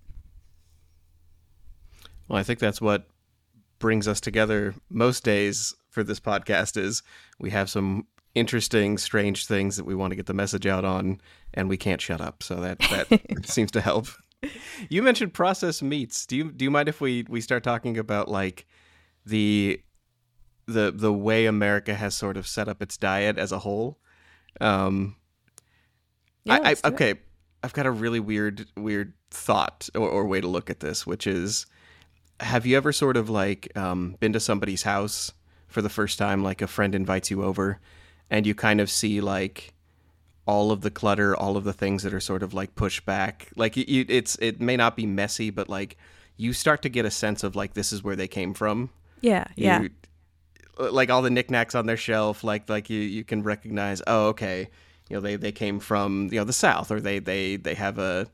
Well 2.28 2.38
i 2.38 2.42
think 2.42 2.58
that's 2.58 2.80
what 2.80 3.06
brings 3.78 4.08
us 4.08 4.20
together 4.20 4.74
most 4.90 5.24
days 5.24 5.74
for 5.90 6.02
this 6.02 6.20
podcast 6.20 6.76
is 6.76 7.02
we 7.38 7.50
have 7.50 7.70
some 7.70 8.06
interesting, 8.34 8.98
strange 8.98 9.46
things 9.46 9.76
that 9.76 9.84
we 9.84 9.94
want 9.94 10.10
to 10.12 10.16
get 10.16 10.26
the 10.26 10.34
message 10.34 10.66
out 10.66 10.84
on, 10.84 11.20
and 11.54 11.68
we 11.68 11.76
can't 11.76 12.00
shut 12.00 12.20
up. 12.20 12.42
So 12.42 12.56
that 12.56 12.78
that 12.78 13.42
seems 13.46 13.70
to 13.72 13.80
help. 13.80 14.08
You 14.88 15.02
mentioned 15.02 15.34
processed 15.34 15.82
meats. 15.82 16.26
Do 16.26 16.36
you 16.36 16.52
do 16.52 16.64
you 16.64 16.70
mind 16.70 16.88
if 16.88 17.00
we 17.00 17.24
we 17.28 17.40
start 17.40 17.64
talking 17.64 17.98
about 17.98 18.28
like 18.28 18.66
the 19.24 19.80
the 20.66 20.92
the 20.94 21.12
way 21.12 21.46
America 21.46 21.94
has 21.94 22.14
sort 22.14 22.36
of 22.36 22.46
set 22.46 22.68
up 22.68 22.82
its 22.82 22.96
diet 22.96 23.38
as 23.38 23.52
a 23.52 23.58
whole? 23.58 23.98
Um, 24.60 25.16
yeah, 26.44 26.60
I, 26.62 26.70
I 26.70 26.76
okay. 26.88 27.14
I've 27.62 27.72
got 27.72 27.86
a 27.86 27.90
really 27.90 28.20
weird 28.20 28.66
weird 28.76 29.14
thought 29.30 29.88
or, 29.94 30.08
or 30.08 30.26
way 30.26 30.40
to 30.40 30.46
look 30.46 30.70
at 30.70 30.80
this, 30.80 31.06
which 31.06 31.26
is 31.26 31.66
have 32.40 32.66
you 32.66 32.76
ever 32.76 32.92
sort 32.92 33.16
of 33.16 33.30
like 33.30 33.76
um, 33.76 34.16
been 34.20 34.32
to 34.32 34.40
somebody's 34.40 34.82
house 34.82 35.32
for 35.68 35.82
the 35.82 35.88
first 35.88 36.18
time, 36.18 36.42
like 36.42 36.62
a 36.62 36.66
friend 36.66 36.94
invites 36.94 37.30
you 37.30 37.42
over, 37.42 37.80
and 38.30 38.46
you 38.46 38.54
kind 38.54 38.80
of 38.80 38.90
see 38.90 39.20
like 39.20 39.74
all 40.46 40.70
of 40.70 40.80
the 40.82 40.90
clutter, 40.90 41.36
all 41.36 41.56
of 41.56 41.64
the 41.64 41.72
things 41.72 42.02
that 42.02 42.14
are 42.14 42.20
sort 42.20 42.42
of 42.42 42.54
like 42.54 42.74
pushed 42.74 43.04
back. 43.04 43.48
Like 43.56 43.76
you, 43.76 44.04
it's 44.08 44.36
it 44.40 44.60
may 44.60 44.76
not 44.76 44.96
be 44.96 45.06
messy, 45.06 45.50
but 45.50 45.68
like 45.68 45.96
you 46.36 46.52
start 46.52 46.82
to 46.82 46.88
get 46.88 47.04
a 47.04 47.10
sense 47.10 47.42
of 47.42 47.56
like 47.56 47.74
this 47.74 47.92
is 47.92 48.04
where 48.04 48.16
they 48.16 48.28
came 48.28 48.54
from. 48.54 48.90
Yeah, 49.20 49.44
you, 49.56 49.66
yeah. 49.66 49.88
Like 50.78 51.10
all 51.10 51.22
the 51.22 51.30
knickknacks 51.30 51.74
on 51.74 51.86
their 51.86 51.96
shelf, 51.96 52.44
like 52.44 52.68
like 52.68 52.90
you 52.90 53.00
you 53.00 53.24
can 53.24 53.42
recognize. 53.42 54.02
Oh, 54.06 54.28
okay. 54.28 54.68
You 55.08 55.16
know 55.16 55.20
they 55.20 55.36
they 55.36 55.52
came 55.52 55.80
from 55.80 56.28
you 56.30 56.38
know 56.38 56.44
the 56.44 56.52
South, 56.52 56.90
or 56.90 57.00
they 57.00 57.18
they 57.18 57.56
they 57.56 57.74
have 57.74 57.98
a 57.98 58.26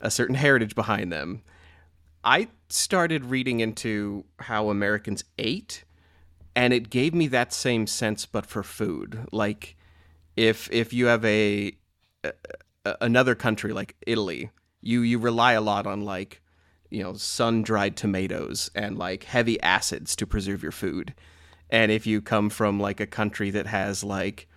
a 0.00 0.10
certain 0.10 0.34
heritage 0.34 0.74
behind 0.74 1.12
them. 1.12 1.42
I 2.24 2.48
started 2.72 3.26
reading 3.26 3.60
into 3.60 4.24
how 4.38 4.70
Americans 4.70 5.24
ate, 5.38 5.84
and 6.54 6.72
it 6.72 6.90
gave 6.90 7.14
me 7.14 7.26
that 7.28 7.52
same 7.52 7.86
sense, 7.86 8.26
but 8.26 8.46
for 8.46 8.62
food. 8.62 9.26
Like, 9.32 9.76
if 10.36 10.70
if 10.72 10.92
you 10.92 11.06
have 11.06 11.24
a, 11.24 11.72
a 12.24 12.32
another 13.00 13.34
country 13.34 13.72
like 13.72 13.96
Italy, 14.06 14.50
you 14.80 15.00
you 15.02 15.18
rely 15.18 15.52
a 15.52 15.60
lot 15.60 15.86
on 15.86 16.02
like 16.02 16.40
you 16.90 17.02
know 17.02 17.14
sun 17.14 17.62
dried 17.62 17.96
tomatoes 17.96 18.70
and 18.74 18.98
like 18.98 19.24
heavy 19.24 19.60
acids 19.62 20.16
to 20.16 20.26
preserve 20.26 20.62
your 20.62 20.72
food. 20.72 21.14
And 21.70 21.92
if 21.92 22.06
you 22.06 22.20
come 22.20 22.50
from 22.50 22.80
like 22.80 23.00
a 23.00 23.06
country 23.06 23.50
that 23.50 23.66
has 23.66 24.02
like 24.02 24.48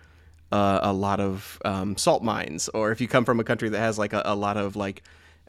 uh, 0.50 0.80
a 0.82 0.92
lot 0.92 1.20
of 1.20 1.60
um, 1.64 1.96
salt 1.96 2.22
mines, 2.22 2.68
or 2.68 2.92
if 2.92 3.00
you 3.00 3.08
come 3.08 3.24
from 3.24 3.40
a 3.40 3.44
country 3.44 3.68
that 3.68 3.78
has 3.78 3.98
like 3.98 4.12
a, 4.12 4.22
a 4.24 4.34
lot 4.34 4.56
of 4.56 4.76
like 4.76 5.02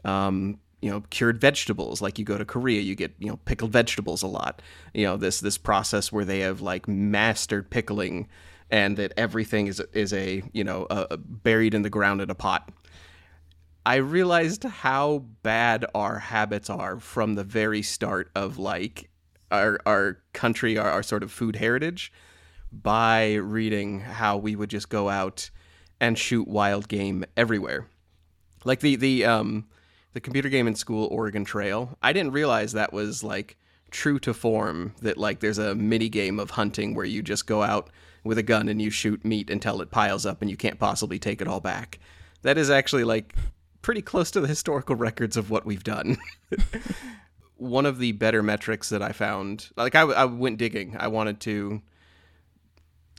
um, 0.04 0.58
you 0.86 0.92
know 0.92 1.02
cured 1.10 1.40
vegetables. 1.40 2.00
Like 2.00 2.16
you 2.16 2.24
go 2.24 2.38
to 2.38 2.44
korea 2.44 2.80
you 2.80 2.94
get 2.94 3.12
you 3.18 3.26
know 3.26 3.38
pickled 3.44 3.72
vegetables 3.72 4.22
a 4.22 4.28
lot. 4.28 4.62
You 4.94 5.04
know 5.04 5.16
this 5.16 5.40
this 5.40 5.58
process 5.58 6.12
where 6.12 6.24
they 6.24 6.40
have 6.40 6.60
like 6.60 6.86
mastered 6.86 7.70
pickling 7.70 8.28
and 8.70 8.96
that 8.96 9.12
everything 9.16 9.66
is 9.66 9.80
is 9.92 10.12
a 10.12 10.44
you 10.52 10.62
know 10.62 10.84
uh, 10.84 11.16
buried 11.16 11.74
in 11.74 11.82
the 11.82 11.90
ground 11.90 12.20
in 12.20 12.30
a 12.30 12.36
pot. 12.36 12.70
I 13.84 13.96
realized 13.96 14.62
how 14.62 15.24
bad 15.42 15.84
our 15.92 16.20
habits 16.20 16.70
are 16.70 17.00
from 17.00 17.34
the 17.34 17.44
very 17.44 17.82
start 17.82 18.30
of 18.36 18.56
like 18.56 19.10
our 19.50 19.80
our 19.86 20.18
country 20.34 20.78
our, 20.78 20.88
our 20.88 21.02
sort 21.02 21.24
of 21.24 21.32
food 21.32 21.56
heritage 21.56 22.12
by 22.70 23.34
reading 23.34 24.02
how 24.02 24.36
we 24.36 24.54
would 24.54 24.70
just 24.70 24.88
go 24.88 25.08
out 25.08 25.50
and 26.00 26.16
shoot 26.16 26.46
wild 26.46 26.86
game 26.86 27.24
everywhere. 27.36 27.88
Like 28.64 28.78
the 28.78 28.94
the 28.94 29.24
um 29.24 29.66
the 30.16 30.20
computer 30.22 30.48
game 30.48 30.66
in 30.66 30.74
school 30.74 31.08
Oregon 31.10 31.44
Trail. 31.44 31.98
I 32.02 32.14
didn't 32.14 32.32
realize 32.32 32.72
that 32.72 32.90
was 32.90 33.22
like 33.22 33.58
true 33.90 34.18
to 34.20 34.32
form 34.32 34.94
that 35.02 35.18
like 35.18 35.40
there's 35.40 35.58
a 35.58 35.74
mini 35.74 36.08
game 36.08 36.40
of 36.40 36.52
hunting 36.52 36.94
where 36.94 37.04
you 37.04 37.20
just 37.20 37.46
go 37.46 37.62
out 37.62 37.90
with 38.24 38.38
a 38.38 38.42
gun 38.42 38.66
and 38.70 38.80
you 38.80 38.88
shoot 38.88 39.26
meat 39.26 39.50
until 39.50 39.82
it 39.82 39.90
piles 39.90 40.24
up 40.24 40.40
and 40.40 40.50
you 40.50 40.56
can't 40.56 40.78
possibly 40.78 41.18
take 41.18 41.42
it 41.42 41.46
all 41.46 41.60
back. 41.60 41.98
That 42.40 42.56
is 42.56 42.70
actually 42.70 43.04
like 43.04 43.34
pretty 43.82 44.00
close 44.00 44.30
to 44.30 44.40
the 44.40 44.48
historical 44.48 44.96
records 44.96 45.36
of 45.36 45.50
what 45.50 45.66
we've 45.66 45.84
done. 45.84 46.16
One 47.58 47.84
of 47.84 47.98
the 47.98 48.12
better 48.12 48.42
metrics 48.42 48.88
that 48.88 49.02
I 49.02 49.12
found, 49.12 49.68
like 49.76 49.94
I, 49.94 50.00
I 50.00 50.24
went 50.24 50.56
digging, 50.56 50.96
I 50.98 51.08
wanted 51.08 51.40
to 51.40 51.82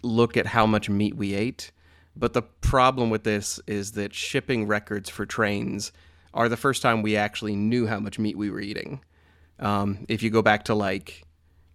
look 0.02 0.36
at 0.36 0.48
how 0.48 0.66
much 0.66 0.90
meat 0.90 1.16
we 1.16 1.36
ate 1.36 1.72
But 2.16 2.34
the 2.34 2.42
problem 2.42 3.12
with 3.12 3.24
this 3.24 3.60
is 3.68 3.92
that 3.92 4.16
shipping 4.16 4.66
records 4.66 5.12
for 5.12 5.28
trains 5.28 5.92
are 6.34 6.50
the 6.50 6.58
first 6.58 6.82
time 6.82 7.02
we 7.02 7.16
actually 7.16 7.56
knew 7.56 7.88
how 7.88 8.00
much 8.00 8.20
meat 8.20 8.38
we 8.38 8.50
were 8.50 8.60
eating. 8.60 9.02
Um, 9.60 10.06
if 10.08 10.22
you 10.22 10.30
go 10.30 10.42
back 10.42 10.66
to 10.66 10.76
like 10.76 11.24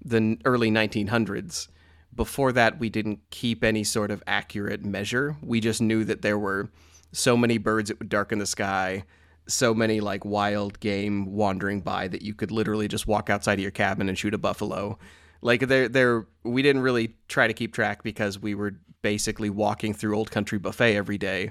the 0.04 0.38
early 0.44 0.70
1900s, 0.70 1.68
before 2.14 2.52
that, 2.52 2.78
we 2.78 2.90
didn't 2.90 3.20
keep 3.30 3.64
any 3.64 3.84
sort 3.84 4.10
of 4.10 4.22
accurate 4.26 4.84
measure. 4.84 5.36
We 5.40 5.60
just 5.60 5.80
knew 5.80 6.04
that 6.04 6.22
there 6.22 6.38
were 6.38 6.70
so 7.12 7.36
many 7.36 7.58
birds 7.58 7.90
it 7.90 7.98
would 7.98 8.08
darken 8.08 8.38
the 8.38 8.46
sky, 8.46 9.04
so 9.48 9.74
many 9.74 10.00
like 10.00 10.24
wild 10.24 10.78
game 10.80 11.32
wandering 11.32 11.80
by 11.80 12.08
that 12.08 12.22
you 12.22 12.34
could 12.34 12.50
literally 12.50 12.88
just 12.88 13.06
walk 13.06 13.30
outside 13.30 13.54
of 13.54 13.60
your 13.60 13.70
cabin 13.70 14.08
and 14.08 14.18
shoot 14.18 14.34
a 14.34 14.38
buffalo. 14.38 14.98
Like 15.40 15.66
there, 15.66 15.88
there, 15.88 16.26
we 16.44 16.62
didn't 16.62 16.82
really 16.82 17.16
try 17.28 17.46
to 17.46 17.54
keep 17.54 17.72
track 17.74 18.02
because 18.02 18.38
we 18.38 18.54
were 18.54 18.74
basically 19.00 19.50
walking 19.50 19.92
through 19.94 20.16
Old 20.16 20.30
Country 20.30 20.58
Buffet 20.58 20.96
every 20.96 21.18
day 21.18 21.50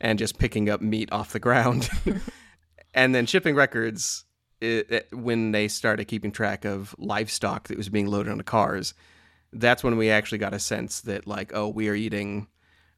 and 0.00 0.18
just 0.18 0.38
picking 0.38 0.68
up 0.68 0.80
meat 0.80 1.10
off 1.10 1.32
the 1.32 1.40
ground. 1.40 1.88
and 2.94 3.14
then 3.14 3.26
shipping 3.26 3.54
records, 3.54 4.24
it, 4.60 4.90
it, 4.90 5.08
when 5.12 5.52
they 5.52 5.68
started 5.68 6.06
keeping 6.06 6.32
track 6.32 6.64
of 6.64 6.94
livestock 6.98 7.68
that 7.68 7.76
was 7.76 7.88
being 7.88 8.06
loaded 8.06 8.30
onto 8.30 8.44
cars, 8.44 8.94
that's 9.52 9.84
when 9.84 9.96
we 9.96 10.10
actually 10.10 10.38
got 10.38 10.54
a 10.54 10.58
sense 10.58 11.00
that 11.02 11.26
like, 11.26 11.52
oh, 11.54 11.68
we 11.68 11.88
are 11.88 11.94
eating 11.94 12.46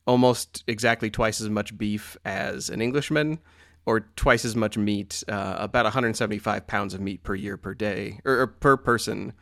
almost 0.07 0.62
exactly 0.66 1.11
twice 1.11 1.40
as 1.40 1.48
much 1.48 1.76
beef 1.76 2.16
as 2.24 2.68
an 2.68 2.80
Englishman, 2.80 3.38
or 3.87 4.00
twice 4.16 4.44
as 4.44 4.57
much 4.57 4.76
meat, 4.76 5.22
uh, 5.28 5.57
about 5.59 5.85
175 5.85 6.66
pounds 6.66 6.94
of 6.94 7.00
meat 7.00 7.22
per 7.22 7.35
year 7.35 7.57
per 7.57 7.74
day, 7.74 8.20
or, 8.24 8.40
or 8.40 8.46
per 8.46 8.76
person 8.76 9.33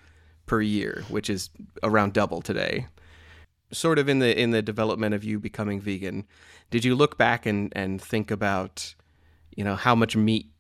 per 0.46 0.60
year, 0.60 1.04
which 1.08 1.30
is 1.30 1.50
around 1.82 2.12
double 2.12 2.42
today. 2.42 2.86
Sort 3.72 3.98
of 3.98 4.08
in 4.08 4.18
the 4.18 4.38
in 4.38 4.50
the 4.50 4.62
development 4.62 5.14
of 5.14 5.24
you 5.24 5.38
becoming 5.38 5.80
vegan, 5.80 6.26
did 6.70 6.84
you 6.84 6.94
look 6.94 7.16
back 7.16 7.46
and 7.46 7.72
and 7.74 8.02
think 8.02 8.30
about, 8.30 8.94
you 9.56 9.64
know, 9.64 9.76
how 9.76 9.94
much 9.94 10.16
meat 10.16 10.50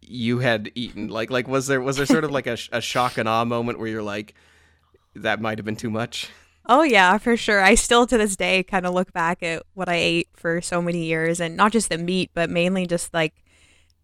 you 0.00 0.38
had 0.38 0.70
eaten? 0.74 1.08
Like 1.08 1.30
like 1.30 1.48
was 1.48 1.66
there 1.66 1.80
was 1.80 1.96
there 1.96 2.06
sort 2.06 2.24
of 2.24 2.30
like 2.30 2.46
a, 2.46 2.56
a 2.72 2.80
shock 2.80 3.18
and 3.18 3.28
awe 3.28 3.44
moment 3.44 3.78
where 3.78 3.88
you're 3.88 4.02
like, 4.02 4.34
that 5.14 5.40
might 5.40 5.58
have 5.58 5.64
been 5.64 5.76
too 5.76 5.90
much? 5.90 6.30
Oh 6.66 6.82
yeah, 6.82 7.18
for 7.18 7.36
sure. 7.36 7.62
I 7.62 7.74
still 7.74 8.06
to 8.06 8.18
this 8.18 8.36
day 8.36 8.62
kind 8.62 8.86
of 8.86 8.94
look 8.94 9.12
back 9.12 9.42
at 9.42 9.62
what 9.74 9.88
I 9.88 9.96
ate 9.96 10.28
for 10.34 10.60
so 10.60 10.80
many 10.80 11.04
years, 11.04 11.40
and 11.40 11.56
not 11.56 11.72
just 11.72 11.88
the 11.88 11.98
meat, 11.98 12.30
but 12.34 12.50
mainly 12.50 12.86
just 12.86 13.12
like 13.12 13.42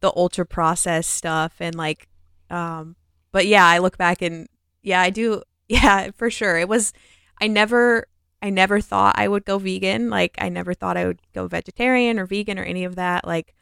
the 0.01 0.13
ultra 0.17 0.45
processed 0.45 1.11
stuff 1.11 1.55
and 1.61 1.75
like, 1.75 2.09
um, 2.51 2.97
but 3.33 3.47
yeah, 3.47 3.67
I 3.67 3.79
look 3.79 3.99
back 3.99 4.23
and 4.23 4.49
yeah, 4.83 5.01
I 5.01 5.11
do. 5.11 5.43
Yeah, 5.69 6.13
for 6.15 6.31
sure. 6.31 6.57
It 6.57 6.69
was, 6.69 6.93
I 7.41 7.49
never, 7.49 8.07
I 8.41 8.51
never 8.51 8.81
thought 8.81 9.19
I 9.19 9.27
would 9.27 9.45
go 9.45 9.59
vegan. 9.59 10.11
Like, 10.11 10.37
I 10.39 10.49
never 10.49 10.75
thought 10.75 10.97
I 10.97 11.07
would 11.07 11.21
go 11.35 11.49
vegetarian 11.49 12.21
or 12.21 12.25
vegan 12.25 12.57
or 12.57 12.63
any 12.63 12.85
of 12.85 12.95
that. 12.95 13.27
Like, 13.27 13.53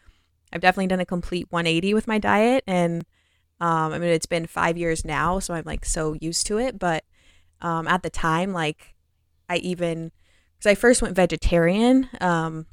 I've 0.54 0.60
definitely 0.60 0.86
done 0.86 1.00
a 1.00 1.06
complete 1.06 1.46
180 1.50 1.94
with 1.94 2.06
my 2.06 2.18
diet. 2.18 2.64
And, 2.66 3.04
um, 3.60 3.92
I 3.92 3.98
mean, 3.98 4.10
it's 4.10 4.26
been 4.26 4.46
five 4.46 4.78
years 4.78 5.04
now, 5.04 5.38
so 5.38 5.54
I'm 5.54 5.64
like 5.66 5.84
so 5.84 6.14
used 6.20 6.46
to 6.46 6.58
it. 6.58 6.78
But, 6.78 7.04
um, 7.60 7.88
at 7.88 8.02
the 8.02 8.10
time, 8.10 8.52
like, 8.52 8.94
I 9.48 9.56
even, 9.58 10.12
because 10.56 10.70
I 10.70 10.74
first 10.74 11.02
went 11.02 11.16
vegetarian, 11.16 12.08
um, 12.20 12.66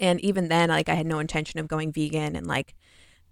and 0.00 0.20
even 0.20 0.48
then, 0.48 0.70
like, 0.70 0.88
I 0.88 0.94
had 0.94 1.06
no 1.06 1.18
intention 1.18 1.60
of 1.60 1.68
going 1.68 1.92
vegan 1.92 2.34
and 2.36 2.46
like, 2.46 2.74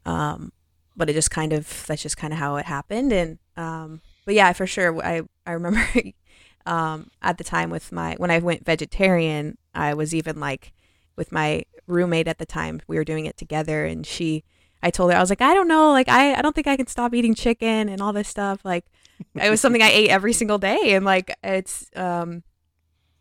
um, 0.04 0.52
but 0.96 1.10
it 1.10 1.14
just 1.14 1.30
kind 1.30 1.52
of, 1.52 1.84
that's 1.86 2.02
just 2.02 2.16
kind 2.16 2.32
of 2.32 2.38
how 2.38 2.56
it 2.56 2.66
happened. 2.66 3.12
And, 3.12 3.38
um, 3.56 4.00
but 4.24 4.34
yeah, 4.34 4.52
for 4.52 4.66
sure. 4.66 5.02
I 5.04 5.22
I 5.46 5.52
remember 5.52 5.84
um, 6.66 7.10
at 7.22 7.38
the 7.38 7.44
time 7.44 7.70
with 7.70 7.90
my 7.90 8.14
when 8.18 8.30
I 8.30 8.38
went 8.38 8.64
vegetarian, 8.64 9.58
I 9.74 9.94
was 9.94 10.14
even 10.14 10.38
like 10.38 10.72
with 11.16 11.32
my 11.32 11.64
roommate 11.86 12.28
at 12.28 12.38
the 12.38 12.46
time. 12.46 12.80
We 12.86 12.96
were 12.96 13.04
doing 13.04 13.26
it 13.26 13.36
together, 13.36 13.84
and 13.84 14.06
she, 14.06 14.44
I 14.82 14.90
told 14.90 15.10
her 15.10 15.16
I 15.16 15.20
was 15.20 15.30
like, 15.30 15.42
I 15.42 15.54
don't 15.54 15.68
know, 15.68 15.90
like 15.92 16.08
I 16.08 16.34
I 16.34 16.42
don't 16.42 16.54
think 16.54 16.66
I 16.66 16.76
can 16.76 16.86
stop 16.86 17.14
eating 17.14 17.34
chicken 17.34 17.88
and 17.88 18.00
all 18.00 18.12
this 18.12 18.28
stuff. 18.28 18.60
Like 18.64 18.86
it 19.34 19.50
was 19.50 19.60
something 19.60 19.82
I 19.82 19.90
ate 19.92 20.10
every 20.10 20.32
single 20.32 20.58
day, 20.58 20.94
and 20.94 21.04
like 21.04 21.34
it's 21.42 21.90
um 21.96 22.42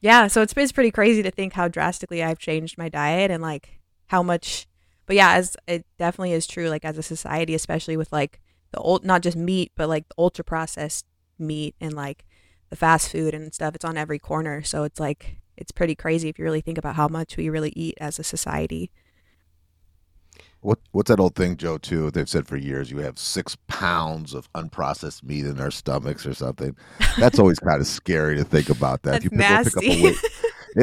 yeah. 0.02 0.28
So 0.28 0.41
it's 0.41 0.54
it's 0.56 0.71
pretty 0.71 0.91
crazy 0.91 1.23
to 1.23 1.32
think 1.32 1.54
how 1.54 1.67
drastically 1.67 2.23
I've 2.23 2.39
changed 2.39 2.78
my 2.78 2.89
diet 2.89 3.32
and 3.32 3.41
like 3.41 3.80
how 4.08 4.23
much. 4.23 4.67
But 5.06 5.15
yeah, 5.15 5.34
as 5.34 5.58
it 5.67 5.86
definitely 5.97 6.34
is 6.34 6.45
true, 6.45 6.69
like 6.69 6.86
as 6.86 6.97
a 6.97 7.04
society, 7.04 7.56
especially 7.56 7.97
with 7.97 8.12
like 8.12 8.39
the 8.71 8.80
old 8.80 9.04
not 9.04 9.21
just 9.21 9.38
meat 9.38 9.71
but 9.75 9.89
like 9.89 10.08
the 10.08 10.15
ultra 10.17 10.43
processed 10.43 11.06
meat 11.38 11.75
and 11.80 11.93
like 11.93 12.25
the 12.69 12.75
fast 12.75 13.12
food 13.12 13.34
and 13.34 13.54
stuff 13.54 13.75
it's 13.75 13.86
on 13.86 13.97
every 13.97 14.19
corner 14.19 14.62
so 14.62 14.84
it's 14.84 14.99
like 14.99 15.38
it's 15.59 15.71
pretty 15.71 15.95
crazy 15.95 16.29
if 16.29 16.39
you 16.39 16.45
really 16.45 16.61
think 16.61 16.77
about 16.77 16.95
how 16.95 17.07
much 17.07 17.37
we 17.37 17.49
really 17.49 17.73
eat 17.75 17.95
as 17.99 18.17
a 18.17 18.23
society 18.23 18.91
what 20.61 20.79
what's 20.91 21.09
that 21.09 21.19
old 21.19 21.35
thing, 21.35 21.55
Joe? 21.55 21.77
Too 21.77 22.11
they've 22.11 22.27
said 22.27 22.47
for 22.47 22.57
years 22.57 22.91
you 22.91 22.97
have 22.97 23.17
six 23.17 23.55
pounds 23.67 24.33
of 24.33 24.51
unprocessed 24.53 25.23
meat 25.23 25.45
in 25.45 25.59
our 25.59 25.71
stomachs 25.71 26.25
or 26.25 26.33
something. 26.33 26.75
That's 27.17 27.39
always 27.39 27.59
kind 27.59 27.79
of 27.79 27.87
scary 27.87 28.35
to 28.35 28.43
think 28.43 28.69
about 28.69 29.03
that. 29.03 29.11
That's 29.11 29.25
if 29.25 29.31
you 29.31 29.37
nasty. 29.37 29.79
Pick 29.79 29.89
up 29.89 29.99
a 29.99 30.03
weight, 30.03 30.17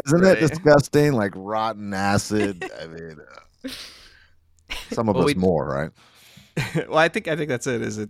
isn't 0.05 0.21
right. 0.21 0.39
that 0.39 0.39
disgusting? 0.39 1.13
Like 1.13 1.33
rotten 1.35 1.93
acid. 1.93 2.69
I 2.81 2.87
mean, 2.87 3.17
uh, 3.63 3.69
some 4.91 5.09
of 5.09 5.15
well, 5.15 5.25
us 5.25 5.35
we, 5.35 5.39
more, 5.39 5.67
right? 5.67 5.91
well, 6.87 6.97
I 6.97 7.09
think 7.09 7.27
I 7.27 7.35
think 7.35 7.49
that's 7.49 7.67
it. 7.67 7.81
Is 7.81 7.99
it, 7.99 8.09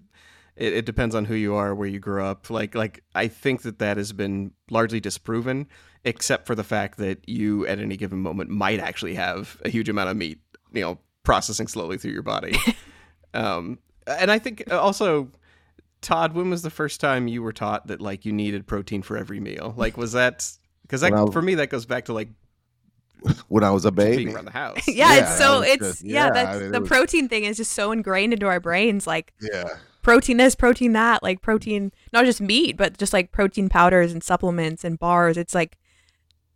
it? 0.57 0.73
It 0.73 0.85
depends 0.85 1.15
on 1.15 1.25
who 1.25 1.35
you 1.35 1.55
are, 1.55 1.73
where 1.73 1.87
you 1.87 1.99
grew 1.99 2.23
up. 2.23 2.49
Like 2.49 2.75
like 2.75 3.03
I 3.15 3.27
think 3.27 3.61
that 3.63 3.79
that 3.79 3.97
has 3.97 4.13
been 4.13 4.51
largely 4.69 4.99
disproven, 4.99 5.67
except 6.03 6.47
for 6.47 6.55
the 6.55 6.63
fact 6.63 6.97
that 6.97 7.27
you 7.27 7.65
at 7.67 7.79
any 7.79 7.97
given 7.97 8.19
moment 8.19 8.49
might 8.49 8.79
actually 8.79 9.15
have 9.15 9.59
a 9.63 9.69
huge 9.69 9.89
amount 9.89 10.09
of 10.09 10.17
meat, 10.17 10.39
you 10.73 10.81
know, 10.81 10.99
processing 11.23 11.67
slowly 11.67 11.97
through 11.97 12.11
your 12.11 12.23
body. 12.23 12.55
um, 13.33 13.79
and 14.05 14.31
I 14.31 14.39
think 14.39 14.63
uh, 14.71 14.79
also. 14.79 15.31
Todd, 15.99 16.35
when 16.35 16.51
was 16.51 16.61
the 16.61 16.69
first 16.69 17.01
time 17.01 17.27
you 17.27 17.41
were 17.41 17.51
taught 17.51 17.87
that 17.87 17.99
like 17.99 18.23
you 18.23 18.31
needed 18.31 18.67
protein 18.67 19.01
for 19.01 19.17
every 19.17 19.39
meal? 19.39 19.73
Like, 19.75 19.97
was 19.97 20.11
that 20.11 20.47
because 20.83 21.01
that 21.01 21.33
for 21.33 21.41
me 21.41 21.55
that 21.55 21.71
goes 21.71 21.87
back 21.87 22.05
to 22.05 22.13
like 22.13 22.29
when 23.47 23.63
I 23.63 23.71
was 23.71 23.85
a 23.85 23.91
baby 23.91 24.31
around 24.31 24.45
the 24.45 24.51
house. 24.51 24.87
yeah, 24.87 24.93
yeah, 25.13 25.19
it's 25.21 25.37
so 25.37 25.61
it's 25.61 25.85
just, 25.85 26.03
yeah, 26.03 26.25
yeah, 26.25 26.31
that's 26.31 26.57
I 26.57 26.59
mean, 26.59 26.71
the 26.71 26.81
was, 26.81 26.89
protein 26.89 27.27
thing 27.29 27.43
is 27.43 27.57
just 27.57 27.73
so 27.73 27.91
ingrained 27.91 28.33
into 28.33 28.47
our 28.47 28.59
brains. 28.59 29.07
Like 29.07 29.33
yeah, 29.41 29.69
protein 30.07 30.37
this, 30.37 30.55
protein 30.55 30.93
that, 30.93 31.21
like 31.21 31.41
protein 31.41 31.91
not 32.13 32.25
just 32.25 32.39
meat, 32.39 32.77
but 32.77 32.97
just 32.97 33.13
like 33.13 33.31
protein 33.31 33.69
powders 33.69 34.11
and 34.11 34.23
supplements 34.23 34.83
and 34.83 34.97
bars. 34.97 35.37
It's 35.37 35.53
like 35.53 35.77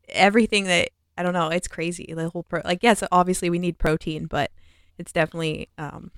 everything 0.10 0.66
that 0.66 0.90
I 1.18 1.24
don't 1.24 1.34
know. 1.34 1.50
It's 1.50 1.68
crazy. 1.68 2.14
The 2.16 2.30
whole 2.30 2.44
pro 2.44 2.62
like 2.64 2.80
yes, 2.82 3.04
obviously 3.12 3.50
we 3.50 3.60
need 3.60 3.78
protein, 3.78 4.26
but 4.26 4.52
it's 4.98 5.12
definitely 5.12 5.70
um, 5.78 6.12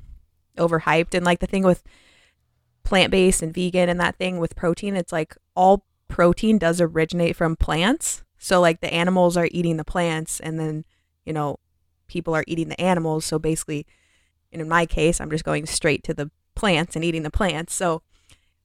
overhyped. 0.58 1.13
And 1.13 1.26
like 1.26 1.39
the 1.39 1.48
thing 1.48 1.63
with 1.63 1.84
plant 2.84 3.12
based 3.12 3.41
and 3.41 3.54
vegan 3.54 3.89
and 3.89 4.00
that 4.00 4.17
thing 4.17 4.38
with 4.38 4.56
protein, 4.56 4.96
it's 4.96 5.12
like 5.12 5.36
all 5.56 5.86
protein 6.08 6.58
does 6.58 6.80
originate 6.80 7.36
from 7.36 7.56
plants 7.56 8.24
so 8.43 8.60
like 8.60 8.82
the 8.82 8.93
animals 8.93 9.38
are 9.38 9.48
eating 9.52 9.78
the 9.78 9.86
plants 9.86 10.41
and 10.41 10.60
then, 10.60 10.84
you 11.24 11.32
know, 11.32 11.60
people 12.08 12.36
are 12.36 12.43
eating 12.46 12.67
the 12.67 12.80
animals. 12.80 13.24
So 13.24 13.39
basically, 13.39 13.88
in 14.52 14.67
my 14.67 14.86
case, 14.86 15.22
I'm 15.22 15.30
just 15.30 15.46
going 15.46 15.65
straight 15.65 16.04
to 16.04 16.13
the 16.13 16.30
plants 16.56 16.96
and 16.96 17.04
eating 17.04 17.24
the 17.24 17.32
plants. 17.32 17.74
So 17.74 18.02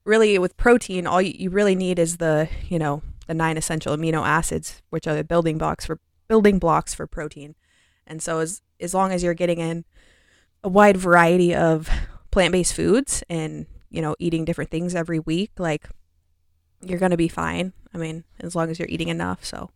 really 0.05 0.37
with 0.39 0.57
protein, 0.57 1.07
all 1.07 1.21
you 1.21 1.49
really 1.49 1.75
need 1.75 1.99
is 1.99 2.17
the, 2.17 2.49
you 2.67 2.79
know, 2.79 3.01
the 3.27 3.33
nine 3.33 3.57
essential 3.57 3.95
amino 3.95 4.25
acids, 4.25 4.81
which 4.89 5.07
are 5.07 5.15
the 5.15 5.23
building 5.23 5.57
blocks 5.57 5.85
for 5.85 5.99
building 6.27 6.59
blocks 6.59 6.93
for 6.93 7.07
protein. 7.07 7.55
And 8.07 8.21
so 8.21 8.39
as 8.39 8.61
as 8.79 8.93
long 8.93 9.11
as 9.11 9.23
you're 9.23 9.33
getting 9.33 9.59
in 9.59 9.85
a 10.63 10.69
wide 10.69 10.97
variety 10.97 11.53
of 11.53 11.89
plant-based 12.31 12.73
foods 12.73 13.23
and, 13.29 13.65
you 13.89 14.01
know, 14.01 14.15
eating 14.19 14.45
different 14.45 14.71
things 14.71 14.95
every 14.95 15.19
week, 15.19 15.51
like 15.57 15.89
you're 16.81 16.99
going 16.99 17.11
to 17.11 17.17
be 17.17 17.27
fine. 17.27 17.73
I 17.93 17.97
mean, 17.97 18.23
as 18.39 18.55
long 18.55 18.69
as 18.69 18.79
you're 18.79 18.87
eating 18.87 19.09
enough. 19.09 19.43
So. 19.43 19.69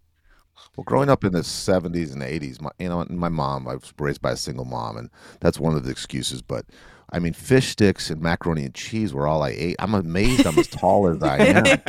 Well, 0.76 0.84
growing 0.84 1.10
up 1.10 1.24
in 1.24 1.34
the 1.34 1.40
70s 1.40 2.14
and 2.14 2.22
80s, 2.22 2.62
my, 2.62 2.70
you 2.80 2.90
know, 2.90 3.06
my 3.10 3.30
mom, 3.30 3.68
I 3.68 3.76
was 3.76 3.94
raised 3.98 4.22
by 4.22 4.32
a 4.32 4.38
single 4.38 4.66
mom, 4.66 4.98
and 4.98 5.10
that's 5.40 5.60
one 5.60 5.76
of 5.76 5.84
the 5.84 5.92
excuses. 5.92 6.42
But 6.42 6.66
I 7.14 7.20
mean, 7.20 7.34
fish 7.34 7.70
sticks 7.70 8.10
and 8.10 8.20
macaroni 8.20 8.66
and 8.66 8.74
cheese 8.74 9.14
were 9.14 9.28
all 9.28 9.44
I 9.44 9.50
ate. 9.50 9.76
I'm 9.78 9.94
amazed 9.94 10.48
I'm 10.48 10.58
as 10.58 10.68
tall 10.68 11.08
as 11.08 11.22
I 11.22 11.38
am. 11.38 11.82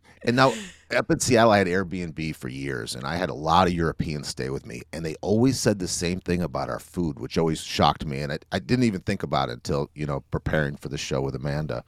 and 0.24 0.34
now 0.34 0.52
up 0.96 1.10
in 1.10 1.20
Seattle, 1.20 1.52
I 1.52 1.58
had 1.58 1.68
Airbnb 1.68 2.34
for 2.34 2.48
years, 2.48 2.96
and 2.96 3.04
I 3.04 3.16
had 3.16 3.30
a 3.30 3.34
lot 3.34 3.68
of 3.68 3.72
Europeans 3.72 4.26
stay 4.26 4.50
with 4.50 4.66
me, 4.66 4.82
and 4.92 5.04
they 5.04 5.14
always 5.20 5.60
said 5.60 5.78
the 5.78 5.86
same 5.86 6.18
thing 6.20 6.42
about 6.42 6.68
our 6.68 6.80
food, 6.80 7.20
which 7.20 7.38
always 7.38 7.60
shocked 7.60 8.04
me. 8.04 8.20
And 8.20 8.32
I, 8.32 8.38
I 8.50 8.58
didn't 8.58 8.84
even 8.84 9.02
think 9.02 9.22
about 9.22 9.48
it 9.48 9.52
until 9.52 9.90
you 9.94 10.06
know 10.06 10.24
preparing 10.32 10.76
for 10.76 10.88
the 10.88 10.98
show 10.98 11.20
with 11.20 11.36
Amanda. 11.36 11.84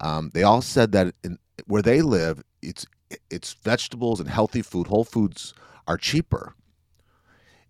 Um, 0.00 0.30
they 0.34 0.44
all 0.44 0.62
said 0.62 0.92
that 0.92 1.14
in, 1.24 1.38
where 1.66 1.82
they 1.82 2.00
live, 2.00 2.44
it's 2.62 2.86
it's 3.30 3.54
vegetables 3.54 4.20
and 4.20 4.28
healthy 4.28 4.62
food. 4.62 4.86
Whole 4.86 5.04
foods 5.04 5.52
are 5.88 5.96
cheaper, 5.96 6.54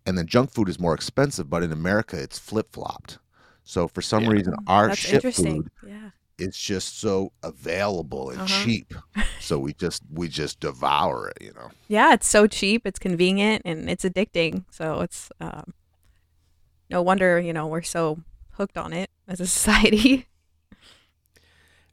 and 0.05 0.17
then 0.17 0.27
junk 0.27 0.51
food 0.51 0.69
is 0.69 0.79
more 0.79 0.93
expensive. 0.93 1.49
But 1.49 1.63
in 1.63 1.71
America, 1.71 2.21
it's 2.21 2.37
flip 2.37 2.73
flopped. 2.73 3.17
So 3.69 3.87
for 3.87 4.01
some 4.01 4.23
yeah. 4.23 4.29
reason, 4.31 4.55
our 4.65 4.87
That's 4.87 4.99
ship 4.99 5.21
food 5.21 5.69
yeah. 5.85 6.09
is 6.39 6.57
just 6.57 6.99
so 6.99 7.33
available 7.43 8.31
and 8.31 8.41
uh-huh. 8.41 8.65
cheap. 8.65 8.95
so 9.39 9.59
we 9.59 9.73
just 9.75 10.01
we 10.11 10.27
just 10.27 10.59
devour 10.59 11.29
it, 11.29 11.37
you 11.39 11.53
know. 11.53 11.69
Yeah, 11.87 12.15
it's 12.15 12.25
so 12.25 12.47
cheap, 12.47 12.87
it's 12.87 12.97
convenient, 12.97 13.61
and 13.65 13.87
it's 13.87 14.03
addicting. 14.03 14.65
So 14.71 15.01
it's 15.01 15.31
um, 15.39 15.75
no 16.89 17.03
wonder 17.03 17.39
you 17.39 17.53
know 17.53 17.67
we're 17.67 17.83
so 17.83 18.17
hooked 18.53 18.75
on 18.75 18.91
it 18.91 19.11
as 19.27 19.39
a 19.39 19.45
society. 19.57 20.25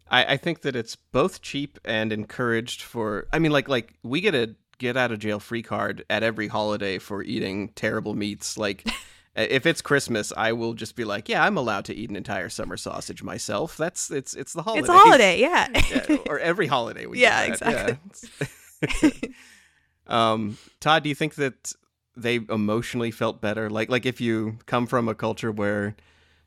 I, 0.08 0.24
I 0.24 0.36
think 0.38 0.62
that 0.62 0.74
it's 0.74 0.96
both 0.96 1.42
cheap 1.42 1.78
and 1.84 2.10
encouraged 2.10 2.80
for. 2.80 3.28
I 3.34 3.38
mean, 3.38 3.52
like 3.52 3.68
like 3.68 3.92
we 4.02 4.22
get 4.22 4.34
a 4.34 4.56
get 4.78 4.96
out 4.96 5.12
of 5.12 5.18
jail 5.18 5.40
free 5.40 5.62
card 5.62 6.06
at 6.08 6.22
every 6.22 6.48
holiday 6.48 6.96
for 6.98 7.22
eating 7.22 7.68
terrible 7.74 8.14
meats. 8.14 8.56
Like 8.56 8.88
if 9.36 9.66
it's 9.66 9.82
Christmas, 9.82 10.32
I 10.36 10.52
will 10.52 10.72
just 10.72 10.96
be 10.96 11.04
like, 11.04 11.28
yeah, 11.28 11.44
I'm 11.44 11.58
allowed 11.58 11.84
to 11.86 11.94
eat 11.94 12.08
an 12.08 12.16
entire 12.16 12.48
summer 12.48 12.76
sausage 12.76 13.22
myself. 13.22 13.76
That's 13.76 14.10
it's 14.10 14.34
it's 14.34 14.54
the 14.54 14.62
holiday. 14.62 14.80
It's 14.80 14.88
a 14.88 14.98
holiday, 14.98 15.40
yeah. 15.40 15.68
yeah 15.90 16.16
or 16.26 16.38
every 16.38 16.66
holiday 16.66 17.06
we 17.06 17.20
yeah, 17.20 17.42
exactly. 17.42 17.98
Yeah. 18.82 19.10
um, 20.06 20.56
Todd, 20.80 21.02
do 21.02 21.10
you 21.10 21.14
think 21.14 21.34
that 21.34 21.72
they 22.16 22.40
emotionally 22.48 23.10
felt 23.10 23.42
better? 23.42 23.68
Like 23.68 23.90
like 23.90 24.06
if 24.06 24.20
you 24.20 24.58
come 24.64 24.86
from 24.86 25.08
a 25.08 25.14
culture 25.14 25.52
where 25.52 25.96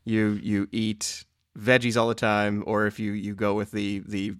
you 0.03 0.39
you 0.41 0.67
eat 0.71 1.25
veggies 1.57 1.95
all 1.95 2.07
the 2.07 2.15
time, 2.15 2.63
or 2.65 2.87
if 2.87 2.99
you 2.99 3.11
you 3.11 3.35
go 3.35 3.53
with 3.53 3.71
the 3.71 3.99
the 3.99 4.33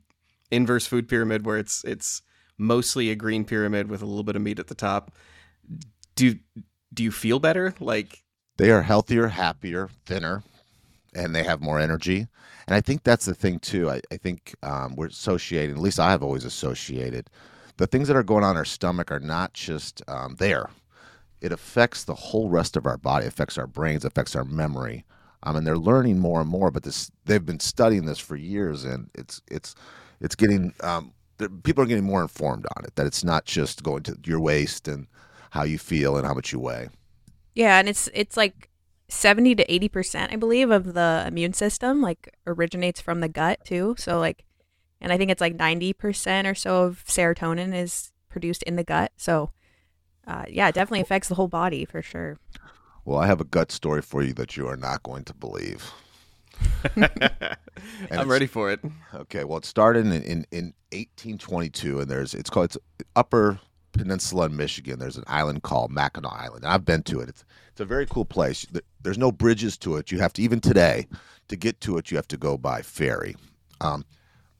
inverse 0.50 0.88
food 0.88 1.08
pyramid 1.08 1.46
where 1.46 1.58
it's 1.58 1.84
it's 1.84 2.24
mostly 2.58 3.12
a 3.12 3.16
green 3.16 3.46
pyramid 3.46 3.90
with 3.90 4.02
a 4.02 4.06
little 4.06 4.24
bit 4.24 4.36
of 4.36 4.42
meat 4.42 4.58
at 4.58 4.68
the 4.68 4.76
top. 4.76 5.12
Do 6.16 6.36
do 6.92 7.04
you 7.04 7.12
feel 7.12 7.40
better? 7.40 7.76
Like 7.80 8.24
they 8.60 8.72
are 8.72 8.84
healthier, 8.84 9.30
happier, 9.30 9.90
thinner, 10.06 10.44
and 11.16 11.36
they 11.36 11.44
have 11.44 11.62
more 11.62 11.80
energy. 11.80 12.28
And 12.68 12.76
I 12.76 12.82
think 12.82 13.04
that's 13.04 13.26
the 13.26 13.36
thing 13.36 13.60
too. 13.60 13.90
I, 13.90 14.02
I 14.12 14.18
think 14.18 14.56
um, 14.64 14.96
we're 14.96 15.08
associating. 15.08 15.76
At 15.76 15.82
least 15.82 16.00
I 16.00 16.12
have 16.12 16.24
always 16.24 16.46
associated 16.46 17.30
the 17.80 17.88
things 17.88 18.10
that 18.10 18.18
are 18.18 18.24
going 18.24 18.44
on 18.44 18.52
in 18.52 18.58
our 18.58 18.66
stomach 18.66 19.10
are 19.10 19.22
not 19.22 19.54
just 19.54 20.04
um, 20.10 20.36
there. 20.38 20.70
It 21.42 21.54
affects 21.54 22.04
the 22.04 22.14
whole 22.14 22.50
rest 22.50 22.76
of 22.76 22.86
our 22.86 22.98
body. 22.98 23.26
Affects 23.26 23.58
our 23.58 23.68
brains. 23.68 24.04
Affects 24.04 24.36
our 24.36 24.44
memory. 24.44 25.06
Um, 25.44 25.56
and 25.56 25.66
they're 25.66 25.78
learning 25.78 26.20
more 26.20 26.42
and 26.42 26.50
more. 26.50 26.72
But 26.72 26.84
this, 26.84 27.10
they've 27.26 27.46
been 27.46 27.62
studying 27.62 28.06
this 28.06 28.20
for 28.20 28.36
years, 28.36 28.84
and 28.84 29.10
it's 29.16 29.42
it's 29.50 29.76
it's 30.20 30.36
getting 30.36 30.74
um, 30.82 31.14
people 31.64 31.86
are 31.86 31.88
getting 31.88 32.04
more 32.04 32.22
informed 32.22 32.68
on 32.76 32.84
it. 32.84 32.96
That 32.96 33.08
it's 33.08 33.24
not 33.24 33.46
just 33.46 33.84
going 33.84 34.04
to 34.04 34.18
your 34.26 34.42
waist 34.42 34.90
and 34.90 35.08
how 35.52 35.64
you 35.64 35.80
feel 35.80 36.18
and 36.18 36.28
how 36.28 36.34
much 36.34 36.52
you 36.52 36.60
weigh. 36.60 36.90
Yeah, 37.54 37.80
and 37.80 37.90
it's 37.90 38.10
it's 38.14 38.38
like 38.38 38.70
seventy 39.08 39.56
to 39.56 39.74
eighty 39.74 39.90
percent, 39.90 40.32
I 40.32 40.36
believe, 40.36 40.72
of 40.72 40.94
the 40.94 41.24
immune 41.28 41.54
system 41.54 42.02
like 42.02 42.36
originates 42.48 43.02
from 43.02 43.20
the 43.20 43.30
gut 43.30 43.60
too. 43.66 43.96
So 43.98 44.20
like, 44.20 44.46
and 45.02 45.12
I 45.12 45.18
think 45.18 45.32
it's 45.32 45.42
like 45.42 45.56
ninety 45.56 45.94
percent 45.94 46.48
or 46.48 46.56
so 46.56 46.84
of 46.84 47.04
serotonin 47.06 47.76
is 47.76 48.12
produced 48.30 48.64
in 48.64 48.76
the 48.76 48.84
gut. 48.84 49.12
So, 49.18 49.52
uh, 50.28 50.46
yeah, 50.48 50.68
it 50.70 50.76
definitely 50.76 51.02
affects 51.02 51.28
the 51.28 51.36
whole 51.36 51.48
body 51.48 51.86
for 51.86 52.02
sure. 52.02 52.38
Well, 53.06 53.20
I 53.20 53.28
have 53.28 53.42
a 53.42 53.46
gut 53.46 53.72
story 53.72 54.02
for 54.02 54.22
you 54.22 54.34
that 54.34 54.56
you 54.56 54.68
are 54.68 54.78
not 54.78 55.04
going 55.04 55.24
to 55.26 55.34
believe. 55.34 55.92
I'm 58.12 58.30
ready 58.30 58.46
for 58.46 58.72
it. 58.72 58.80
Okay, 59.14 59.44
well, 59.44 59.58
it 59.58 59.66
started 59.66 60.06
in, 60.06 60.12
in, 60.12 60.46
in 60.52 60.74
1822, 60.92 62.02
and 62.02 62.10
there's 62.10 62.34
it's 62.34 62.50
called 62.50 62.66
it's 62.66 62.78
Upper 63.16 63.60
Peninsula 64.00 64.46
in 64.46 64.56
Michigan. 64.56 64.98
There's 64.98 65.18
an 65.18 65.26
island 65.28 65.64
called 65.64 65.92
Mackinac 65.92 66.32
Island. 66.32 66.66
I've 66.66 66.86
been 66.86 67.04
to 67.04 67.20
it. 67.20 67.28
It's 67.28 67.44
it's 67.70 67.82
a 67.82 67.86
very 67.86 68.06
cool 68.06 68.24
place. 68.24 68.66
There's 69.02 69.18
no 69.18 69.30
bridges 69.30 69.78
to 69.80 69.98
it. 69.98 70.10
You 70.10 70.20
have 70.20 70.32
to 70.34 70.42
even 70.42 70.62
today 70.62 71.08
to 71.50 71.58
get 71.58 71.82
to 71.82 71.98
it. 71.98 72.10
You 72.10 72.16
have 72.16 72.28
to 72.30 72.38
go 72.38 72.58
by 72.58 72.82
ferry, 72.82 73.36
um, 73.82 74.06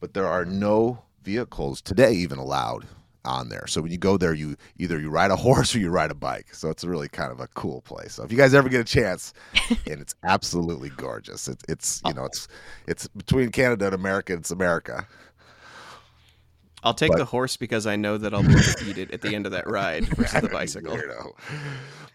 but 0.02 0.14
there 0.14 0.28
are 0.28 0.44
no 0.44 1.04
vehicles 1.24 1.82
today 1.82 2.12
even 2.12 2.38
allowed 2.38 2.86
on 3.24 3.48
there. 3.48 3.66
So 3.68 3.82
when 3.82 3.92
you 3.92 3.98
go 3.98 4.18
there, 4.18 4.34
you 4.34 4.58
either 4.78 5.00
you 5.00 5.10
ride 5.10 5.32
a 5.32 5.38
horse 5.38 5.74
or 5.76 5.80
you 5.80 5.90
ride 5.90 6.12
a 6.12 6.16
bike. 6.16 6.54
So 6.54 6.70
it's 6.70 6.84
really 6.84 7.08
kind 7.08 7.32
of 7.32 7.40
a 7.40 7.48
cool 7.48 7.82
place. 7.82 8.16
So 8.16 8.24
if 8.24 8.32
you 8.34 8.38
guys 8.38 8.54
ever 8.54 8.68
get 8.68 8.82
a 8.82 8.84
chance, 8.84 9.34
and 9.70 10.02
it's 10.02 10.16
absolutely 10.24 10.90
gorgeous. 10.90 11.48
It, 11.48 11.64
it's 11.70 12.02
you 12.06 12.14
know 12.14 12.26
it's 12.26 12.50
it's 12.88 13.08
between 13.08 13.52
Canada 13.52 13.86
and 13.86 13.96
America. 13.96 14.34
It's 14.34 14.52
America. 14.52 15.08
I'll 16.84 16.94
take 16.94 17.12
but, 17.12 17.18
the 17.18 17.26
horse 17.26 17.58
because 17.58 17.86
I 17.86 17.96
know 17.96 18.18
that 18.18 18.34
I'll 18.34 18.44
be 18.44 18.54
able 18.54 18.62
to 18.62 18.86
eat 18.86 18.98
it 18.98 19.12
at 19.12 19.22
the 19.22 19.36
end 19.36 19.46
of 19.46 19.52
that 19.52 19.68
ride 19.70 20.06
versus 20.16 20.42
the 20.42 20.50
bicycle. 20.50 20.96
Weirdo. 20.96 21.34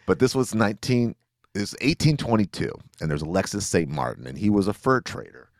But 0.07 0.19
this 0.19 0.35
was 0.35 0.55
19 0.55 1.15
it 1.55 1.61
was 1.61 1.73
1822 1.75 2.73
and 3.01 3.09
there's 3.09 3.23
Alexis 3.23 3.67
St. 3.67 3.89
Martin 3.89 4.27
and 4.27 4.37
he 4.37 4.51
was 4.51 4.67
a 4.67 4.73
fur 4.73 5.01
trader. 5.01 5.51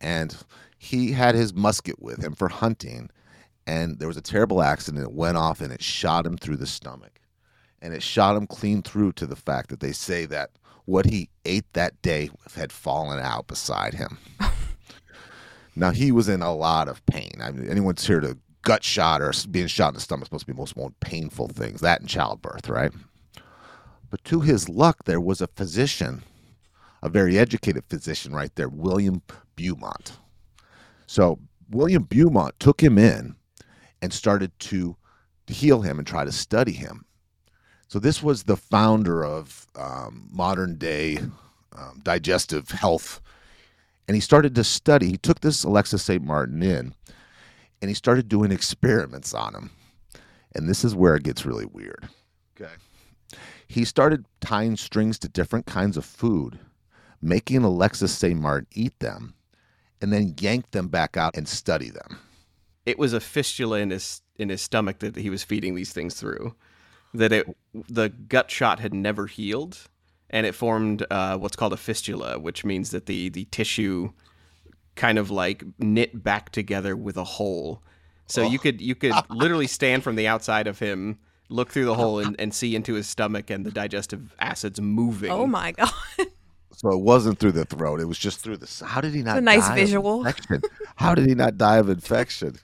And 0.00 0.34
he 0.78 1.12
had 1.12 1.34
his 1.34 1.52
musket 1.52 2.00
with 2.00 2.22
him 2.22 2.34
for 2.34 2.48
hunting 2.48 3.10
and 3.66 3.98
there 3.98 4.08
was 4.08 4.16
a 4.16 4.22
terrible 4.22 4.62
accident. 4.62 5.04
It 5.04 5.12
went 5.12 5.36
off 5.36 5.60
and 5.60 5.72
it 5.72 5.82
shot 5.82 6.24
him 6.24 6.38
through 6.38 6.56
the 6.56 6.66
stomach. 6.66 7.20
And 7.82 7.94
it 7.94 8.02
shot 8.02 8.36
him 8.36 8.46
clean 8.46 8.82
through 8.82 9.12
to 9.12 9.26
the 9.26 9.36
fact 9.36 9.68
that 9.70 9.80
they 9.80 9.92
say 9.92 10.24
that 10.26 10.50
what 10.86 11.06
he 11.06 11.28
ate 11.44 11.70
that 11.74 12.00
day 12.02 12.30
had 12.54 12.72
fallen 12.72 13.20
out 13.20 13.46
beside 13.46 13.94
him. 13.94 14.18
now 15.80 15.90
he 15.90 16.12
was 16.12 16.28
in 16.28 16.42
a 16.42 16.54
lot 16.54 16.88
of 16.88 17.04
pain. 17.06 17.32
I 17.42 17.50
mean, 17.50 17.68
anyone's 17.68 18.06
here 18.06 18.20
to 18.20 18.38
gut 18.62 18.84
shot 18.84 19.22
or 19.22 19.32
being 19.50 19.66
shot 19.66 19.88
in 19.88 19.94
the 19.94 20.00
stomach 20.00 20.26
supposed 20.26 20.46
to 20.46 20.52
be 20.52 20.58
most 20.58 20.76
most 20.76 20.98
painful 21.00 21.48
things. 21.48 21.80
That 21.80 22.00
and 22.00 22.08
childbirth, 22.08 22.68
right? 22.68 22.92
But 24.10 24.24
to 24.24 24.40
his 24.40 24.68
luck, 24.68 25.04
there 25.04 25.20
was 25.20 25.40
a 25.40 25.46
physician, 25.46 26.22
a 27.02 27.08
very 27.08 27.38
educated 27.38 27.84
physician 27.88 28.34
right 28.34 28.54
there, 28.56 28.68
William 28.68 29.22
Beaumont. 29.56 30.18
So 31.06 31.38
William 31.70 32.02
Beaumont 32.02 32.58
took 32.58 32.82
him 32.82 32.98
in 32.98 33.36
and 34.02 34.12
started 34.12 34.58
to 34.60 34.96
heal 35.46 35.82
him 35.82 35.98
and 35.98 36.06
try 36.06 36.24
to 36.24 36.32
study 36.32 36.72
him. 36.72 37.04
So 37.88 37.98
this 37.98 38.22
was 38.22 38.44
the 38.44 38.56
founder 38.56 39.24
of 39.24 39.66
um, 39.74 40.28
modern 40.30 40.76
day 40.76 41.18
um, 41.76 42.00
digestive 42.02 42.70
health, 42.70 43.20
and 44.10 44.16
he 44.16 44.20
started 44.20 44.56
to 44.56 44.64
study. 44.64 45.06
He 45.06 45.16
took 45.16 45.38
this 45.38 45.62
Alexis 45.62 46.02
St. 46.02 46.24
Martin 46.24 46.64
in, 46.64 46.94
and 47.80 47.88
he 47.88 47.94
started 47.94 48.28
doing 48.28 48.50
experiments 48.50 49.32
on 49.32 49.54
him. 49.54 49.70
And 50.56 50.68
this 50.68 50.84
is 50.84 50.96
where 50.96 51.14
it 51.14 51.22
gets 51.22 51.46
really 51.46 51.66
weird. 51.66 52.08
Okay. 52.60 52.72
He 53.68 53.84
started 53.84 54.26
tying 54.40 54.76
strings 54.76 55.16
to 55.20 55.28
different 55.28 55.66
kinds 55.66 55.96
of 55.96 56.04
food, 56.04 56.58
making 57.22 57.62
Alexis 57.62 58.12
St. 58.12 58.40
Martin 58.40 58.66
eat 58.72 58.98
them, 58.98 59.34
and 60.02 60.12
then 60.12 60.34
yank 60.40 60.72
them 60.72 60.88
back 60.88 61.16
out 61.16 61.36
and 61.36 61.46
study 61.46 61.90
them 61.90 62.18
it 62.86 62.98
was 62.98 63.12
a 63.12 63.20
fistula 63.20 63.78
in 63.78 63.90
his 63.90 64.22
in 64.36 64.48
his 64.48 64.62
stomach 64.62 64.98
that 65.00 65.16
he 65.16 65.30
was 65.30 65.44
feeding 65.44 65.74
these 65.74 65.92
things 65.92 66.14
through. 66.14 66.54
That 67.14 67.32
it 67.32 67.56
the 67.72 68.08
gut 68.08 68.50
shot 68.50 68.80
had 68.80 68.94
never 68.94 69.26
healed, 69.26 69.78
and 70.30 70.46
it 70.46 70.54
formed 70.54 71.04
uh, 71.10 71.36
what's 71.36 71.56
called 71.56 71.72
a 71.72 71.76
fistula, 71.76 72.38
which 72.38 72.64
means 72.64 72.90
that 72.90 73.06
the 73.06 73.28
the 73.28 73.44
tissue 73.46 74.12
kind 74.94 75.18
of 75.18 75.30
like 75.30 75.64
knit 75.78 76.22
back 76.22 76.50
together 76.50 76.96
with 76.96 77.16
a 77.16 77.24
hole. 77.24 77.82
So 78.26 78.42
oh. 78.42 78.48
you 78.48 78.58
could 78.58 78.80
you 78.80 78.94
could 78.94 79.12
literally 79.30 79.66
stand 79.66 80.04
from 80.04 80.16
the 80.16 80.28
outside 80.28 80.66
of 80.66 80.78
him, 80.78 81.18
look 81.48 81.70
through 81.70 81.86
the 81.86 81.94
hole, 81.94 82.20
and, 82.20 82.36
and 82.38 82.54
see 82.54 82.74
into 82.74 82.94
his 82.94 83.06
stomach 83.06 83.50
and 83.50 83.66
the 83.66 83.70
digestive 83.70 84.34
acids 84.38 84.80
moving. 84.80 85.30
Oh 85.30 85.46
my 85.46 85.72
god! 85.72 85.92
So 86.72 86.88
it 86.92 87.00
wasn't 87.00 87.38
through 87.38 87.52
the 87.52 87.66
throat; 87.66 88.00
it 88.00 88.06
was 88.06 88.16
just 88.16 88.40
through 88.40 88.56
the. 88.56 88.84
How 88.86 89.02
did 89.02 89.12
he 89.12 89.22
not? 89.22 89.32
It's 89.36 89.38
a 89.38 89.42
nice 89.42 89.68
visual. 89.70 90.24
How 90.94 91.14
did 91.14 91.26
he 91.26 91.34
not 91.34 91.58
die 91.58 91.76
of 91.76 91.90
infection? 91.90 92.58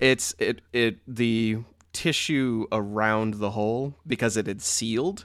It's 0.00 0.34
it 0.38 0.62
it 0.72 0.98
the 1.06 1.58
tissue 1.92 2.66
around 2.72 3.34
the 3.34 3.50
hole 3.50 3.94
because 4.06 4.36
it 4.36 4.46
had 4.46 4.60
sealed. 4.60 5.24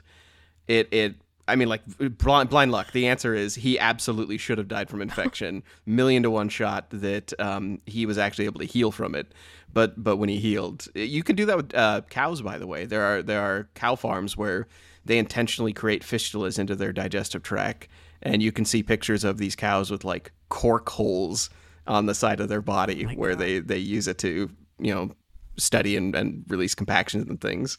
It 0.68 0.86
it 0.92 1.16
I 1.52 1.56
mean, 1.56 1.68
like 1.68 1.82
blind, 2.18 2.48
blind 2.48 2.72
luck. 2.72 2.92
The 2.92 3.06
answer 3.06 3.34
is 3.34 3.54
he 3.54 3.78
absolutely 3.78 4.38
should 4.38 4.56
have 4.58 4.68
died 4.68 4.88
from 4.88 5.02
infection. 5.08 5.62
Million 5.84 6.22
to 6.22 6.30
one 6.30 6.48
shot 6.48 6.86
that 6.90 7.38
um, 7.38 7.80
he 7.86 8.06
was 8.06 8.16
actually 8.16 8.46
able 8.46 8.60
to 8.60 8.66
heal 8.66 8.90
from 8.90 9.14
it. 9.14 9.32
But 9.72 10.02
but 10.02 10.16
when 10.16 10.28
he 10.28 10.38
healed, 10.38 10.88
you 10.94 11.22
can 11.22 11.36
do 11.36 11.46
that 11.46 11.56
with 11.56 11.74
uh, 11.74 12.02
cows. 12.10 12.42
By 12.42 12.58
the 12.58 12.66
way, 12.66 12.86
there 12.86 13.02
are 13.02 13.22
there 13.22 13.40
are 13.40 13.68
cow 13.74 13.94
farms 13.94 14.36
where 14.36 14.66
they 15.04 15.18
intentionally 15.18 15.72
create 15.72 16.02
fistulas 16.02 16.58
into 16.58 16.74
their 16.74 16.92
digestive 16.92 17.42
tract, 17.42 17.88
and 18.22 18.42
you 18.42 18.52
can 18.52 18.64
see 18.64 18.82
pictures 18.82 19.24
of 19.24 19.38
these 19.38 19.56
cows 19.56 19.90
with 19.90 20.04
like 20.04 20.32
cork 20.48 20.88
holes 20.88 21.50
on 21.86 22.06
the 22.06 22.14
side 22.14 22.40
of 22.40 22.48
their 22.48 22.62
body 22.62 23.06
oh 23.06 23.14
where 23.14 23.32
God. 23.32 23.38
they 23.38 23.58
they 23.60 23.78
use 23.78 24.08
it 24.08 24.18
to 24.18 24.50
you 24.78 24.94
know 24.94 25.10
study 25.56 25.96
and, 25.96 26.14
and 26.14 26.44
release 26.48 26.74
compactions 26.74 27.28
and 27.28 27.40
things. 27.40 27.78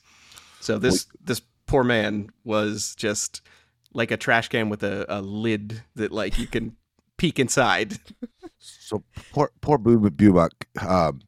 So 0.59 0.79
this 0.79 1.05
this 1.23 1.41
poor 1.65 1.83
man 1.83 2.29
was 2.43 2.95
just 2.95 3.41
like 3.93 4.11
a 4.11 4.17
trash 4.17 4.49
can 4.49 4.69
with 4.69 4.83
a, 4.83 5.05
a 5.09 5.21
lid 5.21 5.83
that 5.95 6.11
like 6.11 6.37
you 6.37 6.47
can 6.47 6.75
peek 7.17 7.39
inside. 7.39 7.99
So 8.59 9.03
poor 9.31 9.51
poor 9.61 9.77
Bubak. 9.77 10.51
Um, 10.81 11.21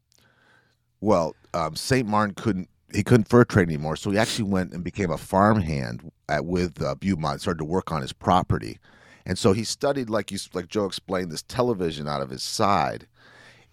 well, 1.01 1.35
um, 1.53 1.75
Saint 1.75 2.07
Martin 2.07 2.35
couldn't 2.35 2.69
he 2.93 3.03
couldn't 3.03 3.27
fur 3.29 3.43
trade 3.43 3.67
anymore, 3.67 3.95
so 3.95 4.11
he 4.11 4.17
actually 4.17 4.49
went 4.49 4.73
and 4.73 4.83
became 4.83 5.11
a 5.11 5.17
farmhand 5.17 6.11
at, 6.29 6.45
with 6.45 6.81
uh, 6.81 6.95
Beaumont. 6.95 7.41
Started 7.41 7.59
to 7.59 7.65
work 7.65 7.91
on 7.91 8.01
his 8.01 8.13
property, 8.13 8.79
and 9.25 9.37
so 9.37 9.53
he 9.53 9.63
studied 9.63 10.09
like 10.09 10.31
you 10.31 10.39
like 10.53 10.67
Joe 10.67 10.85
explained 10.85 11.31
this 11.31 11.43
television 11.43 12.07
out 12.07 12.21
of 12.21 12.29
his 12.29 12.43
side, 12.43 13.07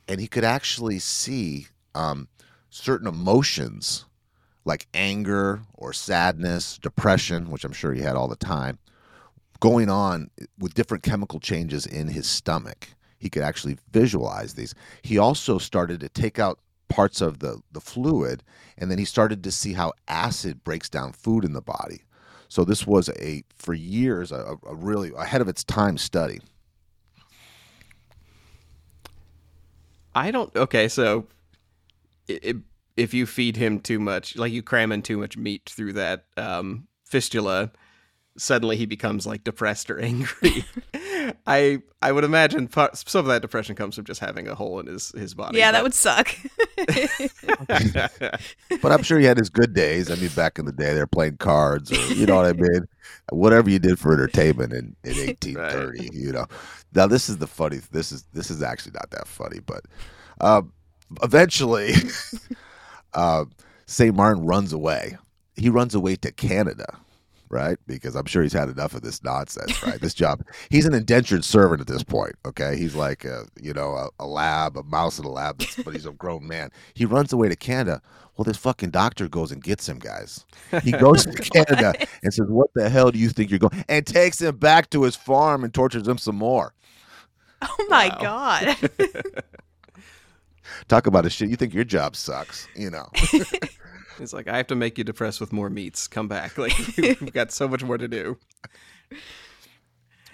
and 0.09 0.21
he 0.21 0.27
could 0.27 0.45
actually 0.45 0.99
see 0.99 1.69
um, 1.95 2.29
certain 2.71 3.07
emotions 3.07 4.07
like 4.65 4.87
anger 4.95 5.63
or 5.75 5.93
sadness, 5.93 6.79
depression, 6.79 7.51
which 7.51 7.65
I'm 7.65 7.73
sure 7.73 7.93
he 7.93 8.03
had 8.03 8.17
all 8.17 8.29
the 8.29 8.37
time, 8.37 8.79
going 9.63 9.89
on 9.89 10.29
with 10.59 10.75
different 10.75 11.05
chemical 11.05 11.39
changes 11.39 11.87
in 11.87 12.09
his 12.09 12.27
stomach. 12.27 12.89
He 13.21 13.31
could 13.31 13.45
actually 13.45 13.79
visualize 13.93 14.55
these. 14.55 14.75
He 15.03 15.19
also 15.19 15.57
started 15.59 16.01
to 16.01 16.09
take 16.09 16.41
out 16.41 16.59
parts 16.89 17.21
of 17.21 17.39
the, 17.39 17.61
the 17.71 17.81
fluid, 17.81 18.43
and 18.77 18.91
then 18.91 18.99
he 18.99 19.05
started 19.05 19.45
to 19.45 19.53
see 19.53 19.75
how 19.75 19.93
acid 20.09 20.65
breaks 20.65 20.89
down 20.89 21.13
food 21.13 21.45
in 21.45 21.53
the 21.53 21.63
body. 21.63 22.03
So 22.49 22.65
this 22.65 22.89
was 22.89 23.09
a 23.11 23.45
for 23.55 23.73
years 23.73 24.33
a, 24.33 24.57
a 24.67 24.75
really 24.75 25.13
ahead 25.17 25.41
of 25.41 25.47
its 25.47 25.63
time 25.63 25.97
study. 25.97 26.41
I 30.13 30.33
don't. 30.33 30.55
Okay, 30.57 30.89
so 30.89 31.29
it, 32.27 32.57
if 32.97 33.15
you 33.15 33.27
feed 33.27 33.57
him 33.57 33.79
too 33.79 34.01
much, 34.01 34.37
like 34.37 34.53
you 34.53 34.65
cram 34.65 34.91
in 34.91 35.03
too 35.03 35.19
much 35.19 35.37
meat 35.37 35.71
through 35.73 35.93
that 35.93 36.25
um, 36.37 36.89
fistula, 37.05 37.71
suddenly 38.37 38.77
he 38.77 38.87
becomes 38.87 39.27
like 39.27 39.45
depressed 39.45 39.91
or 39.91 39.99
angry. 40.01 40.65
I 41.47 41.83
I 42.01 42.13
would 42.13 42.25
imagine 42.25 42.69
part, 42.69 42.97
some 42.97 43.21
of 43.21 43.27
that 43.27 43.43
depression 43.43 43.77
comes 43.77 43.95
from 43.95 44.05
just 44.05 44.21
having 44.21 44.49
a 44.49 44.55
hole 44.55 44.81
in 44.81 44.87
his 44.87 45.11
his 45.11 45.35
body. 45.35 45.59
Yeah, 45.59 45.71
but... 45.71 45.73
that 45.73 45.83
would 45.83 45.95
suck. 45.95 46.35
but 48.83 48.93
I'm 48.93 49.03
sure 49.03 49.19
he 49.19 49.27
had 49.27 49.39
his 49.39 49.51
good 49.51 49.75
days. 49.75 50.11
I 50.11 50.17
mean, 50.17 50.31
back 50.31 50.59
in 50.59 50.65
the 50.65 50.73
day, 50.73 50.95
they're 50.95 51.07
playing 51.07 51.37
cards, 51.37 51.93
or 51.93 52.15
you 52.15 52.27
know 52.27 52.37
what 52.37 52.47
I 52.47 52.53
mean. 52.53 52.87
Whatever 53.31 53.71
you 53.71 53.79
did 53.79 53.99
for 53.99 54.13
entertainment 54.13 54.73
in, 54.73 54.97
in 55.05 55.17
1830, 55.17 56.01
right. 56.01 56.13
you 56.13 56.33
know. 56.33 56.47
Now 56.95 57.07
this 57.07 57.29
is 57.29 57.39
the 57.39 57.47
funny. 57.47 57.81
This 57.93 58.11
is 58.11 58.25
this 58.33 58.51
is 58.51 58.63
actually 58.63 58.93
not 58.93 59.11
that 59.11 59.29
funny, 59.29 59.61
but 59.61 59.85
uh, 60.41 60.63
eventually, 61.23 61.93
uh, 63.15 63.45
Saint 63.87 64.17
Martin 64.17 64.45
runs 64.45 64.73
away. 64.73 65.17
He 65.55 65.69
runs 65.69 65.95
away 65.95 66.17
to 66.17 66.33
Canada 66.33 66.99
right? 67.53 67.79
Because 67.87 68.17
I'm 68.17 68.25
sure 68.25 68.43
he's 68.43 68.53
had 68.53 68.69
enough 68.69 68.95
of 68.95 69.03
this 69.03 69.23
nonsense, 69.23 69.81
right? 69.85 70.01
this 70.01 70.15
job. 70.15 70.43
He's 70.71 70.87
an 70.87 70.95
indentured 70.95 71.45
servant 71.45 71.81
at 71.81 71.87
this 71.87 72.03
point. 72.03 72.35
Okay, 72.45 72.77
he's 72.77 72.97
like 72.97 73.25
a 73.25 73.45
you 73.61 73.73
know 73.73 73.95
a, 73.95 74.09
a 74.19 74.27
lab, 74.27 74.77
a 74.77 74.83
mouse 74.83 75.19
in 75.19 75.25
a 75.25 75.31
lab, 75.31 75.63
but 75.85 75.95
he's 75.95 76.07
a 76.07 76.13
grown 76.13 76.49
man. 76.49 76.71
He 76.95 77.05
runs 77.05 77.33
away 77.33 77.49
to 77.49 77.57
Canada. 77.57 78.03
Well, 78.37 78.45
this 78.45 78.57
fucking 78.57 78.91
doctor 78.91 79.29
goes 79.29 79.53
and 79.53 79.63
gets 79.63 79.87
him, 79.87 79.99
guys. 79.99 80.47
He 80.83 80.91
goes 80.91 81.27
to 81.27 81.33
Canada 81.53 81.95
and 82.23 82.33
says, 82.33 82.47
"What 82.49 82.71
the 82.75 82.89
hell 82.89 83.11
do 83.11 83.19
you 83.19 83.29
think 83.29 83.51
you're 83.51 83.59
going?" 83.59 83.85
and 83.89 84.07
takes 84.07 84.41
him 84.41 84.57
back 84.57 84.91
to 84.91 85.03
his 85.03 85.15
farm 85.15 85.63
and 85.63 85.73
tortures 85.73 86.09
him 86.09 86.19
some 86.19 86.37
more. 86.37 86.75
Oh 87.61 87.87
my 87.89 88.09
wow. 88.09 88.19
god. 88.21 88.77
Talk 90.89 91.07
about 91.07 91.27
a 91.27 91.31
shit. 91.31 91.51
You 91.51 91.57
think 91.57 91.75
your 91.75 91.85
job 91.85 92.17
sucks, 92.17 92.67
you 92.75 92.91
know. 92.91 93.09
It's 94.19 94.33
like 94.33 94.49
I 94.49 94.57
have 94.57 94.67
to 94.69 94.75
make 94.75 94.99
you 94.99 95.05
depressed 95.05 95.41
with 95.41 95.53
more 95.53 95.71
meats. 95.71 96.09
Come 96.09 96.29
back. 96.29 96.57
Like 96.59 96.73
we've 96.97 97.33
got 97.33 97.51
so 97.53 97.67
much 97.67 97.83
more 97.83 97.99
to 97.99 98.09
do. 98.09 98.39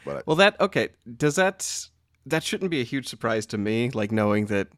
But 0.04 0.26
well, 0.26 0.36
that 0.36 0.60
okay. 0.60 0.88
Does 1.16 1.36
that 1.36 1.88
that 2.26 2.42
shouldn't 2.42 2.70
be 2.70 2.80
a 2.80 2.84
huge 2.84 3.06
surprise 3.08 3.46
to 3.46 3.58
me? 3.58 3.90
Like 3.90 4.12
knowing 4.12 4.46
that 4.46 4.68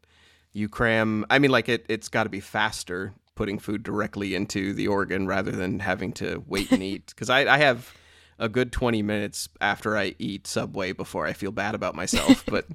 you 0.53 0.69
cram. 0.69 1.25
I 1.31 1.39
mean, 1.39 1.51
like 1.51 1.69
it. 1.69 1.87
It's 1.89 2.09
got 2.09 2.25
to 2.25 2.31
be 2.31 2.41
faster 2.41 3.15
putting 3.35 3.59
food 3.59 3.83
directly 3.83 4.35
into 4.35 4.75
the 4.75 4.87
organ 4.87 5.27
rather 5.27 5.51
than 5.51 5.81
having 5.81 6.13
to 6.13 6.45
wait 6.47 6.71
and 6.73 6.83
eat. 6.83 7.07
Because 7.15 7.31
I, 7.31 7.53
I 7.53 7.59
have 7.59 7.95
a 8.39 8.49
good 8.49 8.73
twenty 8.73 9.03
minutes 9.03 9.49
after 9.61 9.97
I 9.97 10.15
eat 10.19 10.47
Subway 10.47 10.93
before 10.93 11.27
I 11.27 11.33
feel 11.33 11.53
bad 11.53 11.75
about 11.75 11.95
myself. 11.95 12.45
but 12.47 12.67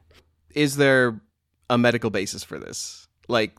is 0.54 0.76
there 0.76 1.20
a 1.70 1.78
medical 1.78 2.10
basis 2.10 2.44
for 2.44 2.58
this? 2.58 3.08
Like 3.28 3.56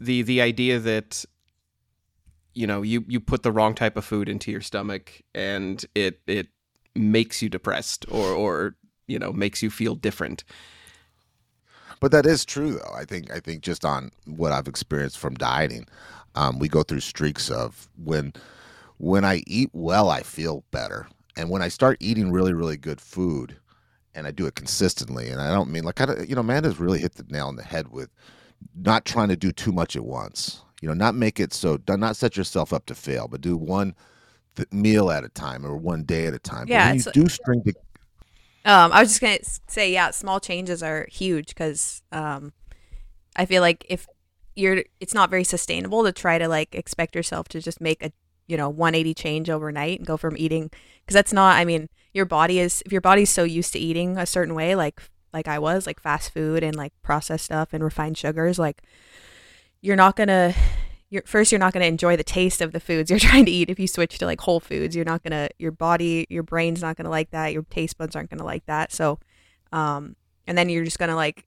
the 0.00 0.22
the 0.22 0.40
idea 0.40 0.78
that 0.78 1.24
you 2.54 2.66
know 2.66 2.82
you 2.82 3.04
you 3.06 3.20
put 3.20 3.42
the 3.42 3.52
wrong 3.52 3.74
type 3.74 3.96
of 3.96 4.04
food 4.04 4.28
into 4.28 4.50
your 4.50 4.60
stomach 4.60 5.22
and 5.34 5.84
it 5.94 6.20
it 6.26 6.48
makes 6.94 7.42
you 7.42 7.48
depressed 7.48 8.04
or 8.10 8.28
or 8.32 8.76
you 9.06 9.18
know 9.18 9.32
makes 9.32 9.62
you 9.62 9.70
feel 9.70 9.94
different. 9.94 10.42
But 12.00 12.12
that 12.12 12.24
is 12.24 12.44
true 12.44 12.72
though. 12.72 12.94
I 12.94 13.04
think 13.04 13.30
i 13.30 13.40
think 13.40 13.62
just 13.62 13.84
on 13.84 14.10
what 14.24 14.52
i've 14.52 14.68
experienced 14.68 15.18
from 15.18 15.34
dieting 15.34 15.86
um, 16.34 16.58
we 16.58 16.68
go 16.68 16.82
through 16.82 17.00
streaks 17.00 17.50
of 17.50 17.88
when 18.02 18.32
when 18.96 19.24
i 19.24 19.42
eat 19.46 19.70
well 19.72 20.10
i 20.10 20.22
feel 20.22 20.64
better. 20.70 21.06
And 21.36 21.48
when 21.50 21.62
i 21.62 21.68
start 21.68 21.98
eating 22.00 22.32
really 22.32 22.52
really 22.54 22.76
good 22.76 23.00
food 23.00 23.56
and 24.14 24.26
i 24.26 24.30
do 24.30 24.46
it 24.46 24.54
consistently 24.54 25.28
and 25.28 25.40
i 25.40 25.52
don't 25.52 25.70
mean 25.70 25.84
like 25.84 26.00
i 26.00 26.22
you 26.22 26.34
know 26.34 26.40
amanda's 26.40 26.80
really 26.80 26.98
hit 26.98 27.14
the 27.14 27.24
nail 27.28 27.46
on 27.46 27.56
the 27.56 27.62
head 27.62 27.88
with 27.88 28.10
not 28.74 29.04
trying 29.04 29.28
to 29.28 29.36
do 29.36 29.52
too 29.52 29.72
much 29.72 29.96
at 29.96 30.04
once. 30.04 30.62
You 30.80 30.88
know, 30.88 30.94
not 30.94 31.14
make 31.14 31.38
it 31.38 31.52
so, 31.52 31.76
do 31.76 31.96
not 31.96 32.16
set 32.16 32.36
yourself 32.36 32.72
up 32.72 32.86
to 32.86 32.94
fail, 32.94 33.28
but 33.28 33.40
do 33.40 33.56
one 33.56 33.94
th- 34.56 34.72
meal 34.72 35.10
at 35.10 35.24
a 35.24 35.28
time 35.28 35.66
or 35.66 35.76
one 35.76 36.04
day 36.04 36.26
at 36.26 36.34
a 36.34 36.38
time. 36.38 36.66
Yeah, 36.68 36.92
you 36.92 37.02
do 37.12 37.28
string 37.28 37.62
to. 37.64 37.74
Um, 38.64 38.92
I 38.92 39.00
was 39.00 39.10
just 39.10 39.20
gonna 39.20 39.38
say, 39.68 39.92
yeah, 39.92 40.10
small 40.10 40.40
changes 40.40 40.82
are 40.82 41.06
huge 41.10 41.48
because 41.48 42.02
um, 42.12 42.52
I 43.36 43.44
feel 43.46 43.62
like 43.62 43.84
if 43.88 44.06
you're, 44.54 44.84
it's 45.00 45.14
not 45.14 45.30
very 45.30 45.44
sustainable 45.44 46.04
to 46.04 46.12
try 46.12 46.38
to 46.38 46.48
like 46.48 46.74
expect 46.74 47.14
yourself 47.14 47.48
to 47.48 47.60
just 47.60 47.80
make 47.80 48.04
a 48.04 48.12
you 48.46 48.56
know 48.56 48.68
180 48.68 49.14
change 49.14 49.48
overnight 49.48 49.98
and 49.98 50.06
go 50.06 50.16
from 50.16 50.36
eating 50.36 50.70
because 51.00 51.14
that's 51.14 51.32
not. 51.32 51.56
I 51.56 51.64
mean, 51.64 51.88
your 52.12 52.24
body 52.26 52.58
is 52.58 52.82
if 52.86 52.92
your 52.92 53.00
body's 53.00 53.30
so 53.30 53.44
used 53.44 53.72
to 53.74 53.78
eating 53.78 54.16
a 54.16 54.26
certain 54.26 54.54
way, 54.54 54.74
like 54.74 55.00
like 55.32 55.48
I 55.48 55.58
was, 55.58 55.86
like 55.86 56.00
fast 56.00 56.32
food 56.32 56.62
and 56.62 56.76
like 56.76 56.92
processed 57.02 57.46
stuff 57.46 57.70
and 57.72 57.82
refined 57.82 58.18
sugars, 58.18 58.58
like 58.58 58.82
you're 59.80 59.96
not 59.96 60.16
gonna 60.16 60.54
you're 61.08 61.22
first 61.26 61.50
you're 61.50 61.58
not 61.58 61.72
gonna 61.72 61.86
enjoy 61.86 62.16
the 62.16 62.24
taste 62.24 62.60
of 62.60 62.72
the 62.72 62.80
foods 62.80 63.10
you're 63.10 63.18
trying 63.30 63.44
to 63.44 63.50
eat 63.50 63.70
if 63.70 63.78
you 63.78 63.86
switch 63.86 64.18
to 64.18 64.26
like 64.26 64.40
whole 64.40 64.60
foods. 64.60 64.94
You're 64.96 65.04
not 65.04 65.22
gonna 65.22 65.48
your 65.58 65.72
body, 65.72 66.26
your 66.28 66.42
brain's 66.42 66.82
not 66.82 66.96
gonna 66.96 67.10
like 67.10 67.30
that, 67.30 67.52
your 67.52 67.64
taste 67.64 67.98
buds 67.98 68.16
aren't 68.16 68.30
gonna 68.30 68.44
like 68.44 68.66
that. 68.66 68.92
So 68.92 69.18
um 69.72 70.16
and 70.46 70.56
then 70.56 70.68
you're 70.68 70.84
just 70.84 70.98
gonna 70.98 71.16
like 71.16 71.46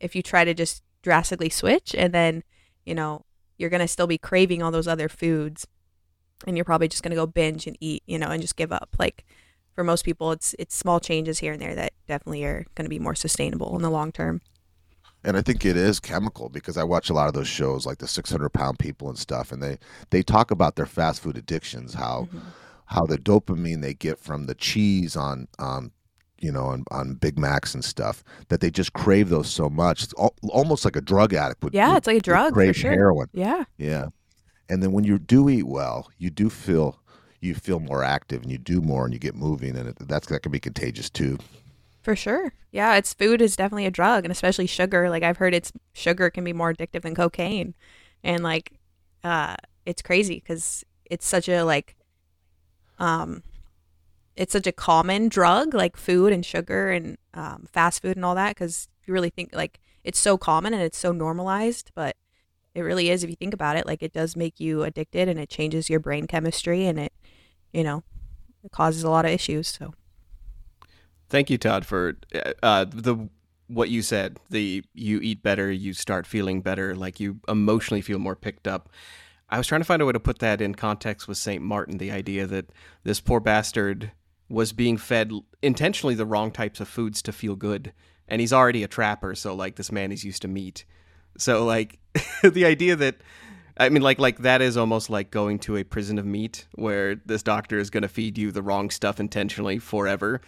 if 0.00 0.14
you 0.14 0.22
try 0.22 0.44
to 0.44 0.54
just 0.54 0.82
drastically 1.02 1.48
switch 1.48 1.94
and 1.96 2.12
then, 2.12 2.42
you 2.84 2.94
know, 2.94 3.24
you're 3.58 3.70
gonna 3.70 3.88
still 3.88 4.06
be 4.06 4.18
craving 4.18 4.62
all 4.62 4.70
those 4.70 4.88
other 4.88 5.08
foods 5.08 5.66
and 6.46 6.56
you're 6.56 6.64
probably 6.64 6.88
just 6.88 7.02
gonna 7.02 7.14
go 7.14 7.26
binge 7.26 7.66
and 7.66 7.76
eat, 7.80 8.02
you 8.06 8.18
know, 8.18 8.28
and 8.28 8.42
just 8.42 8.56
give 8.56 8.72
up. 8.72 8.96
Like 8.98 9.24
for 9.76 9.84
most 9.84 10.04
people, 10.04 10.32
it's 10.32 10.56
it's 10.58 10.74
small 10.74 10.98
changes 10.98 11.38
here 11.38 11.52
and 11.52 11.62
there 11.62 11.76
that 11.76 11.92
definitely 12.08 12.42
are 12.44 12.64
going 12.74 12.86
to 12.86 12.90
be 12.90 12.98
more 12.98 13.14
sustainable 13.14 13.76
in 13.76 13.82
the 13.82 13.90
long 13.90 14.10
term. 14.10 14.40
And 15.22 15.36
I 15.36 15.42
think 15.42 15.64
it 15.64 15.76
is 15.76 16.00
chemical 16.00 16.48
because 16.48 16.76
I 16.76 16.84
watch 16.84 17.10
a 17.10 17.12
lot 17.12 17.28
of 17.28 17.34
those 17.34 17.48
shows 17.48 17.84
like 17.84 17.98
the 17.98 18.08
600 18.08 18.48
pound 18.50 18.78
people 18.78 19.08
and 19.08 19.18
stuff, 19.18 19.52
and 19.52 19.62
they 19.62 19.78
they 20.10 20.22
talk 20.22 20.50
about 20.50 20.76
their 20.76 20.86
fast 20.86 21.22
food 21.22 21.36
addictions, 21.36 21.94
how 21.94 22.22
mm-hmm. 22.22 22.38
how 22.86 23.04
the 23.04 23.18
dopamine 23.18 23.82
they 23.82 23.94
get 23.94 24.18
from 24.18 24.46
the 24.46 24.54
cheese 24.54 25.14
on 25.14 25.46
um, 25.58 25.92
you 26.38 26.52
know, 26.52 26.64
on, 26.66 26.84
on 26.90 27.14
Big 27.14 27.38
Macs 27.38 27.74
and 27.74 27.84
stuff, 27.84 28.22
that 28.48 28.60
they 28.60 28.70
just 28.70 28.92
crave 28.92 29.28
those 29.28 29.48
so 29.48 29.70
much. 29.70 30.04
It's 30.04 30.14
al- 30.18 30.34
almost 30.50 30.84
like 30.84 30.96
a 30.96 31.00
drug 31.00 31.32
addict 31.34 31.62
would. 31.64 31.74
Yeah, 31.74 31.88
would, 31.88 31.98
it's 31.98 32.06
like 32.06 32.18
a 32.18 32.20
drug. 32.20 32.52
Crave 32.52 32.76
sure. 32.76 32.92
heroin. 32.92 33.28
Yeah. 33.32 33.64
Yeah. 33.78 34.08
And 34.68 34.82
then 34.82 34.92
when 34.92 35.04
you 35.04 35.18
do 35.18 35.48
eat 35.48 35.66
well, 35.66 36.10
you 36.18 36.30
do 36.30 36.50
feel 36.50 37.00
you 37.46 37.54
feel 37.54 37.80
more 37.80 38.04
active 38.04 38.42
and 38.42 38.50
you 38.50 38.58
do 38.58 38.80
more 38.80 39.04
and 39.04 39.14
you 39.14 39.20
get 39.20 39.34
moving 39.34 39.76
and 39.76 39.88
it, 39.88 39.96
that's 40.00 40.26
that 40.28 40.42
can 40.42 40.52
be 40.52 40.60
contagious 40.60 41.10
too. 41.10 41.38
For 42.02 42.14
sure. 42.14 42.52
Yeah 42.72 42.96
it's 42.96 43.14
food 43.14 43.40
is 43.40 43.56
definitely 43.56 43.86
a 43.86 43.90
drug 43.90 44.24
and 44.24 44.32
especially 44.32 44.66
sugar. 44.66 45.08
Like 45.10 45.22
i've 45.22 45.38
heard 45.38 45.54
it's 45.54 45.72
sugar 45.92 46.30
can 46.30 46.44
be 46.44 46.52
more 46.52 46.72
addictive 46.72 47.02
than 47.02 47.14
cocaine. 47.14 47.74
And 48.22 48.42
like 48.42 48.72
uh 49.24 49.56
it's 49.84 50.02
crazy 50.02 50.36
because 50.36 50.84
it's 51.04 51.26
such 51.26 51.48
a 51.48 51.62
like 51.62 51.96
um 52.98 53.42
it's 54.34 54.52
such 54.52 54.66
a 54.66 54.72
common 54.72 55.28
drug 55.28 55.74
like 55.74 55.96
food 55.96 56.32
and 56.32 56.44
sugar 56.44 56.90
and 56.90 57.16
um, 57.32 57.66
fast 57.72 58.02
food 58.02 58.16
and 58.16 58.24
all 58.24 58.34
that 58.34 58.50
because 58.50 58.88
you 59.06 59.14
really 59.14 59.30
think 59.30 59.54
like 59.54 59.80
it's 60.04 60.18
so 60.18 60.36
common 60.36 60.74
and 60.74 60.82
it's 60.82 60.98
so 60.98 61.10
normalized 61.10 61.90
but 61.94 62.16
it 62.76 62.82
really 62.82 63.08
is 63.08 63.24
if 63.24 63.30
you 63.30 63.36
think 63.36 63.54
about 63.54 63.76
it. 63.76 63.86
Like 63.86 64.02
it 64.02 64.12
does 64.12 64.36
make 64.36 64.60
you 64.60 64.82
addicted 64.82 65.28
and 65.28 65.40
it 65.40 65.48
changes 65.48 65.88
your 65.88 65.98
brain 65.98 66.26
chemistry 66.26 66.84
and 66.84 66.98
it 66.98 67.12
you 67.76 67.84
know, 67.84 68.02
it 68.64 68.72
causes 68.72 69.02
a 69.02 69.10
lot 69.10 69.26
of 69.26 69.30
issues. 69.30 69.68
So, 69.68 69.92
thank 71.28 71.50
you, 71.50 71.58
Todd, 71.58 71.84
for 71.84 72.16
uh, 72.62 72.86
the 72.86 73.28
what 73.68 73.90
you 73.90 74.00
said. 74.00 74.38
The 74.48 74.82
you 74.94 75.20
eat 75.20 75.42
better, 75.42 75.70
you 75.70 75.92
start 75.92 76.26
feeling 76.26 76.62
better, 76.62 76.96
like 76.96 77.20
you 77.20 77.38
emotionally 77.46 78.00
feel 78.00 78.18
more 78.18 78.34
picked 78.34 78.66
up. 78.66 78.88
I 79.50 79.58
was 79.58 79.66
trying 79.66 79.82
to 79.82 79.84
find 79.84 80.00
a 80.00 80.06
way 80.06 80.12
to 80.12 80.18
put 80.18 80.38
that 80.38 80.62
in 80.62 80.74
context 80.74 81.28
with 81.28 81.36
Saint 81.36 81.62
Martin. 81.62 81.98
The 81.98 82.10
idea 82.10 82.46
that 82.46 82.70
this 83.04 83.20
poor 83.20 83.40
bastard 83.40 84.10
was 84.48 84.72
being 84.72 84.96
fed 84.96 85.30
intentionally 85.62 86.14
the 86.14 86.26
wrong 86.26 86.50
types 86.50 86.80
of 86.80 86.88
foods 86.88 87.20
to 87.22 87.32
feel 87.32 87.56
good, 87.56 87.92
and 88.26 88.40
he's 88.40 88.54
already 88.54 88.82
a 88.82 88.88
trapper, 88.88 89.34
so 89.34 89.54
like 89.54 89.76
this 89.76 89.92
man 89.92 90.12
is 90.12 90.24
used 90.24 90.40
to 90.42 90.48
meat. 90.48 90.86
So 91.36 91.62
like 91.66 91.98
the 92.42 92.64
idea 92.64 92.96
that 92.96 93.16
I 93.78 93.88
mean, 93.88 94.02
like 94.02 94.18
like 94.18 94.38
that 94.38 94.62
is 94.62 94.76
almost 94.76 95.10
like 95.10 95.30
going 95.30 95.58
to 95.60 95.76
a 95.76 95.84
prison 95.84 96.18
of 96.18 96.24
meat 96.24 96.66
where 96.74 97.16
this 97.26 97.42
doctor 97.42 97.78
is 97.78 97.90
going 97.90 98.02
to 98.02 98.08
feed 98.08 98.38
you 98.38 98.50
the 98.50 98.62
wrong 98.62 98.90
stuff 98.90 99.20
intentionally 99.20 99.78
forever. 99.78 100.40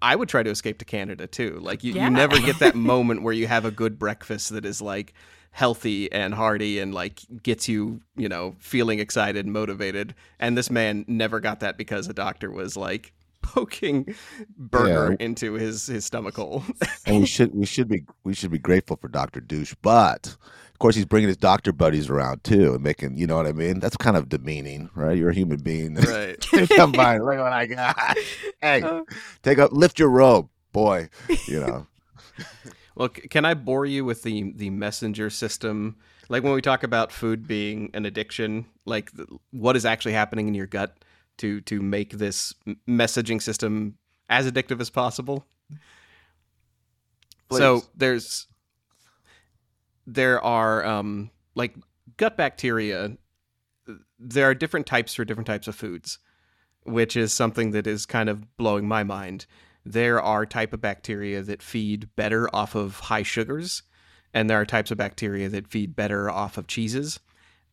I 0.00 0.16
would 0.16 0.28
try 0.28 0.42
to 0.42 0.50
escape 0.50 0.78
to 0.78 0.84
Canada 0.84 1.26
too. 1.26 1.58
Like 1.60 1.84
you, 1.84 1.92
yeah. 1.92 2.04
you 2.04 2.10
never 2.10 2.38
get 2.40 2.58
that 2.58 2.74
moment 2.76 3.22
where 3.22 3.32
you 3.32 3.46
have 3.46 3.64
a 3.64 3.70
good 3.70 3.98
breakfast 3.98 4.50
that 4.50 4.64
is 4.64 4.82
like 4.82 5.14
healthy 5.52 6.10
and 6.10 6.34
hearty 6.34 6.78
and 6.78 6.92
like 6.92 7.20
gets 7.42 7.68
you, 7.68 8.00
you 8.16 8.28
know, 8.28 8.56
feeling 8.58 8.98
excited 8.98 9.44
and 9.44 9.52
motivated. 9.52 10.14
And 10.40 10.56
this 10.56 10.70
man 10.70 11.04
never 11.06 11.40
got 11.40 11.60
that 11.60 11.76
because 11.76 12.08
a 12.08 12.14
doctor 12.14 12.50
was 12.50 12.76
like 12.76 13.12
poking 13.42 14.14
burger 14.56 15.16
yeah. 15.18 15.24
into 15.24 15.54
his 15.54 15.86
his 15.86 16.04
stomach 16.04 16.36
hole. 16.36 16.64
and 17.06 17.20
we 17.20 17.26
should 17.26 17.54
we 17.54 17.66
should 17.66 17.88
be 17.88 18.04
we 18.24 18.34
should 18.34 18.50
be 18.50 18.58
grateful 18.58 18.96
for 18.96 19.08
Doctor 19.08 19.40
Douche, 19.40 19.74
but 19.82 20.36
of 20.71 20.71
course 20.82 20.96
he's 20.96 21.06
bringing 21.06 21.28
his 21.28 21.36
doctor 21.36 21.72
buddies 21.72 22.10
around 22.10 22.42
too 22.44 22.74
and 22.74 22.82
making 22.82 23.16
you 23.16 23.26
know 23.26 23.36
what 23.36 23.46
I 23.46 23.52
mean. 23.52 23.78
That's 23.80 23.96
kind 23.96 24.16
of 24.16 24.28
demeaning, 24.28 24.90
right? 24.94 25.16
You're 25.16 25.30
a 25.30 25.34
human 25.34 25.60
being. 25.60 25.96
Right. 26.12 26.38
Come 26.76 26.92
by, 26.92 27.18
look 27.18 27.38
what 27.38 27.52
I 27.52 27.66
got. 27.66 28.18
Hey, 28.60 28.82
oh. 28.84 29.06
take 29.42 29.58
up, 29.58 29.72
lift 29.72 29.98
your 29.98 30.08
robe, 30.08 30.48
boy. 30.72 31.08
You 31.46 31.60
know. 31.60 31.86
well, 32.94 33.08
can 33.08 33.44
I 33.44 33.54
bore 33.54 33.86
you 33.86 34.04
with 34.04 34.22
the 34.22 34.52
the 34.54 34.70
messenger 34.70 35.30
system? 35.30 35.96
Like 36.28 36.42
when 36.42 36.52
we 36.52 36.60
talk 36.60 36.82
about 36.82 37.12
food 37.12 37.46
being 37.46 37.90
an 37.94 38.04
addiction, 38.04 38.66
like 38.84 39.10
what 39.50 39.76
is 39.76 39.84
actually 39.84 40.12
happening 40.12 40.48
in 40.48 40.54
your 40.54 40.66
gut 40.66 40.96
to 41.38 41.60
to 41.62 41.80
make 41.80 42.18
this 42.18 42.54
messaging 42.88 43.40
system 43.40 43.96
as 44.28 44.50
addictive 44.50 44.80
as 44.80 44.90
possible. 44.90 45.46
Please. 47.48 47.58
So 47.58 47.82
there's 47.96 48.46
there 50.06 50.42
are 50.42 50.84
um, 50.84 51.30
like 51.54 51.74
gut 52.16 52.36
bacteria. 52.36 53.16
There 54.18 54.48
are 54.48 54.54
different 54.54 54.86
types 54.86 55.14
for 55.14 55.24
different 55.24 55.46
types 55.46 55.68
of 55.68 55.74
foods, 55.74 56.18
which 56.84 57.16
is 57.16 57.32
something 57.32 57.72
that 57.72 57.86
is 57.86 58.06
kind 58.06 58.28
of 58.28 58.56
blowing 58.56 58.86
my 58.86 59.04
mind. 59.04 59.46
There 59.84 60.20
are 60.20 60.46
type 60.46 60.72
of 60.72 60.80
bacteria 60.80 61.42
that 61.42 61.62
feed 61.62 62.08
better 62.14 62.48
off 62.54 62.74
of 62.74 63.00
high 63.00 63.24
sugars, 63.24 63.82
and 64.32 64.48
there 64.48 64.60
are 64.60 64.66
types 64.66 64.90
of 64.90 64.98
bacteria 64.98 65.48
that 65.48 65.68
feed 65.68 65.96
better 65.96 66.30
off 66.30 66.56
of 66.56 66.66
cheeses. 66.66 67.18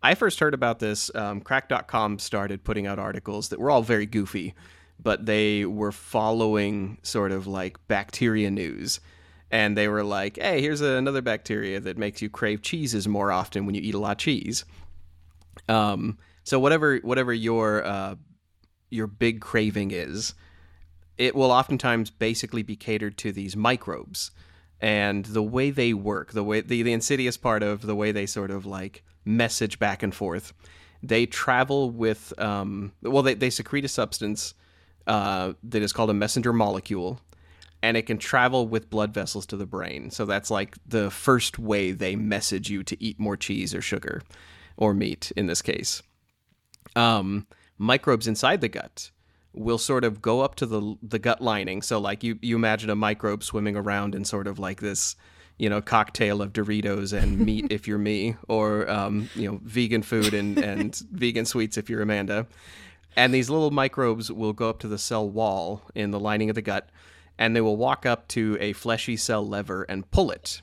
I 0.02 0.16
first 0.16 0.40
heard 0.40 0.54
about 0.54 0.80
this. 0.80 1.14
Um, 1.14 1.42
Cracked.com 1.42 2.20
started 2.20 2.64
putting 2.64 2.88
out 2.88 3.00
articles 3.00 3.50
that 3.50 3.60
were 3.60 3.70
all 3.70 3.84
very 3.84 4.06
goofy, 4.06 4.56
but 5.00 5.26
they 5.26 5.66
were 5.66 5.92
following 5.92 6.98
sort 7.04 7.32
of 7.32 7.48
like 7.48 7.78
bacteria 7.88 8.50
news. 8.50 9.00
And 9.52 9.76
they 9.76 9.88
were 9.88 10.04
like, 10.04 10.38
hey, 10.38 10.62
here's 10.62 10.82
another 10.82 11.22
bacteria 11.22 11.80
that 11.80 11.98
makes 11.98 12.22
you 12.22 12.30
crave 12.30 12.62
cheeses 12.62 13.08
more 13.08 13.32
often 13.32 13.66
when 13.66 13.76
you 13.76 13.82
eat 13.82 13.96
a 13.96 14.00
lot 14.00 14.12
of 14.12 14.18
cheese. 14.18 14.64
Um, 15.68 16.18
so 16.44 16.60
whatever 16.60 16.98
whatever 16.98 17.34
your 17.34 17.84
uh, 17.86 18.16
your 18.90 19.08
big 19.08 19.42
craving 19.42 19.92
is, 19.92 20.34
it 21.18 21.36
will 21.36 21.52
oftentimes 21.52 22.10
basically 22.10 22.64
be 22.64 22.76
catered 22.76 23.18
to 23.20 23.32
these 23.32 23.56
microbes 23.56 24.32
and 24.82 25.26
the 25.26 25.44
way 25.44 25.70
they 25.70 25.94
work, 25.94 26.32
the 26.32 26.44
way 26.44 26.62
the, 26.62 26.84
the 26.84 26.94
insidious 26.94 27.38
part 27.38 27.64
of 27.64 27.82
the 27.82 27.96
way 27.96 28.12
they 28.12 28.26
sort 28.26 28.52
of 28.52 28.66
like 28.66 29.04
message 29.26 29.80
back 29.80 30.04
and 30.04 30.16
forth. 30.16 30.54
They 31.02 31.26
travel 31.26 31.92
with, 31.92 32.34
um, 32.40 32.94
well, 33.02 33.24
they, 33.24 33.34
they 33.34 33.50
secrete 33.50 33.86
a 33.86 33.90
substance 33.90 34.54
uh, 35.08 35.54
that 35.64 35.82
is 35.82 35.94
called 35.94 36.10
a 36.10 36.14
messenger 36.14 36.54
molecule, 36.54 37.22
and 37.82 37.96
it 37.96 38.04
can 38.04 38.18
travel 38.18 38.68
with 38.68 38.90
blood 38.90 39.14
vessels 39.14 39.46
to 39.48 39.58
the 39.58 39.66
brain. 39.66 40.12
So 40.12 40.26
that's 40.26 40.52
like 40.52 40.78
the 40.86 41.10
first 41.10 41.58
way 41.58 41.92
they 41.92 42.16
message 42.16 42.70
you 42.70 42.84
to 42.84 43.02
eat 43.04 43.20
more 43.20 43.38
cheese 43.38 43.74
or 43.74 43.82
sugar 43.82 44.22
or 44.78 44.94
meat 44.94 45.32
in 45.36 45.48
this 45.48 45.62
case. 45.62 46.02
Um, 46.96 47.48
microbes 47.78 48.28
inside 48.28 48.62
the 48.62 48.68
gut 48.68 49.12
will 49.54 49.78
sort 49.78 50.04
of 50.04 50.22
go 50.22 50.42
up 50.42 50.56
to 50.56 50.66
the 50.66 50.96
the 51.02 51.20
gut 51.20 51.42
lining. 51.42 51.82
So 51.82 52.00
like 52.00 52.24
you 52.24 52.38
you 52.42 52.56
imagine 52.56 52.90
a 52.90 52.96
microbe 52.96 53.44
swimming 53.44 53.76
around 53.76 54.16
in 54.16 54.26
sort 54.26 54.48
of 54.48 54.60
like 54.60 54.82
this 54.82 55.16
you 55.58 55.70
know 55.70 55.82
cocktail 55.82 56.42
of 56.42 56.54
Doritos 56.54 57.14
and 57.14 57.40
meat 57.46 57.68
if 57.70 57.88
you're 57.88 57.98
me, 57.98 58.36
or 58.48 58.90
um, 58.90 59.30
you 59.36 59.50
know 59.50 59.60
vegan 59.64 60.02
food 60.02 60.34
and 60.34 60.58
and 60.58 60.96
vegan 61.12 61.46
sweets 61.46 61.78
if 61.78 61.90
you're 61.90 62.02
Amanda. 62.02 62.48
And 63.16 63.34
these 63.34 63.50
little 63.50 63.72
microbes 63.72 64.32
will 64.32 64.54
go 64.54 64.70
up 64.70 64.80
to 64.80 64.88
the 64.88 64.98
cell 64.98 65.28
wall 65.28 65.82
in 65.96 66.12
the 66.12 66.20
lining 66.20 66.50
of 66.50 66.56
the 66.56 66.62
gut, 66.62 66.90
and 67.40 67.56
they 67.56 67.62
will 67.62 67.78
walk 67.78 68.06
up 68.06 68.28
to 68.28 68.58
a 68.60 68.74
fleshy 68.74 69.18
cell 69.18 69.48
lever 69.48 69.84
and 69.84 70.12
pull 70.12 70.30
it. 70.30 70.62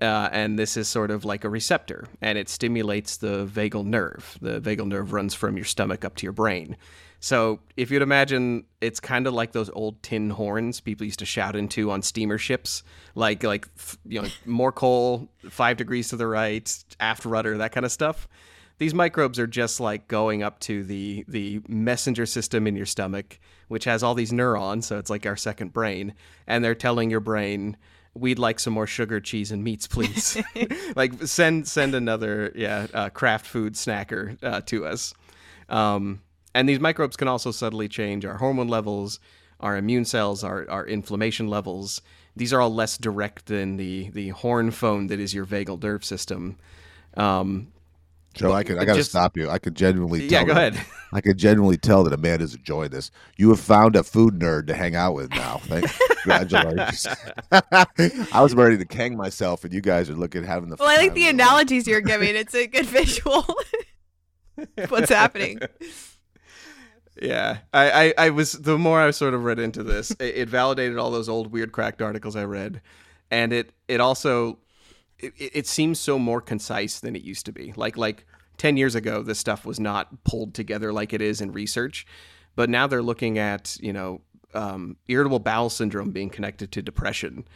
Uh, 0.00 0.28
and 0.32 0.58
this 0.58 0.76
is 0.76 0.88
sort 0.88 1.10
of 1.10 1.24
like 1.24 1.44
a 1.44 1.48
receptor, 1.48 2.06
and 2.20 2.36
it 2.36 2.48
stimulates 2.48 3.16
the 3.16 3.46
vagal 3.46 3.86
nerve. 3.86 4.36
The 4.40 4.60
vagal 4.60 4.88
nerve 4.88 5.12
runs 5.12 5.32
from 5.32 5.56
your 5.56 5.64
stomach 5.64 6.04
up 6.04 6.16
to 6.16 6.24
your 6.24 6.32
brain. 6.32 6.76
So 7.20 7.60
if 7.76 7.92
you'd 7.92 8.02
imagine, 8.02 8.64
it's 8.80 8.98
kind 8.98 9.28
of 9.28 9.32
like 9.32 9.52
those 9.52 9.70
old 9.70 10.02
tin 10.02 10.30
horns 10.30 10.80
people 10.80 11.06
used 11.06 11.20
to 11.20 11.24
shout 11.24 11.54
into 11.54 11.92
on 11.92 12.02
steamer 12.02 12.36
ships, 12.36 12.82
like 13.14 13.44
like 13.44 13.68
you 14.04 14.20
know 14.20 14.28
more 14.44 14.72
coal, 14.72 15.28
five 15.48 15.76
degrees 15.76 16.08
to 16.08 16.16
the 16.16 16.26
right, 16.26 16.84
aft 16.98 17.24
rudder, 17.24 17.58
that 17.58 17.70
kind 17.70 17.86
of 17.86 17.92
stuff. 17.92 18.26
These 18.82 18.94
microbes 18.94 19.38
are 19.38 19.46
just 19.46 19.78
like 19.78 20.08
going 20.08 20.42
up 20.42 20.58
to 20.62 20.82
the 20.82 21.24
the 21.28 21.60
messenger 21.68 22.26
system 22.26 22.66
in 22.66 22.74
your 22.74 22.84
stomach, 22.84 23.38
which 23.68 23.84
has 23.84 24.02
all 24.02 24.14
these 24.16 24.32
neurons, 24.32 24.88
so 24.88 24.98
it's 24.98 25.08
like 25.08 25.24
our 25.24 25.36
second 25.36 25.72
brain, 25.72 26.14
and 26.48 26.64
they're 26.64 26.74
telling 26.74 27.08
your 27.08 27.20
brain, 27.20 27.76
we'd 28.12 28.40
like 28.40 28.58
some 28.58 28.72
more 28.72 28.88
sugar, 28.88 29.20
cheese, 29.20 29.52
and 29.52 29.62
meats, 29.62 29.86
please. 29.86 30.36
like 30.96 31.12
send 31.22 31.68
send 31.68 31.94
another 31.94 32.50
yeah 32.56 32.88
uh, 32.92 33.08
craft 33.08 33.46
food 33.46 33.74
snacker 33.74 34.36
uh, 34.42 34.62
to 34.62 34.84
us. 34.84 35.14
Um, 35.68 36.20
and 36.52 36.68
these 36.68 36.80
microbes 36.80 37.16
can 37.16 37.28
also 37.28 37.52
subtly 37.52 37.86
change 37.86 38.24
our 38.24 38.38
hormone 38.38 38.66
levels, 38.66 39.20
our 39.60 39.76
immune 39.76 40.06
cells, 40.06 40.42
our, 40.42 40.68
our 40.68 40.84
inflammation 40.88 41.46
levels. 41.46 42.02
These 42.34 42.52
are 42.52 42.60
all 42.60 42.74
less 42.74 42.98
direct 42.98 43.46
than 43.46 43.76
the, 43.76 44.10
the 44.10 44.30
horn 44.30 44.72
phone 44.72 45.06
that 45.06 45.20
is 45.20 45.32
your 45.32 45.46
vagal 45.46 45.80
nerve 45.84 46.04
system. 46.04 46.58
Um, 47.16 47.68
Joe, 48.34 48.52
I 48.52 48.64
could 48.64 48.78
I 48.78 48.84
got 48.84 48.96
to 48.96 49.04
stop 49.04 49.36
you. 49.36 49.50
I 49.50 49.58
could 49.58 49.74
genuinely 49.74 50.26
yeah, 50.26 50.44
go 50.44 50.54
that, 50.54 50.72
ahead. 50.74 50.86
I 51.12 51.20
could 51.20 51.36
genuinely 51.36 51.76
tell 51.76 52.04
that 52.04 52.12
Amanda's 52.12 52.54
enjoying 52.54 52.90
this. 52.90 53.10
You 53.36 53.50
have 53.50 53.60
found 53.60 53.96
a 53.96 54.02
food 54.02 54.38
nerd 54.38 54.66
to 54.68 54.74
hang 54.74 54.94
out 54.94 55.14
with 55.14 55.30
now. 55.30 55.58
Thank, 55.64 55.90
congratulations. 56.22 57.06
I 58.32 58.40
was 58.40 58.54
ready 58.54 58.82
to 58.82 58.96
hang 58.96 59.16
myself, 59.16 59.64
and 59.64 59.72
you 59.72 59.82
guys 59.82 60.08
are 60.08 60.14
looking 60.14 60.44
having 60.44 60.70
the. 60.70 60.76
Well, 60.78 60.88
I 60.88 60.96
like 60.96 61.14
the 61.14 61.28
analogies 61.28 61.86
you're 61.86 62.00
giving. 62.00 62.34
It's 62.34 62.54
a 62.54 62.66
good 62.66 62.86
visual. 63.00 63.44
What's 64.88 65.10
happening? 65.10 65.60
Yeah, 67.20 67.58
I, 67.74 67.90
I, 67.90 68.14
I, 68.26 68.30
was 68.30 68.52
the 68.52 68.78
more 68.78 69.00
I 69.00 69.10
sort 69.10 69.34
of 69.34 69.44
read 69.44 69.58
into 69.58 69.82
this, 69.82 70.12
it, 70.12 70.34
it, 70.34 70.48
validated 70.48 70.96
all 70.96 71.10
those 71.10 71.28
old 71.28 71.52
weird 71.52 71.70
cracked 71.70 72.00
articles 72.00 72.36
I 72.36 72.44
read, 72.44 72.80
and 73.30 73.52
it 73.52 73.72
it 73.86 74.00
also 74.00 74.58
it, 75.22 75.34
it 75.38 75.66
seems 75.66 75.98
so 75.98 76.18
more 76.18 76.40
concise 76.40 77.00
than 77.00 77.16
it 77.16 77.22
used 77.22 77.46
to 77.46 77.52
be. 77.52 77.72
Like 77.76 77.96
like 77.96 78.26
ten 78.58 78.76
years 78.76 78.94
ago, 78.94 79.22
this 79.22 79.38
stuff 79.38 79.64
was 79.64 79.80
not 79.80 80.24
pulled 80.24 80.54
together 80.54 80.92
like 80.92 81.12
it 81.12 81.22
is 81.22 81.40
in 81.40 81.52
research, 81.52 82.06
but 82.54 82.68
now 82.68 82.86
they're 82.86 83.02
looking 83.02 83.38
at 83.38 83.76
you 83.80 83.92
know 83.92 84.20
um, 84.54 84.96
irritable 85.08 85.38
bowel 85.38 85.70
syndrome 85.70 86.10
being 86.10 86.30
connected 86.30 86.72
to 86.72 86.82
depression, 86.82 87.46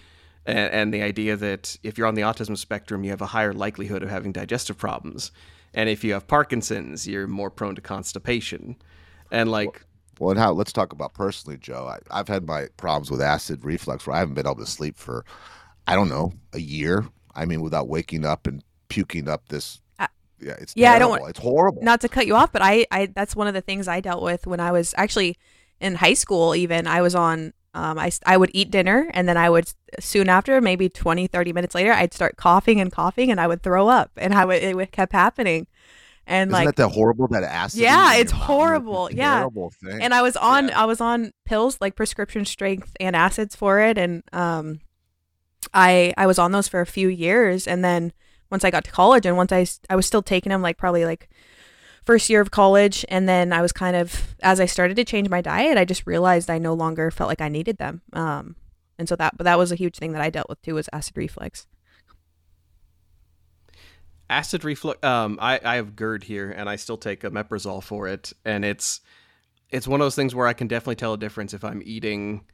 and, 0.46 0.72
and 0.72 0.94
the 0.94 1.02
idea 1.02 1.36
that 1.36 1.76
if 1.82 1.98
you're 1.98 2.06
on 2.06 2.14
the 2.14 2.22
autism 2.22 2.56
spectrum, 2.56 3.04
you 3.04 3.10
have 3.10 3.22
a 3.22 3.26
higher 3.26 3.52
likelihood 3.52 4.02
of 4.02 4.08
having 4.08 4.32
digestive 4.32 4.78
problems, 4.78 5.32
and 5.74 5.88
if 5.88 6.04
you 6.04 6.12
have 6.12 6.26
Parkinson's, 6.26 7.06
you're 7.06 7.26
more 7.26 7.50
prone 7.50 7.74
to 7.74 7.82
constipation 7.82 8.76
and 9.30 9.50
like 9.50 9.84
well, 10.18 10.30
and 10.30 10.38
how 10.38 10.52
let's 10.52 10.72
talk 10.72 10.92
about 10.92 11.14
personally, 11.14 11.58
Joe. 11.58 11.92
I, 12.10 12.16
have 12.16 12.28
had 12.28 12.46
my 12.46 12.68
problems 12.76 13.10
with 13.10 13.20
acid 13.20 13.64
reflux 13.64 14.06
where 14.06 14.16
I 14.16 14.20
haven't 14.20 14.34
been 14.34 14.46
able 14.46 14.56
to 14.56 14.66
sleep 14.66 14.96
for, 14.96 15.24
I 15.86 15.94
don't 15.94 16.08
know, 16.08 16.32
a 16.52 16.58
year. 16.58 17.06
I 17.36 17.44
mean, 17.44 17.62
without 17.62 17.88
waking 17.88 18.24
up 18.24 18.46
and 18.46 18.62
puking 18.88 19.28
up 19.28 19.48
this. 19.48 19.80
Uh, 19.98 20.06
yeah, 20.40 20.54
it's 20.58 20.74
yeah. 20.76 20.90
Terrible. 20.90 20.94
I 20.94 20.98
don't. 20.98 21.20
Want, 21.20 21.30
It's 21.30 21.38
horrible. 21.38 21.82
Not 21.82 22.00
to 22.00 22.08
cut 22.08 22.26
you 22.26 22.34
off, 22.34 22.52
but 22.52 22.62
I, 22.62 22.86
I 22.90 23.06
that's 23.06 23.36
one 23.36 23.46
of 23.46 23.54
the 23.54 23.60
things 23.60 23.88
I 23.88 24.00
dealt 24.00 24.22
with 24.22 24.46
when 24.46 24.60
I 24.60 24.72
was 24.72 24.94
actually 24.96 25.36
in 25.80 25.96
high 25.96 26.14
school. 26.14 26.54
Even 26.54 26.86
I 26.86 27.02
was 27.02 27.14
on. 27.14 27.52
Um, 27.74 27.98
I, 27.98 28.10
I 28.24 28.38
would 28.38 28.50
eat 28.54 28.70
dinner 28.70 29.10
and 29.12 29.28
then 29.28 29.36
I 29.36 29.50
would 29.50 29.70
soon 30.00 30.30
after, 30.30 30.62
maybe 30.62 30.88
20, 30.88 31.26
30 31.26 31.52
minutes 31.52 31.74
later, 31.74 31.92
I'd 31.92 32.14
start 32.14 32.38
coughing 32.38 32.80
and 32.80 32.90
coughing 32.90 33.30
and 33.30 33.38
I 33.38 33.46
would 33.46 33.62
throw 33.62 33.86
up 33.86 34.12
and 34.16 34.32
I 34.32 34.46
would, 34.46 34.62
it 34.62 34.74
would 34.74 34.92
kept 34.92 35.12
happening 35.12 35.66
and 36.26 36.50
Isn't 36.50 36.64
like 36.64 36.76
that 36.76 36.88
horrible 36.88 37.28
that 37.28 37.44
acid 37.44 37.80
yeah 37.80 38.14
it's 38.16 38.32
horrible 38.32 39.08
yeah 39.12 39.46
thing. 39.82 40.02
and 40.02 40.12
i 40.12 40.22
was 40.22 40.36
on 40.36 40.68
yeah. 40.68 40.82
i 40.82 40.84
was 40.84 41.00
on 41.00 41.32
pills 41.44 41.78
like 41.80 41.94
prescription 41.94 42.44
strength 42.44 42.96
antacids 43.00 43.56
for 43.56 43.80
it 43.80 43.96
and 43.96 44.22
um 44.32 44.80
i 45.74 46.12
i 46.16 46.26
was 46.26 46.38
on 46.38 46.52
those 46.52 46.68
for 46.68 46.80
a 46.80 46.86
few 46.86 47.08
years 47.08 47.66
and 47.66 47.84
then 47.84 48.12
once 48.50 48.64
i 48.64 48.70
got 48.70 48.84
to 48.84 48.90
college 48.90 49.26
and 49.26 49.36
once 49.36 49.52
i 49.52 49.66
i 49.90 49.96
was 49.96 50.06
still 50.06 50.22
taking 50.22 50.50
them 50.50 50.62
like 50.62 50.76
probably 50.76 51.04
like 51.04 51.28
first 52.04 52.30
year 52.30 52.40
of 52.40 52.50
college 52.50 53.04
and 53.08 53.28
then 53.28 53.52
i 53.52 53.60
was 53.60 53.72
kind 53.72 53.96
of 53.96 54.34
as 54.42 54.60
i 54.60 54.66
started 54.66 54.96
to 54.96 55.04
change 55.04 55.28
my 55.28 55.40
diet 55.40 55.78
i 55.78 55.84
just 55.84 56.06
realized 56.06 56.50
i 56.50 56.58
no 56.58 56.74
longer 56.74 57.10
felt 57.10 57.28
like 57.28 57.40
i 57.40 57.48
needed 57.48 57.78
them 57.78 58.02
um 58.12 58.56
and 58.98 59.08
so 59.08 59.16
that 59.16 59.36
but 59.36 59.44
that 59.44 59.58
was 59.58 59.72
a 59.72 59.76
huge 59.76 59.96
thing 59.96 60.12
that 60.12 60.22
i 60.22 60.30
dealt 60.30 60.48
with 60.48 60.60
too 60.62 60.74
was 60.74 60.88
acid 60.92 61.16
reflux 61.16 61.66
acid 64.28 64.64
reflux. 64.64 65.02
Um, 65.04 65.38
I 65.40 65.60
I 65.64 65.76
have 65.76 65.96
GERD 65.96 66.24
here, 66.24 66.50
and 66.50 66.68
I 66.68 66.76
still 66.76 66.96
take 66.96 67.20
omeprazole 67.20 67.82
for 67.82 68.08
it, 68.08 68.32
and 68.44 68.64
it's 68.64 69.00
it's 69.70 69.88
one 69.88 70.00
of 70.00 70.04
those 70.04 70.14
things 70.14 70.34
where 70.34 70.46
I 70.46 70.52
can 70.52 70.68
definitely 70.68 70.96
tell 70.96 71.14
a 71.14 71.18
difference 71.18 71.52
if 71.54 71.64
I'm 71.64 71.82
eating 71.84 72.44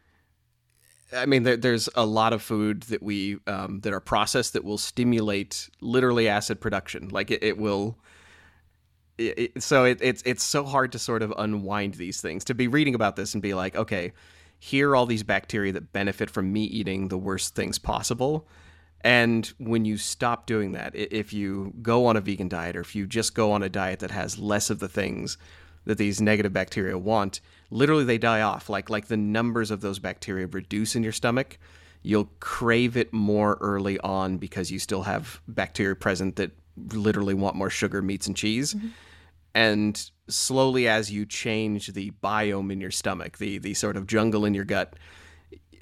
I 1.14 1.26
mean, 1.26 1.42
there, 1.42 1.56
there's 1.56 1.88
a 1.94 2.06
lot 2.06 2.32
of 2.32 2.42
food 2.42 2.82
that 2.84 3.02
we 3.02 3.38
um, 3.46 3.80
that 3.80 3.92
are 3.92 4.00
processed 4.00 4.54
that 4.54 4.64
will 4.64 4.78
stimulate 4.78 5.68
literally 5.80 6.28
acid 6.28 6.60
production. 6.60 7.08
Like 7.08 7.30
it, 7.30 7.42
it 7.42 7.58
will. 7.58 7.98
It, 9.18 9.38
it, 9.38 9.62
so 9.62 9.84
it, 9.84 9.98
it's 10.00 10.22
it's 10.24 10.42
so 10.42 10.64
hard 10.64 10.92
to 10.92 10.98
sort 10.98 11.22
of 11.22 11.32
unwind 11.36 11.94
these 11.94 12.20
things. 12.20 12.44
To 12.44 12.54
be 12.54 12.68
reading 12.68 12.94
about 12.94 13.16
this 13.16 13.34
and 13.34 13.42
be 13.42 13.54
like, 13.54 13.76
okay, 13.76 14.12
here 14.58 14.90
are 14.90 14.96
all 14.96 15.06
these 15.06 15.22
bacteria 15.22 15.72
that 15.72 15.92
benefit 15.92 16.30
from 16.30 16.52
me 16.52 16.62
eating 16.62 17.08
the 17.08 17.18
worst 17.18 17.54
things 17.54 17.78
possible. 17.78 18.46
And 19.04 19.52
when 19.58 19.84
you 19.84 19.96
stop 19.96 20.46
doing 20.46 20.72
that, 20.72 20.94
if 20.94 21.32
you 21.32 21.74
go 21.82 22.06
on 22.06 22.16
a 22.16 22.20
vegan 22.20 22.48
diet 22.48 22.76
or 22.76 22.80
if 22.80 22.94
you 22.94 23.06
just 23.06 23.34
go 23.34 23.50
on 23.50 23.64
a 23.64 23.68
diet 23.68 23.98
that 23.98 24.12
has 24.12 24.38
less 24.38 24.70
of 24.70 24.78
the 24.78 24.88
things 24.88 25.36
that 25.84 25.98
these 25.98 26.20
negative 26.20 26.52
bacteria 26.52 26.96
want, 26.96 27.40
literally 27.72 28.04
they 28.04 28.18
die 28.18 28.42
off. 28.42 28.68
Like 28.68 28.90
like 28.90 29.06
the 29.06 29.16
numbers 29.16 29.70
of 29.70 29.80
those 29.80 29.98
bacteria 29.98 30.46
reduce 30.46 30.94
in 30.94 31.02
your 31.02 31.12
stomach. 31.12 31.58
You'll 32.02 32.30
crave 32.40 32.96
it 32.96 33.12
more 33.12 33.58
early 33.60 33.98
on 34.00 34.38
because 34.38 34.70
you 34.70 34.78
still 34.78 35.02
have 35.02 35.40
bacteria 35.46 35.94
present 35.94 36.36
that 36.36 36.50
literally 36.92 37.34
want 37.34 37.54
more 37.54 37.70
sugar, 37.70 38.02
meats, 38.02 38.26
and 38.26 38.36
cheese. 38.36 38.74
Mm-hmm. 38.74 38.88
And 39.54 40.10
slowly, 40.28 40.88
as 40.88 41.12
you 41.12 41.26
change 41.26 41.88
the 41.88 42.10
biome 42.22 42.72
in 42.72 42.80
your 42.80 42.90
stomach, 42.90 43.38
the 43.38 43.58
the 43.58 43.74
sort 43.74 43.96
of 43.96 44.06
jungle 44.06 44.44
in 44.44 44.54
your 44.54 44.64
gut, 44.64 44.94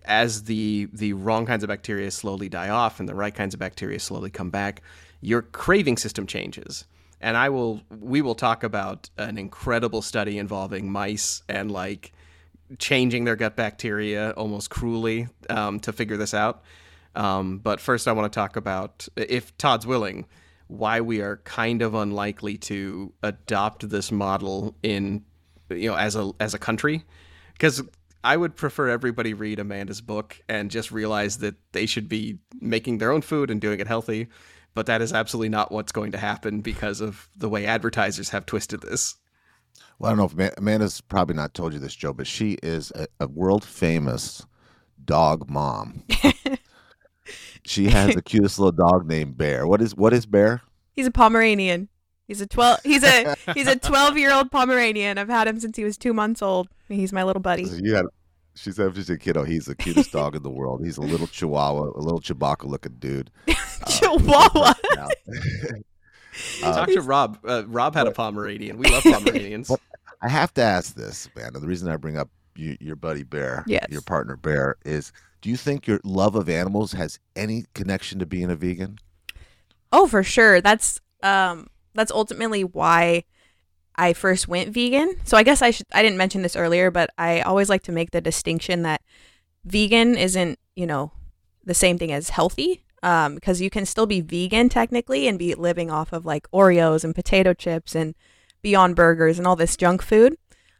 as 0.04 0.44
the 0.44 0.88
the 0.92 1.12
wrong 1.14 1.46
kinds 1.46 1.64
of 1.64 1.68
bacteria 1.68 2.10
slowly 2.10 2.48
die 2.48 2.68
off 2.68 3.00
and 3.00 3.08
the 3.08 3.14
right 3.14 3.34
kinds 3.34 3.54
of 3.54 3.60
bacteria 3.60 3.98
slowly 3.98 4.30
come 4.30 4.50
back, 4.50 4.82
your 5.20 5.42
craving 5.42 5.96
system 5.96 6.26
changes 6.26 6.84
and 7.20 7.36
I 7.36 7.50
will 7.50 7.80
we 7.90 8.22
will 8.22 8.34
talk 8.34 8.64
about 8.64 9.10
an 9.18 9.38
incredible 9.38 10.02
study 10.02 10.38
involving 10.38 10.90
mice 10.90 11.42
and 11.48 11.70
like 11.70 12.12
changing 12.78 13.24
their 13.24 13.36
gut 13.36 13.56
bacteria 13.56 14.30
almost 14.32 14.70
cruelly 14.70 15.28
um, 15.48 15.80
to 15.80 15.92
figure 15.92 16.16
this 16.16 16.34
out. 16.34 16.62
Um, 17.14 17.58
but 17.58 17.80
first, 17.80 18.06
I 18.06 18.12
want 18.12 18.32
to 18.32 18.36
talk 18.36 18.54
about, 18.56 19.08
if 19.16 19.56
Todd's 19.58 19.86
willing, 19.86 20.26
why 20.68 21.00
we 21.00 21.20
are 21.20 21.38
kind 21.38 21.82
of 21.82 21.94
unlikely 21.94 22.56
to 22.58 23.12
adopt 23.24 23.88
this 23.90 24.12
model 24.12 24.76
in, 24.84 25.24
you 25.68 25.90
know, 25.90 25.96
as 25.96 26.14
a 26.14 26.30
as 26.38 26.54
a 26.54 26.58
country, 26.58 27.04
because 27.52 27.82
I 28.22 28.36
would 28.36 28.54
prefer 28.54 28.88
everybody 28.88 29.34
read 29.34 29.58
Amanda's 29.58 30.00
book 30.00 30.40
and 30.48 30.70
just 30.70 30.92
realize 30.92 31.38
that 31.38 31.56
they 31.72 31.86
should 31.86 32.08
be 32.08 32.38
making 32.60 32.98
their 32.98 33.10
own 33.10 33.22
food 33.22 33.50
and 33.50 33.60
doing 33.60 33.80
it 33.80 33.88
healthy 33.88 34.28
but 34.74 34.86
that 34.86 35.02
is 35.02 35.12
absolutely 35.12 35.48
not 35.48 35.72
what's 35.72 35.92
going 35.92 36.12
to 36.12 36.18
happen 36.18 36.60
because 36.60 37.00
of 37.00 37.28
the 37.36 37.48
way 37.48 37.66
advertisers 37.66 38.30
have 38.30 38.46
twisted 38.46 38.80
this. 38.82 39.16
Well, 39.98 40.08
I 40.10 40.16
don't 40.16 40.36
know 40.36 40.44
if 40.44 40.58
Amanda's 40.58 41.00
probably 41.00 41.36
not 41.36 41.54
told 41.54 41.72
you 41.72 41.78
this, 41.78 41.94
Joe, 41.94 42.12
but 42.12 42.26
she 42.26 42.56
is 42.62 42.90
a, 42.94 43.06
a 43.20 43.26
world 43.26 43.64
famous 43.64 44.46
dog 45.04 45.48
mom. 45.50 46.04
she 47.64 47.88
has 47.88 48.14
the 48.14 48.22
cutest 48.22 48.58
little 48.58 48.72
dog 48.72 49.06
named 49.06 49.36
Bear. 49.36 49.66
What 49.66 49.82
is 49.82 49.94
what 49.94 50.12
is 50.12 50.26
Bear? 50.26 50.62
He's 50.92 51.06
a 51.06 51.10
Pomeranian. 51.10 51.88
He's 52.26 52.40
a 52.40 52.46
twelve. 52.46 52.80
He's 52.82 53.02
a 53.02 53.36
he's 53.54 53.66
a 53.66 53.76
twelve 53.78 54.16
year 54.16 54.32
old 54.32 54.50
Pomeranian. 54.50 55.18
I've 55.18 55.28
had 55.28 55.48
him 55.48 55.60
since 55.60 55.76
he 55.76 55.84
was 55.84 55.98
two 55.98 56.14
months 56.14 56.42
old. 56.42 56.68
He's 56.88 57.12
my 57.12 57.22
little 57.22 57.42
buddy. 57.42 57.64
You 57.64 57.94
had 57.94 58.06
she 58.60 58.72
said, 58.72 58.94
"She's 58.94 59.08
a 59.08 59.16
kiddo. 59.18 59.44
He's 59.44 59.66
the 59.66 59.74
cutest 59.74 60.12
dog 60.12 60.36
in 60.36 60.42
the 60.42 60.50
world. 60.50 60.84
He's 60.84 60.98
a 60.98 61.02
little 61.02 61.26
Chihuahua, 61.26 61.92
a 61.96 62.00
little 62.00 62.20
Chewbacca 62.20 62.64
looking 62.64 62.96
dude." 62.98 63.30
Chihuahua. 63.88 64.74
Uh, 64.98 65.08
Talk 66.60 66.88
to 66.88 67.00
Rob. 67.00 67.38
Uh, 67.44 67.64
Rob 67.66 67.94
had 67.94 68.06
a 68.06 68.12
Pomeranian. 68.12 68.76
We 68.78 68.88
love 68.90 69.02
Pomeranians. 69.04 69.70
I 70.22 70.28
have 70.28 70.52
to 70.54 70.62
ask 70.62 70.94
this, 70.94 71.28
man. 71.34 71.52
And 71.54 71.62
the 71.62 71.66
reason 71.66 71.88
I 71.88 71.96
bring 71.96 72.18
up 72.18 72.28
you, 72.54 72.76
your 72.80 72.96
buddy 72.96 73.22
Bear, 73.22 73.64
yes. 73.66 73.86
your 73.88 74.02
partner 74.02 74.36
Bear, 74.36 74.76
is: 74.84 75.12
Do 75.40 75.48
you 75.48 75.56
think 75.56 75.86
your 75.86 76.00
love 76.04 76.34
of 76.34 76.48
animals 76.48 76.92
has 76.92 77.18
any 77.34 77.64
connection 77.74 78.18
to 78.18 78.26
being 78.26 78.50
a 78.50 78.56
vegan? 78.56 78.98
Oh, 79.92 80.06
for 80.06 80.22
sure. 80.22 80.60
That's 80.60 81.00
um, 81.22 81.68
that's 81.94 82.12
ultimately 82.12 82.64
why 82.64 83.24
I 84.00 84.14
first 84.14 84.48
went 84.48 84.72
vegan. 84.72 85.16
So 85.24 85.36
I 85.36 85.42
guess 85.42 85.60
I 85.60 85.70
should 85.70 85.86
I 85.92 86.02
didn't 86.02 86.16
mention 86.16 86.40
this 86.40 86.56
earlier, 86.56 86.90
but 86.90 87.10
I 87.18 87.42
always 87.42 87.68
like 87.68 87.82
to 87.82 87.92
make 87.92 88.12
the 88.12 88.22
distinction 88.22 88.82
that 88.82 89.02
vegan 89.64 90.16
isn't, 90.16 90.58
you 90.74 90.86
know, 90.86 91.12
the 91.64 91.74
same 91.74 91.98
thing 91.98 92.10
as 92.10 92.30
healthy. 92.30 92.84
Um, 93.02 93.34
because 93.34 93.62
you 93.62 93.70
can 93.70 93.86
still 93.86 94.04
be 94.04 94.20
vegan 94.20 94.68
technically 94.68 95.26
and 95.26 95.38
be 95.38 95.54
living 95.54 95.90
off 95.90 96.12
of 96.12 96.26
like 96.26 96.50
Oreos 96.50 97.02
and 97.02 97.14
potato 97.14 97.54
chips 97.54 97.94
and 97.94 98.14
Beyond 98.60 98.94
Burgers 98.94 99.38
and 99.38 99.46
all 99.46 99.56
this 99.56 99.76
junk 99.76 100.02
food. 100.02 100.36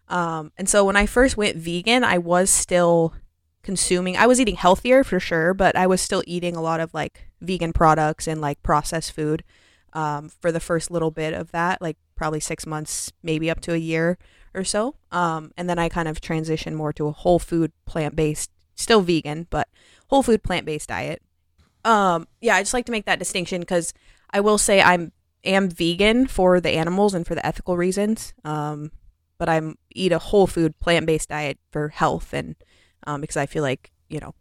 Um, 0.08 0.52
and 0.58 0.68
so 0.68 0.84
when 0.84 0.96
I 0.96 1.06
first 1.06 1.38
went 1.38 1.56
vegan, 1.56 2.04
I 2.04 2.18
was 2.18 2.50
still 2.50 3.14
consuming. 3.62 4.16
I 4.16 4.26
was 4.26 4.40
eating 4.40 4.56
healthier 4.56 5.02
for 5.04 5.18
sure, 5.18 5.54
but 5.54 5.76
I 5.76 5.86
was 5.86 6.00
still 6.02 6.22
eating 6.26 6.56
a 6.56 6.62
lot 6.62 6.80
of 6.80 6.92
like 6.92 7.30
vegan 7.40 7.72
products 7.72 8.26
and 8.26 8.40
like 8.40 8.62
processed 8.62 9.12
food 9.12 9.42
um, 9.92 10.28
for 10.28 10.52
the 10.52 10.60
first 10.60 10.90
little 10.90 11.10
bit 11.10 11.32
of 11.32 11.52
that, 11.52 11.80
like 11.80 11.96
probably 12.20 12.38
six 12.38 12.66
months, 12.66 13.10
maybe 13.22 13.50
up 13.50 13.60
to 13.62 13.72
a 13.72 13.78
year 13.78 14.18
or 14.52 14.62
so. 14.62 14.94
Um, 15.10 15.52
and 15.56 15.70
then 15.70 15.78
I 15.78 15.88
kind 15.88 16.06
of 16.06 16.20
transitioned 16.20 16.74
more 16.74 16.92
to 16.92 17.06
a 17.06 17.12
whole 17.12 17.38
food, 17.38 17.72
plant 17.86 18.14
based, 18.14 18.50
still 18.74 19.00
vegan, 19.00 19.46
but 19.48 19.68
whole 20.08 20.22
food, 20.22 20.42
plant 20.42 20.66
based 20.66 20.90
diet. 20.90 21.22
Um, 21.82 22.28
yeah, 22.42 22.56
I 22.56 22.60
just 22.60 22.74
like 22.74 22.84
to 22.84 22.92
make 22.92 23.06
that 23.06 23.18
distinction 23.18 23.62
because 23.62 23.94
I 24.32 24.40
will 24.40 24.58
say 24.58 24.82
I'm 24.82 25.12
am 25.42 25.70
vegan 25.70 26.26
for 26.26 26.60
the 26.60 26.72
animals 26.72 27.14
and 27.14 27.26
for 27.26 27.34
the 27.34 27.46
ethical 27.46 27.78
reasons. 27.78 28.34
Um, 28.44 28.92
but 29.38 29.48
I'm 29.48 29.78
eat 29.94 30.12
a 30.12 30.18
whole 30.18 30.46
food, 30.46 30.78
plant 30.78 31.06
based 31.06 31.30
diet 31.30 31.58
for 31.70 31.88
health 31.88 32.34
and 32.34 32.54
um, 33.06 33.22
because 33.22 33.38
I 33.38 33.46
feel 33.46 33.62
like 33.62 33.92
you 34.10 34.20
know 34.20 34.34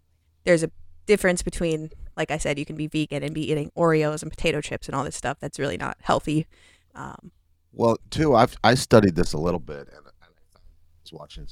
there's 0.44 0.64
a 0.64 0.72
difference 1.06 1.44
between 1.44 1.92
like 2.18 2.30
I 2.30 2.38
said, 2.38 2.60
you 2.60 2.66
can 2.66 2.76
be 2.76 2.88
vegan 2.88 3.24
and 3.24 3.34
be 3.34 3.50
eating 3.50 3.72
Oreos 3.78 4.22
and 4.22 4.30
potato 4.30 4.60
chips 4.60 4.90
and 4.90 4.96
all 4.98 5.06
this 5.06 5.16
stuff 5.16 5.38
that's 5.40 5.58
really 5.58 5.78
not 5.78 5.96
healthy. 6.02 6.46
Um, 6.94 7.32
well, 7.74 7.98
too, 8.10 8.36
I've 8.36 8.58
I 8.64 8.76
studied 8.76 9.16
this 9.16 9.34
a 9.34 9.38
little 9.38 9.60
bit, 9.60 9.88
and, 9.90 9.98
and 9.98 10.34
I 10.56 10.60
was 11.04 11.14
watching 11.14 11.48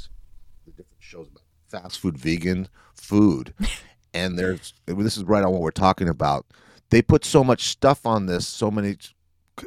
the 0.66 0.72
different 0.72 0.88
shows 1.00 1.28
about 1.28 1.44
fast 1.68 2.00
food, 2.00 2.18
vegan 2.18 2.68
food, 2.94 3.54
and 4.14 4.38
there's 4.38 4.74
this 4.86 5.18
is 5.18 5.24
right 5.24 5.44
on 5.44 5.52
what 5.52 5.62
we're 5.62 5.72
talking 5.72 6.10
about. 6.10 6.46
They 6.90 7.02
put 7.02 7.26
so 7.26 7.44
much 7.44 7.64
stuff 7.64 8.06
on 8.06 8.26
this, 8.26 8.48
so 8.48 8.72
many 8.72 8.98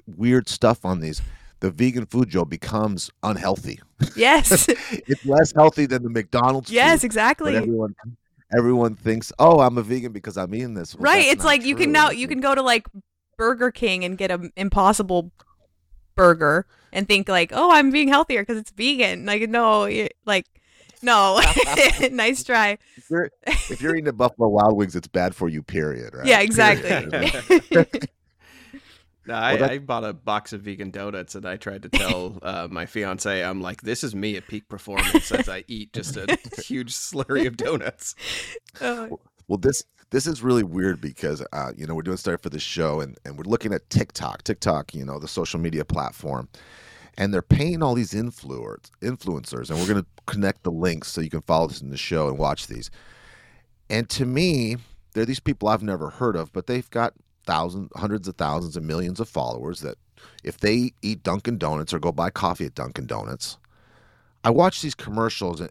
weird 0.07 0.49
stuff 0.49 0.85
on 0.85 1.01
these. 1.01 1.21
The 1.61 1.71
vegan 1.71 2.07
food, 2.07 2.31
Joe, 2.31 2.47
becomes 2.47 3.11
unhealthy. 3.23 3.81
Yes, 4.17 4.67
it's 4.91 5.25
less 5.27 5.53
healthy 5.53 5.87
than 5.87 6.03
the 6.03 6.11
McDonald's. 6.11 6.71
Yes, 6.71 7.01
food, 7.01 7.07
exactly. 7.07 7.57
everyone 7.57 7.95
everyone 8.57 8.97
thinks, 8.97 9.33
"Oh, 9.39 9.61
I'm 9.61 9.79
a 9.79 9.83
vegan 9.83 10.13
because 10.13 10.37
I'm 10.37 10.55
eating 10.55 10.75
this." 10.75 10.95
Well, 10.95 11.05
right. 11.05 11.27
It's 11.27 11.45
like 11.45 11.61
true. 11.61 11.71
you 11.71 11.77
can 11.77 11.93
now 11.93 12.11
you 12.11 12.27
can 12.27 12.41
go 12.41 12.55
to 12.55 12.63
like 12.63 12.87
Burger 13.37 13.71
King 13.71 14.05
and 14.05 14.17
get 14.19 14.31
an 14.31 14.53
Impossible 14.57 15.33
burger 16.15 16.67
and 16.93 17.07
think 17.07 17.29
like, 17.29 17.53
"Oh, 17.55 17.71
I'm 17.71 17.91
being 17.91 18.09
healthier 18.09 18.43
because 18.43 18.59
it's 18.59 18.71
vegan." 18.71 19.27
Like, 19.27 19.49
no, 19.49 20.09
like, 20.27 20.47
no. 21.03 21.41
nice 22.11 22.45
try. 22.45 22.79
If 22.97 23.11
you're, 23.11 23.31
if 23.47 23.81
you're 23.81 23.97
eating 23.97 24.09
a 24.09 24.13
Buffalo 24.13 24.49
Wild 24.49 24.77
Wings, 24.77 24.97
it's 24.97 25.09
bad 25.09 25.35
for 25.35 25.49
you. 25.49 25.63
Period. 25.63 26.15
Right? 26.15 26.27
Yeah, 26.27 26.41
exactly. 26.41 27.31
No, 29.27 29.35
I, 29.35 29.55
well, 29.55 29.71
I, 29.71 29.79
bought 29.79 30.05
a 30.05 30.15
box 30.15 30.55
of 30.55 30.63
vegan 30.63 30.91
donuts 30.91 31.35
and 31.35 31.45
I 31.47 31.57
tried 31.57 31.83
to 31.83 31.89
tell 31.91 32.39
uh, 32.43 32.69
my 32.71 32.87
fiance, 32.87 33.45
I'm 33.45 33.61
like, 33.61 33.83
this 33.83 34.03
is 34.03 34.15
me 34.15 34.37
at 34.37 34.49
peak 34.49 34.69
performance 34.69 35.31
as 35.31 35.49
I 35.49 35.63
eat 35.69 35.93
just 35.93 36.17
a 36.17 36.39
huge 36.65 36.93
slurry 36.93 37.47
of 37.47 37.57
donuts. 37.57 38.15
Oh. 38.81 39.21
Well, 39.47 39.59
this 39.59 39.85
this 40.11 40.27
is 40.27 40.43
really 40.43 40.65
weird 40.65 41.01
because 41.01 41.43
uh, 41.53 41.73
you 41.77 41.87
know 41.87 41.95
we're 41.95 42.03
doing 42.03 42.17
stuff 42.17 42.43
for 42.43 42.51
the 42.51 42.59
show 42.59 43.01
and, 43.01 43.19
and 43.25 43.39
we're 43.39 43.45
looking 43.45 43.73
at 43.73 43.89
TikTok, 43.91 44.43
TikTok, 44.43 44.95
you 44.95 45.05
know, 45.05 45.19
the 45.19 45.29
social 45.29 45.61
media 45.61 45.85
platform, 45.85 46.49
and 47.17 47.33
they're 47.33 47.43
paying 47.43 47.83
all 47.83 47.95
these 47.95 48.13
influencers, 48.13 48.91
influencers, 49.01 49.71
and 49.71 49.79
we're 49.79 49.87
going 49.87 50.03
to 50.03 50.07
connect 50.27 50.65
the 50.65 50.73
links 50.73 51.09
so 51.09 51.21
you 51.21 51.31
can 51.31 51.43
follow 51.43 51.67
this 51.69 51.81
in 51.81 51.91
the 51.91 51.97
show 51.97 52.29
and 52.29 52.39
watch 52.39 52.67
these. 52.67 52.91
And 53.89 54.09
to 54.11 54.27
me, 54.27 54.77
they're 55.13 55.25
these 55.25 55.41
people 55.41 55.69
I've 55.69 55.83
never 55.83 56.11
heard 56.11 56.37
of, 56.37 56.53
but 56.53 56.67
they've 56.67 56.89
got 56.91 57.15
thousands, 57.47 57.91
hundreds 57.97 58.29
of 58.29 58.37
thousands, 58.37 58.77
and 58.77 58.87
millions 58.87 59.21
of 59.21 59.29
followers 59.29 59.81
that 59.81 59.97
if 60.45 60.59
they 60.59 60.93
eat 61.03 61.23
Dunkin' 61.23 61.59
Donuts 61.59 61.95
or 61.95 61.99
go 61.99 62.13
buy 62.13 62.31
coffee 62.31 62.67
at 62.67 62.75
Dunkin' 62.75 63.07
Donuts, 63.07 63.59
I 64.45 64.51
watch 64.51 64.83
these 64.83 64.95
commercials 64.95 65.61
and, 65.61 65.71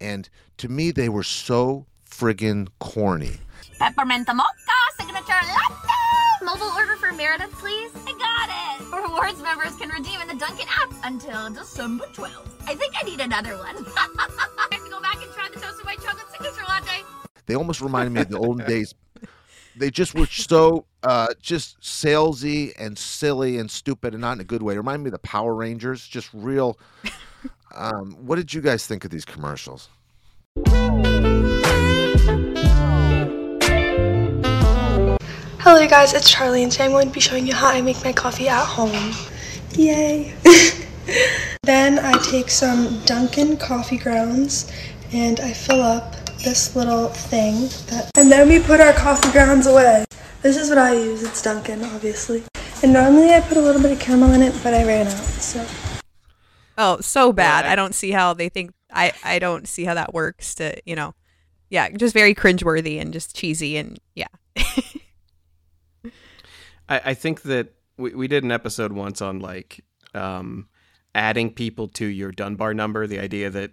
and 0.00 0.28
to 0.58 0.68
me 0.68 0.90
they 0.90 1.08
were 1.08 1.22
so 1.22 1.86
friggin' 2.08 2.68
corny. 2.78 3.38
Peppermint 3.80 4.28
mocha 4.28 4.78
signature 4.98 5.32
latte. 5.32 6.44
Mobile 6.44 6.70
order 6.76 6.96
for 6.96 7.12
Meredith, 7.12 7.50
please. 7.52 7.90
I 8.06 8.12
got 8.12 8.50
it. 8.52 9.08
Rewards 9.08 9.42
members 9.42 9.74
can 9.76 9.88
redeem 9.88 10.20
in 10.20 10.28
the 10.28 10.34
Dunkin' 10.34 10.66
app 10.68 10.92
until 11.04 11.48
December 11.48 12.04
12th. 12.12 12.50
I 12.66 12.74
think 12.74 12.92
I 13.00 13.04
need 13.04 13.20
another 13.20 13.56
one. 13.56 13.76
I 13.96 14.68
have 14.70 14.84
to 14.84 14.90
go 14.90 15.00
back 15.00 15.16
and 15.22 15.32
try 15.32 15.48
the 15.52 15.58
toasted 15.58 15.86
white 15.86 15.98
chocolate 16.02 16.30
signature 16.30 16.62
latte. 16.68 17.04
They 17.46 17.54
almost 17.54 17.80
reminded 17.80 18.12
me 18.12 18.20
of 18.20 18.28
the 18.28 18.38
olden 18.38 18.66
days 18.66 18.94
they 19.76 19.90
just 19.90 20.14
were 20.14 20.26
so 20.26 20.84
uh, 21.02 21.28
just 21.40 21.80
salesy 21.80 22.74
and 22.78 22.98
silly 22.98 23.56
and 23.56 23.70
stupid 23.70 24.12
and 24.12 24.20
not 24.20 24.32
in 24.32 24.40
a 24.40 24.44
good 24.44 24.62
way. 24.62 24.76
Remind 24.76 25.02
me 25.02 25.08
of 25.08 25.12
the 25.12 25.18
Power 25.20 25.54
Rangers, 25.54 26.06
just 26.06 26.28
real. 26.34 26.78
Um, 27.74 28.12
what 28.26 28.36
did 28.36 28.52
you 28.52 28.60
guys 28.60 28.86
think 28.86 29.04
of 29.04 29.10
these 29.10 29.24
commercials? 29.24 29.88
Hello 35.62 35.86
guys, 35.86 36.14
it's 36.14 36.30
Charlie 36.30 36.62
and 36.62 36.72
today 36.72 36.86
I'm 36.86 36.92
going 36.92 37.08
to 37.08 37.12
be 37.12 37.20
showing 37.20 37.46
you 37.46 37.52
how 37.52 37.68
I 37.68 37.82
make 37.82 38.02
my 38.02 38.14
coffee 38.14 38.48
at 38.48 38.64
home. 38.64 39.12
Yay! 39.72 40.34
then 41.64 41.98
I 41.98 42.16
take 42.30 42.48
some 42.48 42.98
Dunkin' 43.04 43.58
coffee 43.58 43.98
grounds 43.98 44.72
and 45.12 45.38
I 45.38 45.52
fill 45.52 45.82
up 45.82 46.16
this 46.42 46.74
little 46.74 47.08
thing 47.08 47.68
that, 47.88 48.10
and 48.16 48.32
then 48.32 48.48
we 48.48 48.58
put 48.58 48.80
our 48.80 48.94
coffee 48.94 49.30
grounds 49.32 49.66
away. 49.66 50.06
This 50.40 50.56
is 50.56 50.70
what 50.70 50.78
I 50.78 50.94
use, 50.94 51.22
it's 51.22 51.42
Dunkin' 51.42 51.84
obviously. 51.84 52.42
And 52.82 52.94
normally 52.94 53.34
I 53.34 53.42
put 53.42 53.58
a 53.58 53.60
little 53.60 53.82
bit 53.82 53.92
of 53.92 54.00
caramel 54.00 54.32
in 54.32 54.40
it, 54.40 54.58
but 54.62 54.72
I 54.72 54.86
ran 54.86 55.08
out, 55.08 55.12
so. 55.12 55.66
Oh, 56.78 57.02
so 57.02 57.34
bad. 57.34 57.66
I 57.66 57.76
don't 57.76 57.94
see 57.94 58.12
how 58.12 58.32
they 58.32 58.48
think 58.48 58.72
I 58.90 59.12
I 59.22 59.38
don't 59.38 59.68
see 59.68 59.84
how 59.84 59.92
that 59.92 60.14
works 60.14 60.54
to, 60.54 60.80
you 60.86 60.96
know. 60.96 61.14
Yeah, 61.68 61.90
just 61.90 62.14
very 62.14 62.34
cringeworthy 62.34 62.98
and 62.98 63.12
just 63.12 63.36
cheesy 63.36 63.76
and 63.76 64.00
yeah. 64.14 64.28
I, 66.90 67.00
I 67.06 67.14
think 67.14 67.42
that 67.42 67.72
we, 67.96 68.14
we 68.14 68.28
did 68.28 68.44
an 68.44 68.52
episode 68.52 68.92
once 68.92 69.22
on 69.22 69.38
like 69.38 69.82
um, 70.12 70.68
adding 71.14 71.50
people 71.50 71.88
to 71.88 72.04
your 72.04 72.32
Dunbar 72.32 72.74
number. 72.74 73.06
The 73.06 73.20
idea 73.20 73.48
that 73.50 73.70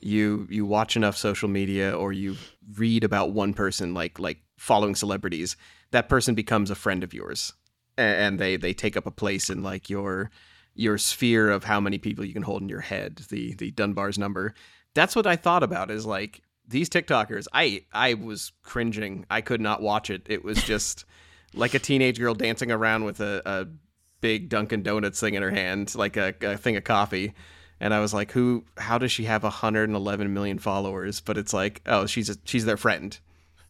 you 0.00 0.48
you 0.50 0.66
watch 0.66 0.96
enough 0.96 1.16
social 1.16 1.48
media 1.48 1.96
or 1.96 2.12
you 2.12 2.36
read 2.76 3.04
about 3.04 3.32
one 3.32 3.54
person, 3.54 3.94
like 3.94 4.18
like 4.18 4.38
following 4.56 4.94
celebrities, 4.94 5.56
that 5.90 6.08
person 6.08 6.34
becomes 6.34 6.70
a 6.70 6.74
friend 6.74 7.04
of 7.04 7.14
yours, 7.14 7.52
and 7.96 8.38
they 8.38 8.56
they 8.56 8.72
take 8.72 8.96
up 8.96 9.06
a 9.06 9.12
place 9.12 9.50
in 9.50 9.62
like 9.62 9.88
your 9.90 10.30
your 10.74 10.98
sphere 10.98 11.50
of 11.50 11.64
how 11.64 11.80
many 11.80 11.98
people 11.98 12.24
you 12.24 12.34
can 12.34 12.42
hold 12.42 12.62
in 12.62 12.68
your 12.68 12.80
head. 12.80 13.22
The 13.30 13.54
the 13.54 13.70
Dunbar's 13.70 14.18
number. 14.18 14.54
That's 14.94 15.14
what 15.14 15.26
I 15.26 15.36
thought 15.36 15.62
about. 15.62 15.90
Is 15.90 16.06
like 16.06 16.42
these 16.66 16.88
TikTokers. 16.88 17.46
I 17.52 17.84
I 17.92 18.14
was 18.14 18.52
cringing. 18.62 19.26
I 19.30 19.40
could 19.40 19.60
not 19.60 19.82
watch 19.82 20.10
it. 20.10 20.22
It 20.26 20.44
was 20.44 20.62
just 20.62 21.04
like 21.56 21.74
a 21.74 21.78
teenage 21.78 22.18
girl 22.18 22.34
dancing 22.34 22.70
around 22.70 23.04
with 23.04 23.20
a, 23.20 23.42
a 23.44 23.66
big 24.20 24.48
Dunkin' 24.48 24.82
Donuts 24.82 25.20
thing 25.20 25.34
in 25.34 25.42
her 25.42 25.50
hand, 25.50 25.94
like 25.94 26.16
a, 26.16 26.34
a 26.42 26.56
thing 26.56 26.76
of 26.76 26.84
coffee. 26.84 27.32
And 27.78 27.92
I 27.92 28.00
was 28.00 28.14
like, 28.14 28.32
"Who? 28.32 28.64
How 28.78 28.96
does 28.96 29.12
she 29.12 29.24
have 29.24 29.42
111 29.42 30.32
million 30.32 30.58
followers?" 30.58 31.20
But 31.20 31.36
it's 31.36 31.52
like, 31.52 31.82
oh, 31.84 32.06
she's 32.06 32.30
a, 32.30 32.36
she's 32.44 32.64
their 32.64 32.78
friend. 32.78 33.18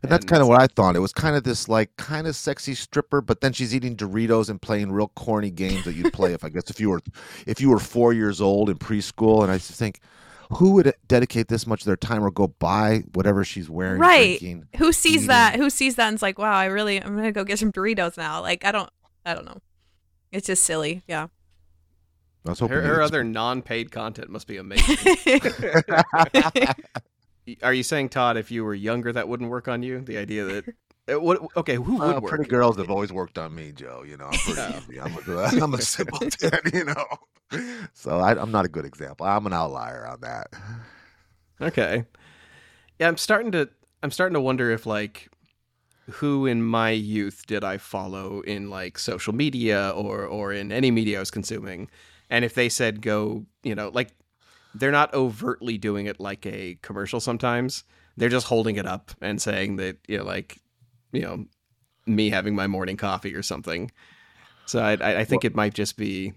And 0.02 0.12
that's 0.12 0.24
kind 0.24 0.42
of 0.42 0.46
what 0.46 0.60
I 0.60 0.68
thought. 0.68 0.94
It 0.94 1.00
was 1.00 1.12
kind 1.12 1.34
of 1.34 1.42
this 1.42 1.68
like 1.68 1.96
kind 1.96 2.28
of 2.28 2.36
sexy 2.36 2.74
stripper, 2.74 3.20
but 3.20 3.40
then 3.40 3.52
she's 3.52 3.74
eating 3.74 3.96
Doritos 3.96 4.48
and 4.48 4.62
playing 4.62 4.92
real 4.92 5.08
corny 5.08 5.50
games 5.50 5.84
that 5.84 5.94
you'd 5.94 6.12
play 6.12 6.32
if 6.32 6.44
I 6.44 6.50
guess 6.50 6.70
if 6.70 6.78
you 6.78 6.90
were 6.90 7.00
if 7.46 7.60
you 7.60 7.70
were 7.70 7.80
four 7.80 8.12
years 8.12 8.40
old 8.40 8.70
in 8.70 8.78
preschool. 8.78 9.42
And 9.42 9.50
I 9.50 9.56
just 9.56 9.72
think, 9.72 10.00
who 10.50 10.72
would 10.72 10.94
dedicate 11.06 11.48
this 11.48 11.66
much 11.66 11.82
of 11.82 11.86
their 11.86 11.96
time 11.96 12.24
or 12.24 12.30
go 12.30 12.48
buy 12.48 13.02
whatever 13.14 13.44
she's 13.44 13.68
wearing? 13.68 14.00
Right. 14.00 14.38
Drinking, 14.38 14.68
who 14.76 14.92
sees 14.92 15.14
eating. 15.14 15.28
that? 15.28 15.56
Who 15.56 15.70
sees 15.70 15.96
that 15.96 16.06
and's 16.08 16.22
like, 16.22 16.38
wow, 16.38 16.52
I 16.52 16.66
really, 16.66 17.02
I'm 17.02 17.16
gonna 17.16 17.32
go 17.32 17.44
get 17.44 17.58
some 17.58 17.72
Doritos 17.72 18.16
now. 18.16 18.40
Like, 18.40 18.64
I 18.64 18.72
don't, 18.72 18.90
I 19.24 19.34
don't 19.34 19.44
know. 19.44 19.58
It's 20.32 20.46
just 20.46 20.64
silly. 20.64 21.02
Yeah. 21.06 21.28
I 22.44 22.50
was 22.50 22.60
hoping 22.60 22.76
Her, 22.76 22.82
her 22.82 23.02
other 23.02 23.24
non-paid 23.24 23.90
content 23.90 24.30
must 24.30 24.46
be 24.46 24.56
amazing. 24.56 24.96
Are 27.62 27.72
you 27.72 27.82
saying, 27.82 28.08
Todd, 28.10 28.36
if 28.36 28.50
you 28.50 28.64
were 28.64 28.74
younger, 28.74 29.12
that 29.12 29.28
wouldn't 29.28 29.50
work 29.50 29.68
on 29.68 29.82
you? 29.82 30.00
The 30.00 30.18
idea 30.18 30.44
that 30.44 30.64
what? 31.08 31.40
Okay, 31.56 31.76
who 31.76 31.96
would 31.96 32.16
Uh, 32.16 32.20
work? 32.20 32.30
pretty 32.30 32.48
girls 32.50 32.76
have 32.78 32.90
always 32.90 33.12
worked 33.12 33.38
on 33.38 33.54
me, 33.54 33.72
Joe. 33.72 34.02
You 34.06 34.16
know, 34.16 34.26
I'm 34.26 34.38
pretty 34.38 34.62
easy. 34.78 35.00
I'm 35.00 35.14
a, 35.14 35.36
I'm 35.62 35.74
a 35.74 35.80
simpleton, 35.80 36.60
you 36.72 36.84
know. 36.84 37.06
So 37.94 38.18
I, 38.18 38.32
I'm 38.40 38.50
not 38.50 38.64
a 38.64 38.68
good 38.68 38.84
example. 38.84 39.24
I'm 39.26 39.46
an 39.46 39.52
outlier 39.52 40.06
on 40.06 40.20
that. 40.22 40.48
Okay. 41.60 42.04
Yeah, 42.98 43.08
I'm 43.08 43.16
starting 43.16 43.52
to 43.52 43.68
I'm 44.02 44.10
starting 44.10 44.34
to 44.34 44.40
wonder 44.40 44.70
if 44.70 44.86
like 44.86 45.28
who 46.10 46.46
in 46.46 46.62
my 46.62 46.90
youth 46.90 47.44
did 47.46 47.64
I 47.64 47.78
follow 47.78 48.40
in 48.42 48.70
like 48.70 48.98
social 48.98 49.32
media 49.34 49.90
or 49.94 50.24
or 50.24 50.52
in 50.52 50.70
any 50.72 50.90
media 50.90 51.18
I 51.18 51.20
was 51.20 51.30
consuming 51.30 51.88
and 52.30 52.44
if 52.44 52.54
they 52.54 52.68
said 52.68 53.00
go, 53.02 53.46
you 53.62 53.74
know, 53.74 53.90
like 53.94 54.10
they're 54.74 54.92
not 54.92 55.12
overtly 55.14 55.78
doing 55.78 56.06
it 56.06 56.20
like 56.20 56.44
a 56.46 56.78
commercial 56.82 57.20
sometimes. 57.20 57.84
They're 58.16 58.28
just 58.28 58.46
holding 58.46 58.76
it 58.76 58.86
up 58.86 59.12
and 59.20 59.40
saying 59.40 59.76
that, 59.76 59.98
you 60.08 60.18
know, 60.18 60.24
like, 60.24 60.58
you 61.16 61.22
know, 61.22 61.46
me 62.06 62.30
having 62.30 62.54
my 62.54 62.66
morning 62.66 62.96
coffee 62.96 63.34
or 63.34 63.42
something. 63.42 63.90
So 64.66 64.80
I 64.80 64.92
I, 65.00 65.20
I 65.20 65.24
think 65.24 65.44
it 65.44 65.54
might 65.54 65.74
just 65.74 65.96
be 65.96 66.34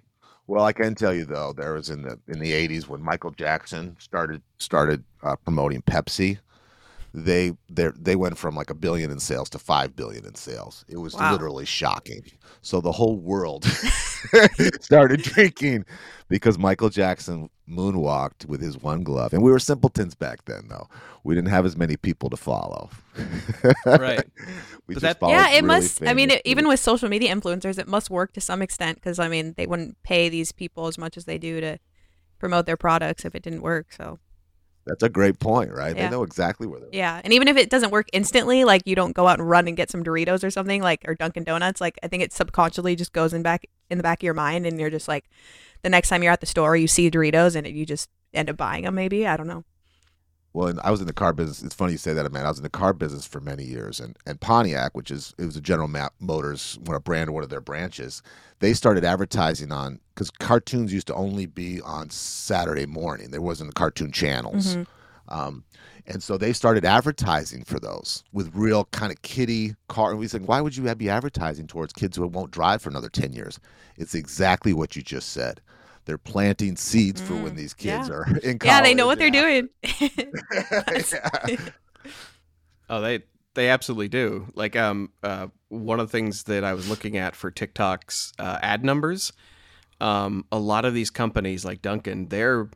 Well, 0.47 0.65
I 0.65 0.73
can 0.73 0.95
tell 0.95 1.13
you 1.13 1.25
though, 1.25 1.53
there 1.53 1.73
was 1.73 1.89
in 1.89 2.01
the 2.03 2.19
in 2.27 2.39
the 2.39 2.51
'80s 2.53 2.87
when 2.87 3.01
Michael 3.03 3.31
Jackson 3.31 3.95
started 3.99 4.41
started 4.57 5.03
uh, 5.23 5.35
promoting 5.37 5.81
Pepsi. 5.83 6.39
They 7.13 7.53
they 7.69 7.89
they 7.99 8.15
went 8.15 8.37
from 8.37 8.55
like 8.55 8.69
a 8.69 8.75
billion 8.75 9.09
in 9.11 9.19
sales 9.19 9.49
to 9.51 9.59
five 9.59 9.95
billion 9.95 10.25
in 10.25 10.35
sales. 10.35 10.85
It 10.87 10.97
was 10.97 11.15
Wow. 11.15 11.31
literally 11.31 11.65
shocking. 11.65 12.23
So 12.61 12.81
the 12.81 12.91
whole 12.91 13.17
world 13.17 13.65
started 14.81 15.21
drinking 15.23 15.85
because 16.27 16.57
Michael 16.59 16.89
Jackson 16.89 17.49
moonwalked 17.67 18.45
with 18.45 18.61
his 18.61 18.77
one 18.77 19.03
glove, 19.03 19.33
and 19.33 19.41
we 19.43 19.51
were 19.51 19.59
simpletons 19.59 20.13
back 20.15 20.45
then. 20.45 20.67
Though 20.69 20.87
we 21.23 21.35
didn't 21.35 21.49
have 21.49 21.65
as 21.65 21.75
many 21.75 21.97
people 21.97 22.29
to 22.29 22.37
follow. 22.37 22.89
Right. 23.85 24.23
we 24.87 24.93
But 24.95 25.01
just 25.01 25.19
that- 25.19 25.29
yeah, 25.29 25.49
it 25.49 25.55
really 25.55 25.61
must. 25.67 26.03
I 26.05 26.13
mean, 26.13 26.31
it, 26.31 26.41
even 26.45 26.67
with 26.67 26.79
social 26.79 27.09
media 27.09 27.33
influencers, 27.33 27.77
it 27.79 27.87
must 27.87 28.09
work 28.09 28.33
to 28.33 28.41
some 28.41 28.61
extent 28.61 28.97
because 28.97 29.19
I 29.19 29.27
mean, 29.29 29.53
they 29.57 29.65
wouldn't 29.67 30.01
pay 30.03 30.29
these 30.29 30.51
people 30.51 30.87
as 30.87 30.97
much 30.97 31.17
as 31.17 31.25
they 31.25 31.37
do 31.37 31.59
to 31.61 31.79
promote 32.39 32.65
their 32.65 32.77
products 32.77 33.25
if 33.25 33.35
it 33.35 33.43
didn't 33.43 33.61
work. 33.61 33.91
So 33.93 34.19
that's 34.89 35.03
a 35.03 35.09
great 35.09 35.39
point, 35.39 35.71
right? 35.71 35.95
Yeah. 35.95 36.05
They 36.05 36.11
know 36.11 36.23
exactly 36.23 36.67
where 36.67 36.79
they're. 36.79 36.89
yeah, 36.91 37.21
and 37.23 37.31
even 37.31 37.47
if 37.47 37.55
it 37.55 37.69
doesn't 37.69 37.91
work 37.91 38.07
instantly, 38.11 38.65
like 38.65 38.81
you 38.85 38.95
don't 38.95 39.13
go 39.13 39.27
out 39.27 39.39
and 39.39 39.49
run 39.49 39.67
and 39.67 39.77
get 39.77 39.89
some 39.89 40.03
Doritos 40.03 40.43
or 40.43 40.51
something, 40.51 40.81
like 40.81 41.03
or 41.07 41.15
Dunkin' 41.15 41.43
Donuts, 41.45 41.79
like 41.79 41.97
I 42.03 42.07
think 42.07 42.23
it 42.23 42.33
subconsciously 42.33 42.95
just 42.95 43.13
goes 43.13 43.33
in 43.33 43.41
back 43.41 43.65
in 43.89 43.97
the 43.97 44.03
back 44.03 44.19
of 44.19 44.23
your 44.23 44.33
mind, 44.33 44.65
and 44.65 44.79
you're 44.79 44.89
just 44.89 45.07
like, 45.07 45.29
the 45.83 45.89
next 45.89 46.09
time 46.09 46.23
you're 46.23 46.33
at 46.33 46.41
the 46.41 46.45
store, 46.45 46.75
you 46.75 46.87
see 46.87 47.09
Doritos, 47.09 47.55
and 47.55 47.65
you 47.67 47.85
just 47.85 48.09
end 48.33 48.49
up 48.49 48.57
buying 48.57 48.83
them. 48.83 48.95
Maybe 48.95 49.25
I 49.25 49.37
don't 49.37 49.47
know. 49.47 49.63
Well, 50.53 50.67
and 50.67 50.79
I 50.81 50.89
was 50.89 50.99
in 50.99 51.07
the 51.07 51.13
car 51.13 51.31
business. 51.31 51.61
It's 51.61 51.75
funny 51.75 51.91
you 51.91 51.97
say 51.99 52.13
that, 52.13 52.31
man. 52.31 52.45
I 52.45 52.49
was 52.49 52.57
in 52.57 52.63
the 52.63 52.69
car 52.69 52.91
business 52.93 53.25
for 53.25 53.39
many 53.39 53.63
years, 53.63 53.99
and 53.99 54.17
and 54.25 54.39
Pontiac, 54.41 54.95
which 54.95 55.11
is 55.11 55.33
it 55.37 55.45
was 55.45 55.55
a 55.55 55.61
General 55.61 55.87
Motors, 56.19 56.79
one 56.85 56.95
a 56.95 56.99
brand, 56.99 57.31
one 57.33 57.43
of 57.43 57.49
their 57.49 57.61
branches. 57.61 58.21
They 58.59 58.73
started 58.73 59.05
advertising 59.05 59.71
on 59.71 59.99
because 60.15 60.31
cartoons 60.31 60.91
used 60.91 61.07
to 61.07 61.13
only 61.13 61.45
be 61.45 61.81
on 61.81 62.09
Saturday 62.09 62.85
morning. 62.87 63.31
There 63.31 63.41
wasn't 63.41 63.69
the 63.69 63.75
cartoon 63.75 64.11
channels, 64.11 64.75
Mhm. 64.75 64.87
um, 65.29 65.63
and 66.07 66.23
so 66.23 66.35
they 66.37 66.51
started 66.51 66.83
advertising 66.83 67.63
for 67.63 67.79
those 67.79 68.23
with 68.33 68.49
real 68.55 68.85
kind 68.85 69.11
of 69.11 69.21
kiddie 69.21 69.75
car. 69.87 70.09
And 70.09 70.19
we 70.19 70.27
said, 70.27 70.47
why 70.47 70.59
would 70.61 70.75
you 70.75 70.93
be 70.95 71.09
advertising 71.09 71.67
towards 71.67 71.93
kids 71.93 72.17
who 72.17 72.27
won't 72.27 72.49
drive 72.51 72.81
for 72.81 72.89
another 72.89 73.09
ten 73.09 73.33
years? 73.33 73.59
It's 73.97 74.15
exactly 74.15 74.73
what 74.73 74.95
you 74.95 75.03
just 75.03 75.29
said. 75.29 75.61
They're 76.09 76.17
planting 76.17 76.75
seeds 76.75 77.21
for 77.21 77.37
when 77.37 77.53
Mm, 77.53 77.55
these 77.55 77.75
kids 77.75 78.09
yeah. 78.09 78.09
are 78.09 78.25
in 78.43 78.59
college. 78.59 78.63
Yeah, 78.63 78.81
they 78.81 78.95
know 78.95 79.05
what 79.07 79.19
they're 79.19 79.27
and 79.27 79.33
doing. 79.33 79.69
Yeah. 81.47 81.57
Oh, 82.89 83.01
they 83.01 83.21
they 83.55 83.69
absolutely 83.69 84.07
do. 84.09 84.47
Like 84.55 84.75
um 84.75 85.11
uh 85.23 85.47
one 85.69 85.99
of 85.99 86.07
the 86.07 86.11
things 86.11 86.43
that 86.43 86.63
I 86.63 86.73
was 86.73 86.87
looking 86.87 87.17
at 87.17 87.35
for 87.35 87.51
TikTok's 87.51 88.33
uh, 88.39 88.57
ad 88.61 88.83
numbers, 88.83 89.31
um 90.01 90.45
a 90.51 90.59
lot 90.59 90.85
of 90.85 90.93
these 90.93 91.09
companies 91.11 91.65
like 91.65 91.81
Dunkin', 91.81 92.29
they're 92.29 92.69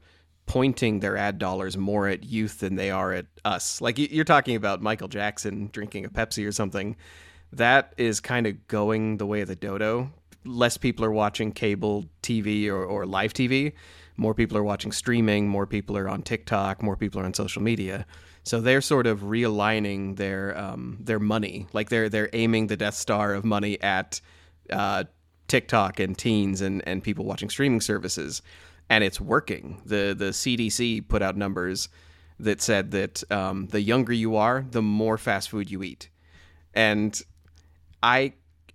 pointing 0.48 1.00
their 1.02 1.18
ad 1.18 1.40
dollars 1.40 1.78
more 1.78 2.08
at 2.08 2.24
youth 2.26 2.60
than 2.60 2.76
they 2.76 2.92
are 2.92 3.14
at 3.14 3.28
us. 3.46 3.82
Like 3.82 3.98
you're 4.00 4.26
talking 4.26 4.56
about 4.56 4.82
Michael 4.82 5.08
Jackson 5.10 5.70
drinking 5.72 6.06
a 6.06 6.10
Pepsi 6.10 6.48
or 6.48 6.52
something. 6.52 6.98
That 7.54 7.94
is 7.98 8.20
kind 8.20 8.48
of 8.48 8.68
going 8.68 9.18
the 9.18 9.28
way 9.28 9.42
of 9.42 9.48
the 9.48 9.56
dodo. 9.56 10.12
Less 10.46 10.78
people 10.78 11.06
are 11.06 11.12
watching 11.12 11.52
cable 11.52 12.06
TV 12.22 12.68
or, 12.68 12.84
or 12.84 13.06
live 13.06 13.34
TV. 13.34 13.74
More 14.18 14.34
people 14.34 14.58
are 14.58 14.64
watching 14.64 14.91
streaming. 14.91 15.48
More 15.48 15.66
people 15.66 15.98
are 15.98 16.08
on 16.08 16.22
TikTok. 16.22 16.84
More 16.84 16.96
people 16.96 17.22
are 17.22 17.26
on 17.26 17.34
social 17.34 17.62
media. 17.62 18.06
So 18.44 18.60
they're 18.60 18.82
sort 18.82 19.08
of 19.08 19.22
realigning 19.22 20.18
their 20.18 20.58
um, 20.58 20.98
their 21.00 21.20
money. 21.20 21.68
Like 21.74 21.89
they're 21.89 22.10
they're 22.10 22.30
aiming 22.34 22.68
the 22.68 22.78
Death 22.78 22.96
Star 22.96 23.34
of 23.34 23.46
money 23.46 23.82
at 23.82 24.20
uh, 24.70 25.06
TikTok 25.48 26.00
and 26.00 26.18
teens 26.18 26.62
and, 26.62 26.86
and 26.88 27.02
people 27.04 27.26
watching 27.26 27.50
streaming 27.50 27.82
services, 27.82 28.41
and 28.89 29.04
it's 29.04 29.20
working. 29.20 29.82
the 29.86 30.14
The 30.18 30.32
CDC 30.32 31.08
put 31.08 31.22
out 31.22 31.38
numbers 31.38 31.89
that 32.39 32.62
said 32.62 32.91
that 32.91 33.24
um, 33.32 33.68
the 33.68 33.82
younger 33.82 34.12
you 34.12 34.36
are, 34.36 34.66
the 34.70 34.82
more 34.82 35.18
fast 35.18 35.50
food 35.50 35.72
you 35.72 35.82
eat, 35.82 36.10
and 36.74 37.20
I, 38.02 38.34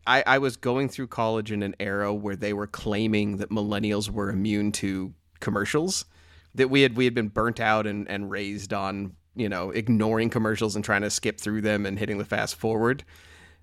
I 0.09 0.25
I 0.27 0.39
was 0.39 0.57
going 0.57 0.89
through 0.89 1.09
college 1.09 1.53
in 1.53 1.63
an 1.63 1.77
era 1.79 2.13
where 2.13 2.35
they 2.35 2.53
were 2.53 2.67
claiming 2.67 3.37
that 3.37 3.51
millennials 3.51 4.11
were 4.11 4.31
immune 4.31 4.73
to 4.73 5.13
commercials, 5.41 6.05
that 6.55 6.71
we 6.71 6.83
had 6.83 6.97
we 6.97 7.05
had 7.05 7.15
been 7.15 7.29
burnt 7.29 7.61
out 7.61 7.87
and, 7.87 8.09
and 8.09 8.31
raised 8.31 8.73
on 8.73 9.13
you 9.37 9.49
know 9.49 9.71
ignoring 9.71 10.31
commercials 10.31 10.75
and 10.75 10.85
trying 10.85 11.03
to 11.03 11.11
skip 11.11 11.39
through 11.39 11.61
them 11.61 11.87
and 11.87 11.99
hitting 11.99 12.19
the 12.19 12.25
fast 12.25 12.57
forward. 12.57 13.05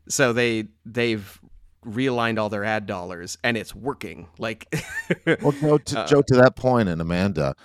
So 0.07 0.31
they 0.31 0.67
they've 0.85 1.41
realigned 1.85 2.39
all 2.39 2.49
their 2.49 2.63
ad 2.63 2.85
dollars 2.85 3.37
and 3.43 3.57
it's 3.57 3.75
working. 3.75 4.27
Like 4.37 4.73
Well, 5.41 5.51
Joe, 5.51 5.77
to, 5.77 5.99
Uh, 5.99 6.07
Joe, 6.07 6.21
to 6.23 6.35
that 6.35 6.55
point, 6.55 6.89
and 6.89 7.01
Amanda, 7.01 7.55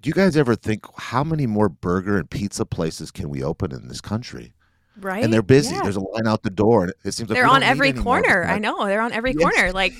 do 0.00 0.08
you 0.08 0.14
guys 0.14 0.36
ever 0.36 0.54
think 0.54 0.84
how 0.96 1.24
many 1.24 1.46
more 1.46 1.68
burger 1.68 2.18
and 2.18 2.28
pizza 2.28 2.66
places 2.66 3.10
can 3.10 3.30
we 3.30 3.42
open 3.42 3.72
in 3.72 3.88
this 3.88 4.00
country? 4.00 4.52
Right. 5.00 5.24
And 5.24 5.32
they're 5.32 5.42
busy. 5.42 5.74
Yeah. 5.74 5.82
There's 5.82 5.96
a 5.96 6.00
line 6.00 6.26
out 6.26 6.42
the 6.42 6.50
door, 6.50 6.84
and 6.84 6.92
it 7.04 7.12
seems 7.12 7.28
like 7.30 7.36
they're 7.36 7.46
on 7.46 7.62
every 7.62 7.92
corner. 7.92 8.42
because 8.42 8.54
I 8.56 8.58
know 8.58 8.86
they're 8.86 9.00
on 9.00 9.12
every 9.12 9.32
Yes. 9.32 9.42
corner. 9.42 9.72
Like, 9.72 9.94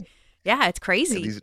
yeah, 0.44 0.68
it's 0.68 0.78
and 0.78 0.80
crazy. 0.80 1.22
these, 1.22 1.40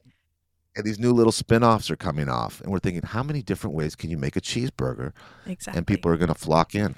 and 0.76 0.86
these 0.86 1.00
new 1.00 1.12
little 1.12 1.32
spin-offs 1.32 1.90
are 1.90 1.96
coming 1.96 2.30
off, 2.30 2.62
and 2.62 2.72
we're 2.72 2.80
thinking, 2.80 3.02
how 3.04 3.24
many 3.24 3.42
different 3.42 3.76
ways 3.76 3.96
can 3.96 4.10
you 4.10 4.18
make 4.18 4.36
a 4.36 4.42
cheeseburger? 4.42 5.12
exactly. 5.46 5.78
And 5.78 5.88
people 5.88 6.12
are 6.12 6.18
going 6.18 6.28
to 6.30 6.36
flock 6.36 6.76
in. 6.76 6.96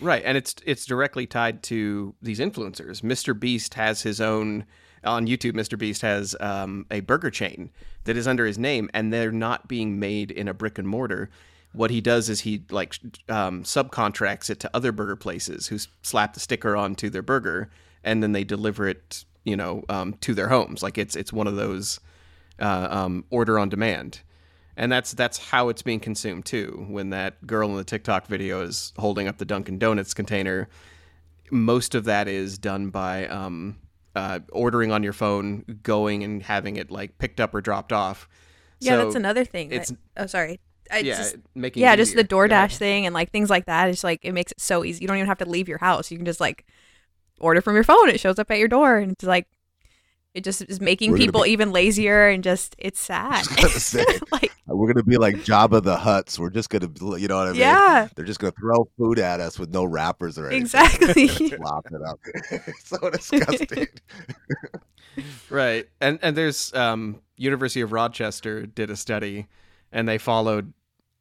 Right, 0.00 0.22
and 0.24 0.36
it's 0.36 0.56
it's 0.66 0.84
directly 0.84 1.26
tied 1.26 1.62
to 1.64 2.14
these 2.20 2.40
influencers. 2.40 3.02
Mr. 3.02 3.38
Beast 3.38 3.74
has 3.74 4.02
his 4.02 4.20
own 4.20 4.64
on 5.04 5.26
YouTube. 5.28 5.52
Mr. 5.52 5.78
Beast 5.78 6.02
has 6.02 6.34
um, 6.40 6.86
a 6.90 7.00
burger 7.00 7.30
chain 7.30 7.70
that 8.04 8.16
is 8.16 8.26
under 8.26 8.44
his 8.46 8.58
name, 8.58 8.90
and 8.94 9.12
they're 9.12 9.30
not 9.30 9.68
being 9.68 10.00
made 10.00 10.30
in 10.32 10.48
a 10.48 10.54
brick 10.54 10.76
and 10.78 10.88
mortar. 10.88 11.30
What 11.72 11.90
he 11.90 12.00
does 12.00 12.28
is 12.28 12.40
he 12.40 12.64
like 12.70 12.94
um, 13.28 13.62
subcontracts 13.64 14.50
it 14.50 14.60
to 14.60 14.70
other 14.74 14.92
burger 14.92 15.16
places 15.16 15.68
who 15.68 15.78
slap 16.02 16.34
the 16.34 16.40
sticker 16.40 16.76
onto 16.76 17.08
their 17.10 17.22
burger, 17.22 17.70
and 18.04 18.22
then 18.22 18.32
they 18.32 18.44
deliver 18.44 18.86
it, 18.88 19.24
you 19.44 19.56
know, 19.56 19.84
um, 19.88 20.14
to 20.20 20.34
their 20.34 20.48
homes. 20.48 20.82
Like 20.82 20.98
it's 20.98 21.16
it's 21.16 21.32
one 21.32 21.46
of 21.46 21.56
those 21.56 21.98
uh, 22.60 22.88
um, 22.90 23.24
order 23.30 23.58
on 23.58 23.68
demand 23.68 24.20
and 24.74 24.90
that's 24.90 25.12
that's 25.12 25.36
how 25.50 25.68
it's 25.68 25.82
being 25.82 26.00
consumed 26.00 26.46
too. 26.46 26.86
When 26.88 27.10
that 27.10 27.46
girl 27.46 27.68
in 27.70 27.76
the 27.76 27.84
TikTok 27.84 28.26
video 28.26 28.62
is 28.62 28.92
holding 28.98 29.28
up 29.28 29.36
the 29.36 29.44
Dunkin' 29.44 29.78
Donuts 29.78 30.14
container, 30.14 30.66
most 31.50 31.94
of 31.94 32.04
that 32.04 32.26
is 32.28 32.56
done 32.56 32.88
by 32.88 33.26
um, 33.26 33.78
uh, 34.16 34.40
ordering 34.50 34.90
on 34.90 35.02
your 35.02 35.12
phone, 35.12 35.64
going 35.82 36.24
and 36.24 36.42
having 36.42 36.76
it 36.76 36.90
like 36.90 37.18
picked 37.18 37.38
up 37.40 37.54
or 37.54 37.60
dropped 37.60 37.92
off. 37.92 38.26
yeah, 38.80 38.92
So 38.92 39.04
that's 39.04 39.16
another 39.16 39.44
thing. 39.44 39.68
that- 39.70 39.74
it's- 39.90 39.92
oh, 40.16 40.26
sorry. 40.26 40.58
I 40.90 40.98
yeah, 40.98 41.16
just, 41.16 41.36
making 41.54 41.82
yeah, 41.82 41.96
just 41.96 42.12
the 42.14 42.20
easier. 42.20 42.28
Go 42.28 42.40
ahead. 42.54 42.70
DoorDash 42.70 42.76
thing 42.76 43.06
and 43.06 43.14
like 43.14 43.30
things 43.30 43.50
like 43.50 43.66
that. 43.66 43.88
It's 43.88 44.04
like 44.04 44.20
it 44.22 44.32
makes 44.32 44.52
it 44.52 44.60
so 44.60 44.84
easy. 44.84 45.02
You 45.02 45.08
don't 45.08 45.16
even 45.16 45.28
have 45.28 45.38
to 45.38 45.48
leave 45.48 45.68
your 45.68 45.78
house. 45.78 46.10
You 46.10 46.16
can 46.18 46.26
just 46.26 46.40
like 46.40 46.66
order 47.40 47.60
from 47.60 47.74
your 47.74 47.84
phone. 47.84 48.08
It 48.08 48.20
shows 48.20 48.38
up 48.38 48.50
at 48.50 48.58
your 48.58 48.68
door, 48.68 48.98
and 48.98 49.12
it's 49.12 49.24
like 49.24 49.46
it 50.34 50.44
just 50.44 50.62
is 50.62 50.80
making 50.80 51.12
We're 51.12 51.18
people 51.18 51.42
be- 51.42 51.50
even 51.50 51.72
lazier 51.72 52.28
and 52.28 52.42
just 52.42 52.74
it's 52.78 53.00
sad. 53.10 53.32
I 53.32 53.38
was 53.38 53.48
gonna 53.56 53.68
say, 53.80 54.04
like 54.32 54.52
We're 54.66 54.86
going 54.92 54.96
to 54.96 55.02
be 55.04 55.18
like 55.18 55.36
Jabba 55.36 55.82
the 55.82 55.96
Hutts. 55.96 56.38
We're 56.38 56.48
just 56.48 56.70
going 56.70 56.80
to, 56.94 57.18
you 57.18 57.28
know 57.28 57.36
what 57.36 57.48
I 57.48 57.52
mean? 57.52 57.60
yeah, 57.60 58.08
They're 58.16 58.24
just 58.24 58.40
going 58.40 58.52
to 58.52 58.58
throw 58.58 58.88
food 58.96 59.18
at 59.18 59.40
us 59.40 59.58
with 59.58 59.70
no 59.70 59.84
wrappers 59.84 60.38
or 60.38 60.46
anything. 60.46 60.62
exactly. 60.62 61.28
Flop 61.28 61.86
it 61.92 62.00
up. 62.02 62.18
So 62.82 63.10
disgusting. 63.10 63.88
right 65.50 65.86
and 66.00 66.18
and 66.22 66.34
there's 66.36 66.72
um 66.72 67.20
university 67.36 67.82
of 67.82 67.92
rochester 67.92 68.64
did 68.64 68.88
a 68.90 68.96
study 68.96 69.46
and 69.92 70.08
they 70.08 70.18
followed 70.18 70.72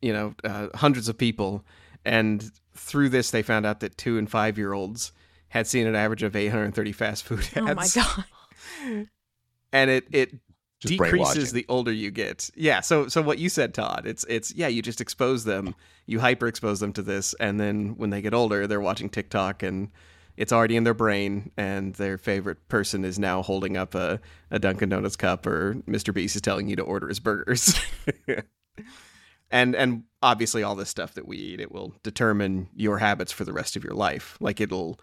you 0.01 0.13
know 0.13 0.33
uh, 0.43 0.67
hundreds 0.75 1.07
of 1.09 1.17
people. 1.17 1.63
And 2.03 2.51
through 2.73 3.09
this 3.09 3.31
they 3.31 3.41
found 3.43 3.65
out 3.65 3.79
that 3.81 3.97
two 3.97 4.17
and 4.17 4.29
five 4.29 4.57
year 4.57 4.73
olds 4.73 5.11
had 5.49 5.67
seen 5.67 5.85
an 5.85 5.95
average 5.95 6.23
of 6.23 6.35
830 6.35 6.91
fast 6.93 7.23
food 7.25 7.47
ads 7.55 7.57
oh 7.57 7.73
my 7.73 7.87
god. 7.93 8.25
and 9.73 9.89
it 9.89 10.07
it 10.11 10.31
Just 10.79 10.93
decreases 10.93 11.51
the 11.51 11.65
older 11.69 11.91
you 11.91 12.09
get. 12.09 12.49
Yeah 12.55 12.79
so 12.79 13.07
so 13.07 13.21
what 13.21 13.37
you 13.37 13.49
said 13.49 13.73
todd 13.73 14.03
it's 14.05 14.25
it's 14.29 14.53
yeah 14.55 14.67
you 14.67 14.81
just 14.81 15.01
expose 15.01 15.43
them. 15.43 15.75
You 16.05 16.19
hyper 16.19 16.47
expose 16.47 16.79
them 16.79 16.93
to 16.93 17.01
this 17.01 17.33
and 17.35 17.59
then 17.59 17.95
when 17.97 18.09
they 18.09 18.21
get 18.21 18.33
older 18.33 18.65
they're 18.67 18.81
watching 18.81 19.09
tiktok 19.09 19.61
and 19.63 19.89
it's 20.37 20.53
already 20.53 20.77
in 20.77 20.85
their 20.85 20.93
brain 20.93 21.51
and 21.57 21.93
their 21.95 22.17
favorite 22.17 22.67
person 22.69 23.03
is 23.03 23.19
now 23.19 23.43
holding 23.43 23.75
up 23.77 23.93
a, 23.93 24.19
a 24.49 24.57
dunkin' 24.59 24.89
donuts 24.89 25.15
cup 25.17 25.45
or 25.45 25.75
mr 25.87 26.13
beast 26.13 26.35
is 26.35 26.41
telling 26.41 26.67
you 26.67 26.75
to 26.75 26.81
order 26.81 27.07
his 27.09 27.19
burgers 27.19 27.79
and 29.51 29.75
and 29.75 30.03
obviously 30.23 30.63
all 30.63 30.75
this 30.75 30.89
stuff 30.89 31.13
that 31.13 31.27
we 31.27 31.37
eat 31.37 31.59
it 31.59 31.71
will 31.71 31.93
determine 32.03 32.69
your 32.75 32.97
habits 32.99 33.31
for 33.31 33.43
the 33.43 33.53
rest 33.53 33.75
of 33.75 33.83
your 33.83 33.93
life. 33.93 34.37
Like 34.39 34.61
it'll 34.61 34.99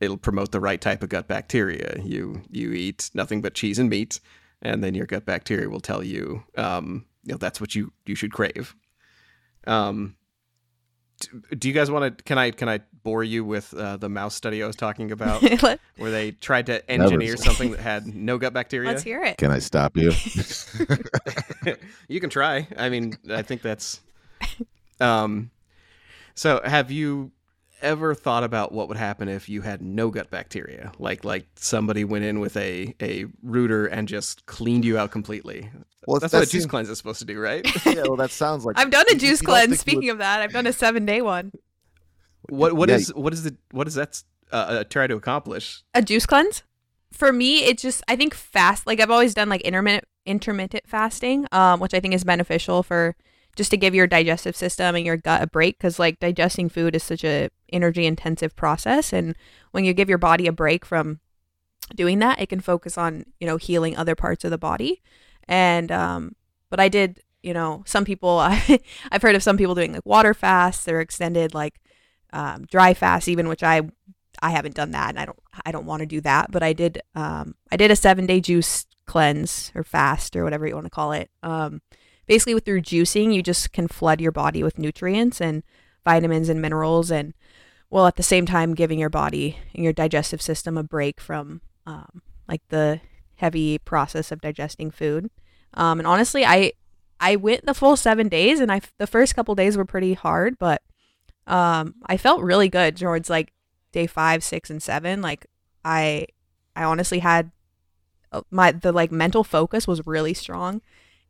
it'll 0.00 0.16
promote 0.18 0.52
the 0.52 0.60
right 0.60 0.80
type 0.80 1.02
of 1.02 1.08
gut 1.08 1.26
bacteria. 1.28 2.00
You 2.04 2.42
you 2.50 2.72
eat 2.72 3.10
nothing 3.14 3.40
but 3.40 3.54
cheese 3.54 3.78
and 3.78 3.90
meat 3.90 4.20
and 4.62 4.82
then 4.82 4.94
your 4.94 5.06
gut 5.06 5.24
bacteria 5.24 5.68
will 5.68 5.80
tell 5.80 6.02
you 6.02 6.44
um 6.56 7.06
you 7.24 7.32
know 7.32 7.38
that's 7.38 7.60
what 7.60 7.74
you 7.74 7.92
you 8.06 8.14
should 8.14 8.32
crave. 8.32 8.74
Um 9.66 10.16
do 11.58 11.68
you 11.68 11.74
guys 11.74 11.90
want 11.90 12.18
to 12.18 12.24
can 12.24 12.38
i 12.38 12.50
can 12.50 12.68
i 12.68 12.80
bore 13.02 13.24
you 13.24 13.44
with 13.44 13.72
uh, 13.74 13.96
the 13.96 14.08
mouse 14.08 14.34
study 14.34 14.62
i 14.62 14.66
was 14.66 14.76
talking 14.76 15.10
about 15.12 15.42
where 15.96 16.10
they 16.10 16.32
tried 16.32 16.66
to 16.66 16.88
engineer 16.90 17.30
Never. 17.30 17.36
something 17.42 17.70
that 17.72 17.80
had 17.80 18.06
no 18.06 18.38
gut 18.38 18.52
bacteria 18.52 18.88
Let's 18.88 19.02
hear 19.02 19.22
it. 19.22 19.38
Can 19.38 19.50
I 19.50 19.58
stop 19.58 19.96
you? 19.96 20.12
you 22.08 22.20
can 22.20 22.30
try. 22.30 22.66
I 22.76 22.88
mean, 22.88 23.16
I 23.30 23.42
think 23.42 23.62
that's. 23.62 24.00
Um, 25.00 25.50
so 26.34 26.60
have 26.64 26.90
you 26.90 27.32
ever 27.82 28.14
thought 28.14 28.44
about 28.44 28.72
what 28.72 28.88
would 28.88 28.96
happen 28.96 29.28
if 29.28 29.48
you 29.48 29.62
had 29.62 29.80
no 29.82 30.10
gut 30.10 30.30
bacteria? 30.30 30.92
Like, 30.98 31.24
like 31.24 31.46
somebody 31.56 32.04
went 32.04 32.24
in 32.24 32.40
with 32.40 32.56
a 32.56 32.94
a 33.00 33.26
rooter 33.42 33.86
and 33.86 34.08
just 34.08 34.46
cleaned 34.46 34.84
you 34.84 34.98
out 34.98 35.10
completely. 35.10 35.70
Well, 36.06 36.20
That's 36.20 36.32
that 36.32 36.38
what 36.38 36.48
a 36.48 36.50
juice 36.50 36.62
seems- 36.62 36.70
cleanse 36.70 36.88
is 36.88 36.98
supposed 36.98 37.18
to 37.18 37.24
do, 37.24 37.38
right? 37.38 37.64
yeah, 37.86 38.02
well, 38.02 38.16
that 38.16 38.30
sounds 38.30 38.64
like 38.64 38.78
I've 38.78 38.90
done 38.90 39.04
a 39.10 39.14
juice 39.14 39.42
cleanse. 39.42 39.78
Speaking 39.80 40.04
would- 40.06 40.12
of 40.12 40.18
that, 40.18 40.40
I've 40.40 40.52
done 40.52 40.66
a 40.66 40.72
seven 40.72 41.04
day 41.06 41.20
one. 41.22 41.52
what 42.48 42.72
what 42.74 42.88
Yeah. 42.88 42.96
is 42.96 43.14
what 43.14 43.32
is 43.32 43.42
the 43.44 43.56
what 43.72 43.84
does 43.84 43.94
that 43.94 44.22
uh, 44.52 44.56
uh, 44.56 44.84
try 44.84 45.06
to 45.06 45.14
accomplish? 45.16 45.82
A 45.94 46.02
juice 46.02 46.26
cleanse? 46.26 46.62
For 47.12 47.32
me, 47.32 47.64
it 47.64 47.78
just 47.78 48.02
I 48.08 48.16
think 48.16 48.34
fast. 48.34 48.86
Like 48.86 49.00
I've 49.00 49.10
always 49.10 49.34
done 49.34 49.48
like 49.48 49.60
intermittent 49.62 50.04
intermittent 50.26 50.84
fasting, 50.86 51.46
um, 51.52 51.80
which 51.80 51.94
I 51.94 52.00
think 52.00 52.14
is 52.14 52.24
beneficial 52.24 52.82
for 52.82 53.16
just 53.58 53.72
to 53.72 53.76
give 53.76 53.92
your 53.92 54.06
digestive 54.06 54.54
system 54.54 54.94
and 54.94 55.04
your 55.04 55.16
gut 55.16 55.42
a 55.42 55.46
break 55.48 55.76
because 55.76 55.98
like 55.98 56.20
digesting 56.20 56.68
food 56.68 56.94
is 56.94 57.02
such 57.02 57.24
a 57.24 57.50
energy 57.72 58.06
intensive 58.06 58.54
process, 58.54 59.12
and 59.12 59.34
when 59.72 59.84
you 59.84 59.92
give 59.92 60.08
your 60.08 60.16
body 60.16 60.46
a 60.46 60.52
break 60.52 60.86
from 60.86 61.18
doing 61.92 62.20
that, 62.20 62.40
it 62.40 62.48
can 62.48 62.60
focus 62.60 62.96
on 62.96 63.24
you 63.40 63.46
know 63.48 63.56
healing 63.56 63.96
other 63.96 64.14
parts 64.14 64.44
of 64.44 64.52
the 64.52 64.58
body. 64.58 65.02
And 65.48 65.90
um, 65.90 66.36
but 66.70 66.78
I 66.78 66.88
did 66.88 67.20
you 67.42 67.52
know 67.52 67.82
some 67.84 68.04
people 68.04 68.38
I've 69.10 69.22
heard 69.22 69.34
of 69.34 69.42
some 69.42 69.56
people 69.56 69.74
doing 69.74 69.92
like 69.92 70.06
water 70.06 70.34
fasts 70.34 70.86
or 70.86 71.00
extended 71.00 71.52
like 71.52 71.80
um, 72.32 72.64
dry 72.70 72.94
fast 72.94 73.26
even 73.26 73.48
which 73.48 73.64
I 73.64 73.82
I 74.40 74.50
haven't 74.50 74.76
done 74.76 74.92
that 74.92 75.10
and 75.10 75.18
I 75.18 75.24
don't 75.24 75.38
I 75.66 75.72
don't 75.72 75.86
want 75.86 76.00
to 76.00 76.06
do 76.06 76.20
that 76.20 76.52
but 76.52 76.62
I 76.62 76.72
did 76.72 77.02
um 77.16 77.56
I 77.72 77.76
did 77.76 77.90
a 77.90 77.96
7 77.96 78.24
day 78.26 78.40
juice 78.40 78.86
cleanse 79.06 79.72
or 79.74 79.82
fast 79.82 80.36
or 80.36 80.44
whatever 80.44 80.66
you 80.66 80.74
want 80.74 80.86
to 80.86 80.90
call 80.90 81.12
it 81.12 81.30
um 81.42 81.80
basically 82.28 82.54
with 82.54 82.64
through 82.64 82.80
juicing 82.80 83.34
you 83.34 83.42
just 83.42 83.72
can 83.72 83.88
flood 83.88 84.20
your 84.20 84.32
body 84.32 84.62
with 84.62 84.78
nutrients 84.78 85.40
and 85.40 85.62
vitamins 86.04 86.48
and 86.48 86.62
minerals 86.62 87.10
and 87.10 87.34
while 87.88 88.06
at 88.06 88.16
the 88.16 88.22
same 88.22 88.46
time 88.46 88.74
giving 88.74 88.98
your 88.98 89.10
body 89.10 89.58
and 89.74 89.82
your 89.82 89.92
digestive 89.92 90.40
system 90.40 90.76
a 90.78 90.82
break 90.82 91.20
from 91.20 91.60
um 91.86 92.22
like 92.46 92.62
the 92.68 93.00
heavy 93.36 93.78
process 93.78 94.30
of 94.30 94.40
digesting 94.40 94.90
food 94.90 95.30
um 95.74 95.98
and 95.98 96.06
honestly 96.06 96.44
I 96.44 96.72
I 97.20 97.34
went 97.34 97.66
the 97.66 97.74
full 97.74 97.96
7 97.96 98.28
days 98.28 98.60
and 98.60 98.70
I 98.70 98.80
the 98.98 99.06
first 99.08 99.34
couple 99.34 99.56
days 99.56 99.76
were 99.76 99.84
pretty 99.84 100.14
hard 100.14 100.58
but 100.58 100.82
um 101.48 101.94
I 102.06 102.16
felt 102.16 102.42
really 102.42 102.68
good 102.68 102.96
towards 102.96 103.28
like 103.28 103.52
day 103.92 104.06
five, 104.06 104.44
six, 104.44 104.70
and 104.70 104.82
seven. 104.82 105.20
Like 105.20 105.46
I 105.84 106.26
I 106.76 106.84
honestly 106.84 107.20
had 107.20 107.50
uh, 108.32 108.42
my 108.50 108.72
the 108.72 108.92
like 108.92 109.10
mental 109.10 109.44
focus 109.44 109.86
was 109.86 110.06
really 110.06 110.34
strong 110.34 110.80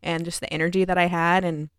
and 0.03 0.25
just 0.25 0.41
the 0.41 0.53
energy 0.53 0.85
that 0.85 0.99
I 0.99 1.07
had 1.07 1.45
and 1.45 1.71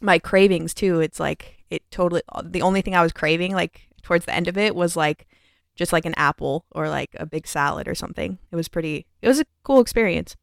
my 0.00 0.18
cravings 0.18 0.74
too. 0.74 1.00
It's 1.00 1.20
like 1.20 1.58
it 1.70 1.82
totally 1.90 2.22
the 2.42 2.62
only 2.62 2.82
thing 2.82 2.94
I 2.94 3.02
was 3.02 3.12
craving 3.12 3.54
like 3.54 3.88
towards 4.02 4.24
the 4.24 4.34
end 4.34 4.48
of 4.48 4.58
it 4.58 4.74
was 4.74 4.96
like 4.96 5.26
just 5.74 5.92
like 5.92 6.04
an 6.04 6.14
apple 6.16 6.66
or 6.72 6.88
like 6.88 7.10
a 7.18 7.26
big 7.26 7.46
salad 7.46 7.88
or 7.88 7.94
something. 7.94 8.38
It 8.50 8.56
was 8.56 8.68
pretty 8.68 9.06
it 9.20 9.28
was 9.28 9.40
a 9.40 9.46
cool 9.64 9.80
experience. 9.80 10.36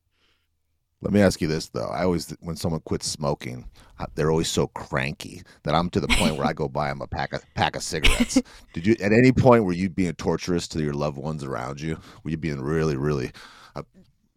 Let 1.02 1.14
me 1.14 1.22
ask 1.22 1.40
you 1.40 1.48
this 1.48 1.70
though. 1.70 1.88
I 1.88 2.04
always, 2.04 2.36
when 2.42 2.58
someone 2.58 2.82
quits 2.82 3.08
smoking, 3.08 3.70
uh, 4.00 4.08
they're 4.16 4.32
always 4.32 4.50
so 4.50 4.68
cranky 4.68 5.44
that 5.64 5.74
I'm 5.74 5.90
to 5.92 6.02
the 6.02 6.10
point 6.10 6.36
where 6.36 6.46
I 6.46 6.52
go 6.52 6.68
buy 6.68 6.90
them 6.90 7.02
a 7.02 7.08
pack 7.08 7.32
of 7.32 7.42
pack 7.54 7.78
of 7.78 7.84
cigarettes. 7.84 8.42
Did 8.74 8.86
you 8.86 8.96
at 9.00 9.14
any 9.14 9.32
point 9.32 9.64
were 9.64 9.72
you 9.72 9.90
being 9.90 10.14
torturous 10.14 10.68
to 10.70 10.84
your 10.84 10.94
loved 10.94 11.18
ones 11.18 11.44
around 11.44 11.80
you? 11.80 11.98
Were 12.24 12.32
you 12.32 12.38
being 12.38 12.60
really, 12.60 12.98
really? 12.98 13.32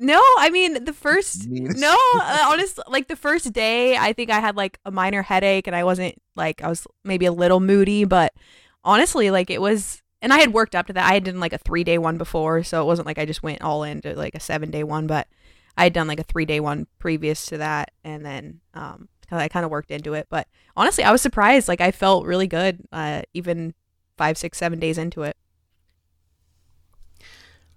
No, 0.03 0.21
I 0.39 0.51
mean 0.51 0.85
the 0.85 0.93
first 0.93 1.49
Mean. 1.49 1.69
no, 1.77 1.97
uh, 2.15 2.47
honest 2.49 2.81
like 2.89 3.07
the 3.07 3.15
first 3.17 3.53
day 3.53 3.97
I 3.97 4.13
think 4.13 4.31
I 4.31 4.41
had 4.41 4.57
like 4.57 4.79
a 4.85 4.91
minor 4.91 5.23
headache 5.23 5.69
and 5.69 5.77
I 5.77 5.85
wasn't 5.85 6.21
like 6.35 6.61
I 6.61 6.69
was 6.69 6.87
maybe 7.05 7.25
a 7.27 7.33
little 7.33 7.61
moody, 7.61 8.05
but 8.05 8.35
honestly 8.83 9.31
like 9.31 9.49
it 9.49 9.61
was 9.61 10.03
and 10.21 10.33
I 10.33 10.39
had 10.39 10.53
worked 10.53 10.75
up 10.75 10.89
to 10.89 10.93
that. 10.95 11.09
I 11.09 11.15
had 11.15 11.25
done 11.25 11.39
like 11.39 11.53
a 11.53 11.59
3-day 11.59 11.99
one 11.99 12.19
before, 12.19 12.65
so 12.65 12.83
it 12.83 12.85
wasn't 12.85 13.07
like 13.07 13.19
I 13.19 13.25
just 13.27 13.45
went 13.45 13.63
all 13.63 13.85
into 13.85 14.15
like 14.15 14.35
a 14.35 14.41
7-day 14.41 14.83
one, 14.83 15.07
but 15.07 15.29
I 15.77 15.85
had 15.85 15.93
done 15.93 16.09
like 16.09 16.21
a 16.21 16.25
3-day 16.25 16.59
one 16.59 16.89
previous 16.99 17.47
to 17.47 17.59
that 17.59 17.93
and 18.03 18.27
then 18.27 18.61
um 18.75 19.09
I 19.31 19.49
kind 19.49 19.65
of 19.65 19.71
worked 19.71 19.91
into 19.93 20.15
it, 20.15 20.27
but 20.29 20.49
honestly, 20.77 21.05
I 21.05 21.13
was 21.13 21.23
surprised 21.23 21.69
like 21.69 21.81
I 21.81 21.93
felt 21.93 22.27
really 22.27 22.49
good 22.49 22.81
uh 22.91 23.23
even 23.35 23.73
five, 24.19 24.37
six, 24.37 24.59
seven 24.59 24.81
days 24.81 24.99
into 24.99 25.23
it. 25.23 25.37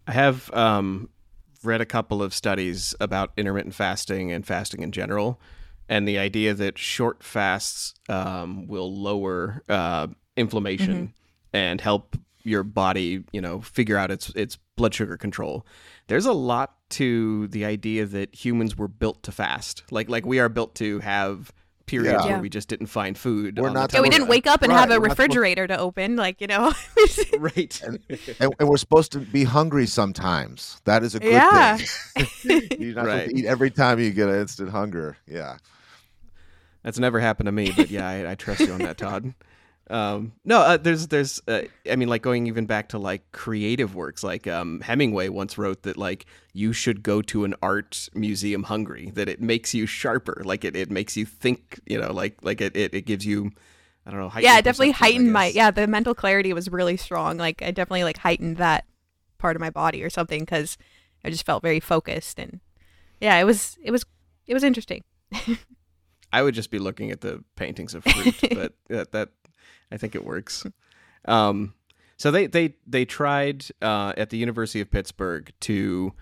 I 0.08 0.12
have 0.12 0.54
um, 0.54 1.10
read 1.66 1.82
a 1.82 1.86
couple 1.86 2.22
of 2.22 2.34
studies 2.34 2.96
about 3.00 3.32
intermittent 3.38 3.76
fasting 3.76 4.32
and 4.32 4.46
fasting 4.46 4.82
in 4.82 4.92
general, 4.92 5.40
and 5.90 6.08
the 6.08 6.18
idea 6.18 6.54
that 6.54 6.78
short 6.78 7.24
fasts 7.24 7.94
um, 8.10 8.68
will 8.68 8.94
lower 8.94 9.62
uh, 9.70 10.08
inflammation 10.36 11.14
and 11.54 11.82
help 11.82 12.18
your 12.44 12.64
body, 12.64 13.24
you 13.32 13.42
know, 13.42 13.62
figure 13.62 13.98
out 13.98 14.12
its 14.12 14.30
its 14.30 14.58
blood 14.76 14.94
sugar 14.94 15.18
control. 15.18 15.66
There's 16.08 16.26
a 16.26 16.34
lot 16.34 16.76
to 16.92 17.48
the 17.48 17.66
idea 17.66 18.06
that 18.06 18.36
humans 18.36 18.78
were 18.78 18.88
built 18.88 19.24
to 19.24 19.32
fast. 19.32 19.84
Like 19.92 20.10
like 20.10 20.26
we 20.26 20.40
are 20.40 20.50
built 20.50 20.76
to 20.76 21.00
have 21.00 21.52
periods 21.86 22.24
yeah. 22.26 22.32
where 22.32 22.42
we 22.42 22.50
just 22.50 22.68
didn't 22.68 22.88
find 22.88 23.18
food. 23.18 23.58
We're 23.58 23.70
not. 23.70 23.94
Yeah, 23.94 24.02
we 24.02 24.10
didn't 24.10 24.28
wake 24.28 24.48
up 24.48 24.62
and 24.62 24.72
right, 24.72 24.80
have 24.80 24.92
a 24.92 25.00
refrigerator 25.00 25.68
to, 25.68 25.76
to, 25.76 25.80
open, 25.80 26.16
like 26.16 26.42
you 26.42 26.48
know. 26.48 26.74
right. 27.38 27.82
And, 27.84 28.00
and, 28.40 28.56
and, 28.60 28.70
we're 28.70 28.78
supposed 28.78 29.12
to 29.14 29.20
be 29.20 29.44
hungry 29.44 29.88
sometimes. 29.88 30.82
That 30.86 31.04
is 31.04 31.16
a 31.16 31.20
good 31.20 31.32
yeah. 31.32 31.78
thing. 31.78 32.62
You're 32.80 32.96
not 32.96 33.06
right. 33.06 33.20
supposed 33.22 33.30
to 33.30 33.38
eat 33.38 33.46
every 33.46 33.72
time 33.72 34.00
you 34.00 34.12
get 34.12 34.30
an 34.30 34.40
instant 34.40 34.70
hunger. 34.70 35.18
Yeah. 35.28 35.58
That's 36.84 37.00
never 37.00 37.20
happened 37.20 37.48
to 37.48 37.52
me, 37.52 37.72
but 37.76 37.90
yeah, 37.90 38.08
I, 38.08 38.32
I 38.32 38.36
trust 38.36 38.62
you 38.62 38.72
on 38.72 38.80
that, 38.80 38.98
Todd. 38.98 39.34
Um, 39.90 40.34
no, 40.44 40.62
uh, 40.62 40.78
there's 40.78 41.08
there's 41.08 41.42
uh, 41.48 41.62
I 41.90 41.96
mean 41.96 42.08
like 42.08 42.24
going 42.24 42.48
even 42.48 42.66
back 42.66 42.90
to 42.90 42.98
like 42.98 43.32
creative 43.32 43.94
works 43.94 44.24
like 44.24 44.48
um, 44.48 44.82
Hemingway 44.82 45.30
once 45.30 45.58
wrote 45.58 45.84
that 45.84 45.96
like 45.96 46.26
you 46.54 46.74
should 46.74 47.04
go 47.04 47.22
to 47.24 47.44
an 47.44 47.54
art 47.62 48.10
museum 48.16 48.64
hungry 48.64 49.12
that 49.14 49.30
it 49.30 49.42
makes 49.42 49.76
you 49.76 49.86
sharper 49.86 50.42
like 50.44 50.66
it, 50.66 50.76
it 50.76 50.90
makes 50.90 51.16
you 51.16 51.26
think 51.26 51.80
you 51.86 52.02
know 52.02 52.12
like 52.12 52.38
like 52.42 52.62
it, 52.62 52.76
it, 52.76 52.96
it 52.96 53.02
gives 53.06 53.28
you 53.28 53.52
I 54.08 54.12
don't 54.12 54.20
know 54.20 54.32
yeah 54.40 54.58
it 54.58 54.64
definitely 54.64 54.92
heightened 54.92 55.32
my 55.32 55.48
yeah 55.48 55.70
the 55.70 55.86
mental 55.86 56.16
clarity 56.16 56.52
was 56.52 56.68
really 56.68 56.98
strong 56.98 57.38
like 57.38 57.62
I 57.62 57.70
definitely 57.70 58.06
like 58.06 58.18
heightened 58.18 58.58
that 58.58 58.86
part 59.38 59.56
of 59.56 59.60
my 59.60 59.70
body 59.70 60.04
or 60.04 60.10
something 60.10 60.40
because 60.40 60.80
I 61.24 61.30
just 61.30 61.46
felt 61.46 61.62
very 61.62 61.80
focused 61.80 62.40
and 62.40 62.60
yeah 63.22 63.38
it 63.38 63.44
was 63.44 63.78
it 63.84 63.92
was 63.92 64.04
it 64.48 64.54
was 64.54 64.64
interesting. 64.64 65.04
I 66.34 66.42
would 66.42 66.54
just 66.54 66.72
be 66.72 66.80
looking 66.80 67.12
at 67.12 67.22
the 67.22 67.44
paintings 67.56 67.94
of 67.96 68.04
fruit, 68.08 68.36
but 68.54 68.74
that, 68.90 69.12
that 69.12 69.30
I 69.92 69.98
think 69.98 70.16
it 70.16 70.26
works. 70.26 70.66
Um, 71.26 71.74
so 72.18 72.32
they 72.32 72.48
they 72.48 72.76
they 72.88 73.06
tried 73.06 73.66
uh, 73.82 74.14
at 74.18 74.30
the 74.30 74.38
University 74.38 74.82
of 74.82 74.90
Pittsburgh 74.90 75.52
to 75.62 76.14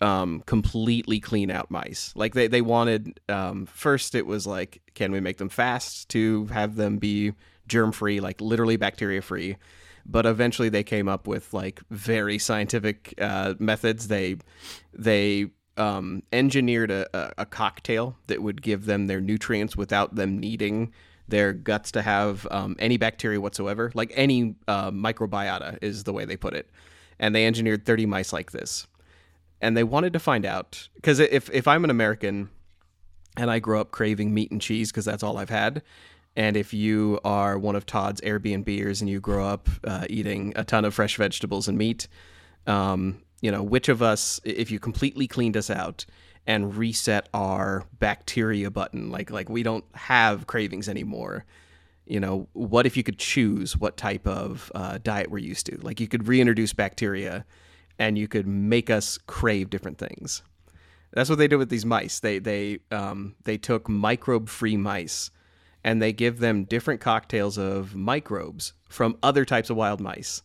um, 0.00 0.42
completely 0.46 1.20
clean 1.20 1.50
out 1.50 1.70
mice. 1.70 2.12
Like 2.14 2.34
they 2.34 2.48
they 2.48 2.60
wanted 2.60 3.20
um, 3.28 3.66
first 3.66 4.14
it 4.14 4.26
was 4.26 4.46
like 4.46 4.82
can 4.94 5.12
we 5.12 5.20
make 5.20 5.38
them 5.38 5.48
fast 5.48 6.08
to 6.10 6.46
have 6.46 6.76
them 6.76 6.98
be 6.98 7.32
germ 7.66 7.92
free, 7.92 8.20
like 8.20 8.40
literally 8.40 8.76
bacteria 8.76 9.22
free. 9.22 9.56
But 10.04 10.26
eventually 10.26 10.68
they 10.68 10.82
came 10.82 11.08
up 11.08 11.26
with 11.26 11.54
like 11.54 11.80
very 11.90 12.38
scientific 12.38 13.14
uh, 13.18 13.54
methods. 13.58 14.08
They 14.08 14.36
they 14.92 15.46
um, 15.76 16.22
engineered 16.32 16.90
a, 16.90 17.32
a, 17.38 17.46
cocktail 17.46 18.18
that 18.26 18.42
would 18.42 18.60
give 18.60 18.84
them 18.84 19.06
their 19.06 19.22
nutrients 19.22 19.74
without 19.74 20.14
them 20.14 20.38
needing 20.38 20.92
their 21.32 21.54
guts 21.54 21.90
to 21.92 22.02
have 22.02 22.46
um, 22.50 22.76
any 22.78 22.98
bacteria 22.98 23.40
whatsoever, 23.40 23.90
like 23.94 24.12
any 24.14 24.54
uh, 24.68 24.90
microbiota 24.90 25.78
is 25.80 26.04
the 26.04 26.12
way 26.12 26.26
they 26.26 26.36
put 26.36 26.52
it. 26.54 26.68
And 27.18 27.34
they 27.34 27.46
engineered 27.46 27.86
30 27.86 28.06
mice 28.06 28.32
like 28.32 28.52
this. 28.52 28.86
And 29.60 29.74
they 29.76 29.82
wanted 29.82 30.12
to 30.12 30.18
find 30.18 30.44
out 30.44 30.88
because 30.94 31.18
if, 31.18 31.50
if 31.50 31.66
I'm 31.66 31.84
an 31.84 31.90
American 31.90 32.50
and 33.36 33.50
I 33.50 33.60
grow 33.60 33.80
up 33.80 33.92
craving 33.92 34.34
meat 34.34 34.50
and 34.50 34.60
cheese 34.60 34.92
because 34.92 35.06
that's 35.06 35.22
all 35.22 35.38
I've 35.38 35.48
had, 35.48 35.82
and 36.36 36.54
if 36.56 36.74
you 36.74 37.18
are 37.24 37.58
one 37.58 37.76
of 37.76 37.86
Todd's 37.86 38.20
Airbnbers 38.20 39.00
and 39.00 39.08
you 39.08 39.18
grow 39.18 39.46
up 39.46 39.68
uh, 39.84 40.04
eating 40.10 40.52
a 40.54 40.64
ton 40.64 40.84
of 40.84 40.92
fresh 40.92 41.16
vegetables 41.16 41.66
and 41.66 41.78
meat, 41.78 42.08
um, 42.66 43.22
you 43.40 43.50
know, 43.50 43.62
which 43.62 43.88
of 43.88 44.02
us, 44.02 44.38
if 44.44 44.70
you 44.70 44.78
completely 44.78 45.26
cleaned 45.26 45.56
us 45.56 45.70
out 45.70 46.04
and 46.46 46.76
reset 46.76 47.28
our 47.32 47.84
bacteria 47.98 48.70
button. 48.70 49.10
Like 49.10 49.30
like 49.30 49.48
we 49.48 49.62
don't 49.62 49.84
have 49.94 50.46
cravings 50.46 50.88
anymore. 50.88 51.44
You 52.06 52.20
know, 52.20 52.48
what 52.52 52.84
if 52.84 52.96
you 52.96 53.02
could 53.02 53.18
choose 53.18 53.76
what 53.76 53.96
type 53.96 54.26
of 54.26 54.72
uh, 54.74 54.98
diet 55.02 55.30
we're 55.30 55.38
used 55.38 55.66
to? 55.66 55.78
Like 55.78 56.00
you 56.00 56.08
could 56.08 56.26
reintroduce 56.26 56.72
bacteria, 56.72 57.44
and 57.98 58.18
you 58.18 58.26
could 58.26 58.46
make 58.46 58.90
us 58.90 59.18
crave 59.26 59.70
different 59.70 59.98
things. 59.98 60.42
That's 61.12 61.28
what 61.28 61.38
they 61.38 61.46
did 61.46 61.56
with 61.56 61.68
these 61.68 61.86
mice. 61.86 62.20
They 62.20 62.38
they 62.38 62.78
um, 62.90 63.36
they 63.44 63.56
took 63.56 63.88
microbe 63.88 64.48
free 64.48 64.76
mice, 64.76 65.30
and 65.84 66.02
they 66.02 66.12
give 66.12 66.38
them 66.38 66.64
different 66.64 67.00
cocktails 67.00 67.56
of 67.58 67.94
microbes 67.94 68.72
from 68.88 69.16
other 69.22 69.44
types 69.44 69.70
of 69.70 69.76
wild 69.76 70.00
mice. 70.00 70.42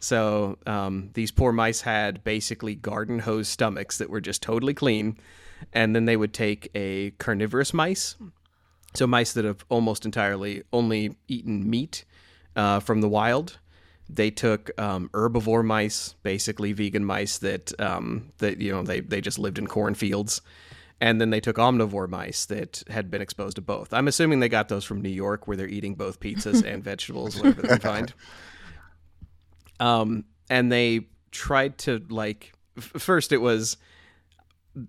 So 0.00 0.58
um, 0.66 1.10
these 1.14 1.30
poor 1.30 1.52
mice 1.52 1.80
had 1.80 2.22
basically 2.22 2.74
garden 2.74 3.20
hose 3.20 3.48
stomachs 3.48 3.98
that 3.98 4.10
were 4.10 4.20
just 4.20 4.42
totally 4.42 4.74
clean, 4.74 5.18
and 5.72 5.94
then 5.94 6.04
they 6.04 6.16
would 6.16 6.32
take 6.32 6.70
a 6.74 7.10
carnivorous 7.12 7.74
mice, 7.74 8.16
so 8.94 9.06
mice 9.06 9.32
that 9.32 9.44
have 9.44 9.64
almost 9.68 10.04
entirely 10.04 10.62
only 10.72 11.16
eaten 11.26 11.68
meat 11.68 12.04
uh, 12.56 12.80
from 12.80 13.00
the 13.00 13.08
wild. 13.08 13.58
They 14.08 14.30
took 14.30 14.70
um, 14.80 15.10
herbivore 15.12 15.64
mice, 15.64 16.14
basically 16.22 16.72
vegan 16.72 17.04
mice 17.04 17.38
that 17.38 17.78
um, 17.80 18.32
that 18.38 18.58
you 18.60 18.72
know 18.72 18.82
they 18.82 19.00
they 19.00 19.20
just 19.20 19.38
lived 19.38 19.58
in 19.58 19.66
cornfields, 19.66 20.40
and 21.00 21.20
then 21.20 21.30
they 21.30 21.40
took 21.40 21.56
omnivore 21.56 22.08
mice 22.08 22.46
that 22.46 22.82
had 22.88 23.10
been 23.10 23.20
exposed 23.20 23.56
to 23.56 23.62
both. 23.62 23.92
I'm 23.92 24.08
assuming 24.08 24.40
they 24.40 24.48
got 24.48 24.68
those 24.68 24.84
from 24.84 25.02
New 25.02 25.10
York, 25.10 25.46
where 25.46 25.56
they're 25.56 25.68
eating 25.68 25.94
both 25.94 26.20
pizzas 26.20 26.64
and 26.72 26.82
vegetables, 26.82 27.36
whatever 27.36 27.62
they 27.62 27.78
find. 27.78 28.14
Um, 29.80 30.24
and 30.50 30.70
they 30.72 31.08
tried 31.30 31.78
to 31.78 32.04
like 32.08 32.52
f- 32.76 32.84
first 32.84 33.32
it 33.32 33.38
was 33.38 33.76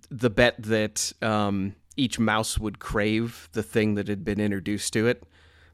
the 0.09 0.29
bet 0.29 0.55
that 0.63 1.11
um, 1.21 1.75
each 1.97 2.19
mouse 2.19 2.57
would 2.57 2.79
crave 2.79 3.49
the 3.53 3.63
thing 3.63 3.95
that 3.95 4.07
had 4.07 4.23
been 4.23 4.39
introduced 4.39 4.93
to 4.93 5.07
it. 5.07 5.23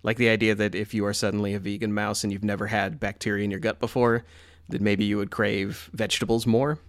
Like 0.04 0.18
the 0.18 0.30
idea 0.30 0.56
that 0.56 0.76
if 0.76 0.94
you 0.94 1.06
are 1.06 1.14
suddenly 1.14 1.54
a 1.54 1.60
vegan 1.60 1.94
mouse 1.94 2.24
and 2.24 2.32
you've 2.32 2.44
never 2.44 2.68
had 2.68 3.00
bacteria 3.00 3.44
in 3.44 3.52
your 3.52 3.60
gut 3.60 3.80
before, 3.80 4.24
that 4.70 4.82
maybe 4.82 5.06
you 5.06 5.18
would 5.18 5.32
crave 5.32 5.90
vegetables 5.94 6.46
more. 6.46 6.80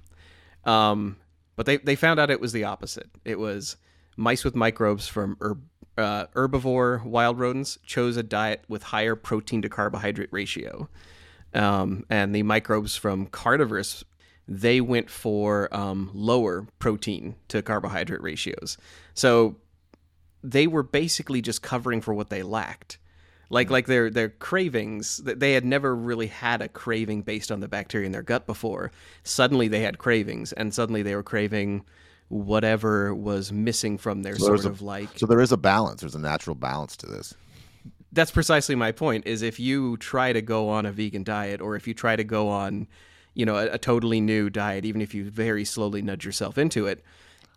Um, 0.64 1.16
but 1.56 1.66
they, 1.66 1.78
they 1.78 1.96
found 1.96 2.20
out 2.20 2.30
it 2.30 2.40
was 2.40 2.52
the 2.52 2.64
opposite. 2.64 3.08
It 3.24 3.38
was 3.38 3.76
mice 4.16 4.44
with 4.44 4.54
microbes 4.54 5.08
from 5.08 5.36
herb, 5.40 5.62
uh, 5.96 6.26
herbivore 6.34 7.04
wild 7.04 7.38
rodents 7.38 7.78
chose 7.86 8.16
a 8.16 8.22
diet 8.22 8.64
with 8.68 8.82
higher 8.82 9.16
protein 9.16 9.62
to 9.62 9.68
carbohydrate 9.68 10.28
ratio. 10.30 10.88
Um, 11.56 12.04
and 12.10 12.34
the 12.34 12.42
microbes 12.42 12.96
from 12.96 13.26
carnivorous 13.26 14.04
they 14.48 14.80
went 14.80 15.10
for 15.10 15.74
um, 15.74 16.10
lower 16.14 16.66
protein 16.78 17.34
to 17.48 17.62
carbohydrate 17.62 18.22
ratios. 18.22 18.78
So 19.14 19.56
they 20.42 20.66
were 20.66 20.82
basically 20.82 21.42
just 21.42 21.62
covering 21.62 22.00
for 22.00 22.14
what 22.14 22.30
they 22.30 22.42
lacked. 22.42 22.98
Like 23.48 23.70
like 23.70 23.86
their 23.86 24.10
their 24.10 24.28
cravings, 24.28 25.18
they 25.18 25.52
had 25.52 25.64
never 25.64 25.94
really 25.94 26.26
had 26.26 26.62
a 26.62 26.68
craving 26.68 27.22
based 27.22 27.52
on 27.52 27.60
the 27.60 27.68
bacteria 27.68 28.06
in 28.06 28.12
their 28.12 28.22
gut 28.22 28.44
before. 28.44 28.90
Suddenly 29.22 29.68
they 29.68 29.82
had 29.82 29.98
cravings, 29.98 30.52
and 30.52 30.74
suddenly 30.74 31.02
they 31.02 31.14
were 31.14 31.22
craving 31.22 31.84
whatever 32.28 33.14
was 33.14 33.52
missing 33.52 33.98
from 33.98 34.22
their 34.22 34.36
so 34.36 34.46
sort 34.46 34.64
of 34.64 34.82
like. 34.82 35.16
So 35.16 35.26
there 35.26 35.40
is 35.40 35.52
a 35.52 35.56
balance. 35.56 36.00
There's 36.00 36.16
a 36.16 36.20
natural 36.20 36.56
balance 36.56 36.96
to 36.96 37.06
this 37.06 37.34
that's 38.16 38.30
precisely 38.30 38.74
my 38.74 38.90
point 38.90 39.26
is 39.26 39.42
if 39.42 39.60
you 39.60 39.96
try 39.98 40.32
to 40.32 40.42
go 40.42 40.68
on 40.68 40.86
a 40.86 40.92
vegan 40.92 41.22
diet 41.22 41.60
or 41.60 41.76
if 41.76 41.86
you 41.86 41.94
try 41.94 42.16
to 42.16 42.24
go 42.24 42.48
on 42.48 42.88
you 43.34 43.46
know 43.46 43.56
a, 43.56 43.66
a 43.72 43.78
totally 43.78 44.20
new 44.20 44.50
diet 44.50 44.84
even 44.84 45.00
if 45.00 45.14
you 45.14 45.30
very 45.30 45.64
slowly 45.64 46.02
nudge 46.02 46.24
yourself 46.24 46.58
into 46.58 46.86
it, 46.86 47.04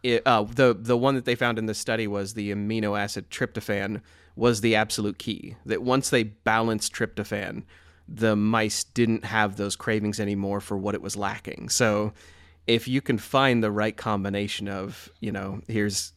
it 0.03 0.21
uh, 0.25 0.43
the 0.43 0.75
the 0.77 0.97
one 0.97 1.15
that 1.15 1.25
they 1.25 1.35
found 1.35 1.57
in 1.57 1.65
this 1.65 1.79
study 1.79 2.07
was 2.07 2.33
the 2.33 2.51
amino 2.51 2.99
acid 2.99 3.29
tryptophan 3.31 4.01
was 4.35 4.61
the 4.61 4.75
absolute 4.75 5.17
key. 5.17 5.55
That 5.65 5.81
once 5.81 6.09
they 6.09 6.23
balanced 6.23 6.93
tryptophan 6.93 7.63
the 8.11 8.35
mice 8.35 8.83
didn't 8.83 9.23
have 9.23 9.55
those 9.55 9.75
cravings 9.75 10.19
anymore 10.19 10.59
for 10.59 10.75
what 10.75 10.95
it 10.95 11.01
was 11.01 11.15
lacking. 11.15 11.69
So 11.69 12.11
if 12.65 12.87
you 12.87 13.01
can 13.01 13.19
find 13.19 13.63
the 13.63 13.71
right 13.71 13.95
combination 13.95 14.67
of 14.67 15.09
you 15.19 15.31
know 15.31 15.61
here's 15.67 16.13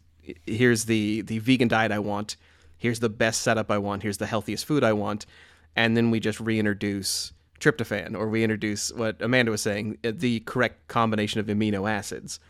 here's 0.46 0.84
the 0.86 1.22
the 1.22 1.38
vegan 1.38 1.68
diet 1.68 1.92
I 1.92 1.98
want 1.98 2.36
here's 2.82 2.98
the 2.98 3.08
best 3.08 3.42
setup 3.42 3.70
I 3.70 3.78
want, 3.78 4.02
here's 4.02 4.18
the 4.18 4.26
healthiest 4.26 4.66
food 4.66 4.82
I 4.82 4.92
want, 4.92 5.24
and 5.76 5.96
then 5.96 6.10
we 6.10 6.18
just 6.18 6.40
reintroduce 6.40 7.32
tryptophan 7.60 8.16
or 8.16 8.28
we 8.28 8.42
introduce 8.42 8.90
what 8.90 9.22
Amanda 9.22 9.52
was 9.52 9.62
saying, 9.62 9.98
uh, 10.04 10.10
the 10.12 10.40
correct 10.40 10.88
combination 10.88 11.38
of 11.38 11.46
amino 11.46 11.88
acids. 11.88 12.40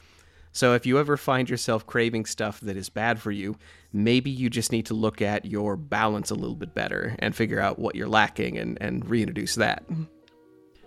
So 0.50 0.72
if 0.72 0.86
you 0.86 0.98
ever 0.98 1.18
find 1.18 1.50
yourself 1.50 1.86
craving 1.86 2.24
stuff 2.24 2.60
that 2.60 2.78
is 2.78 2.88
bad 2.88 3.20
for 3.20 3.30
you, 3.30 3.56
maybe 3.92 4.30
you 4.30 4.48
just 4.48 4.72
need 4.72 4.86
to 4.86 4.94
look 4.94 5.20
at 5.20 5.44
your 5.44 5.76
balance 5.76 6.30
a 6.30 6.34
little 6.34 6.56
bit 6.56 6.74
better 6.74 7.14
and 7.18 7.36
figure 7.36 7.60
out 7.60 7.78
what 7.78 7.94
you're 7.94 8.08
lacking 8.08 8.56
and, 8.56 8.78
and 8.80 9.08
reintroduce 9.08 9.56
that. 9.56 9.84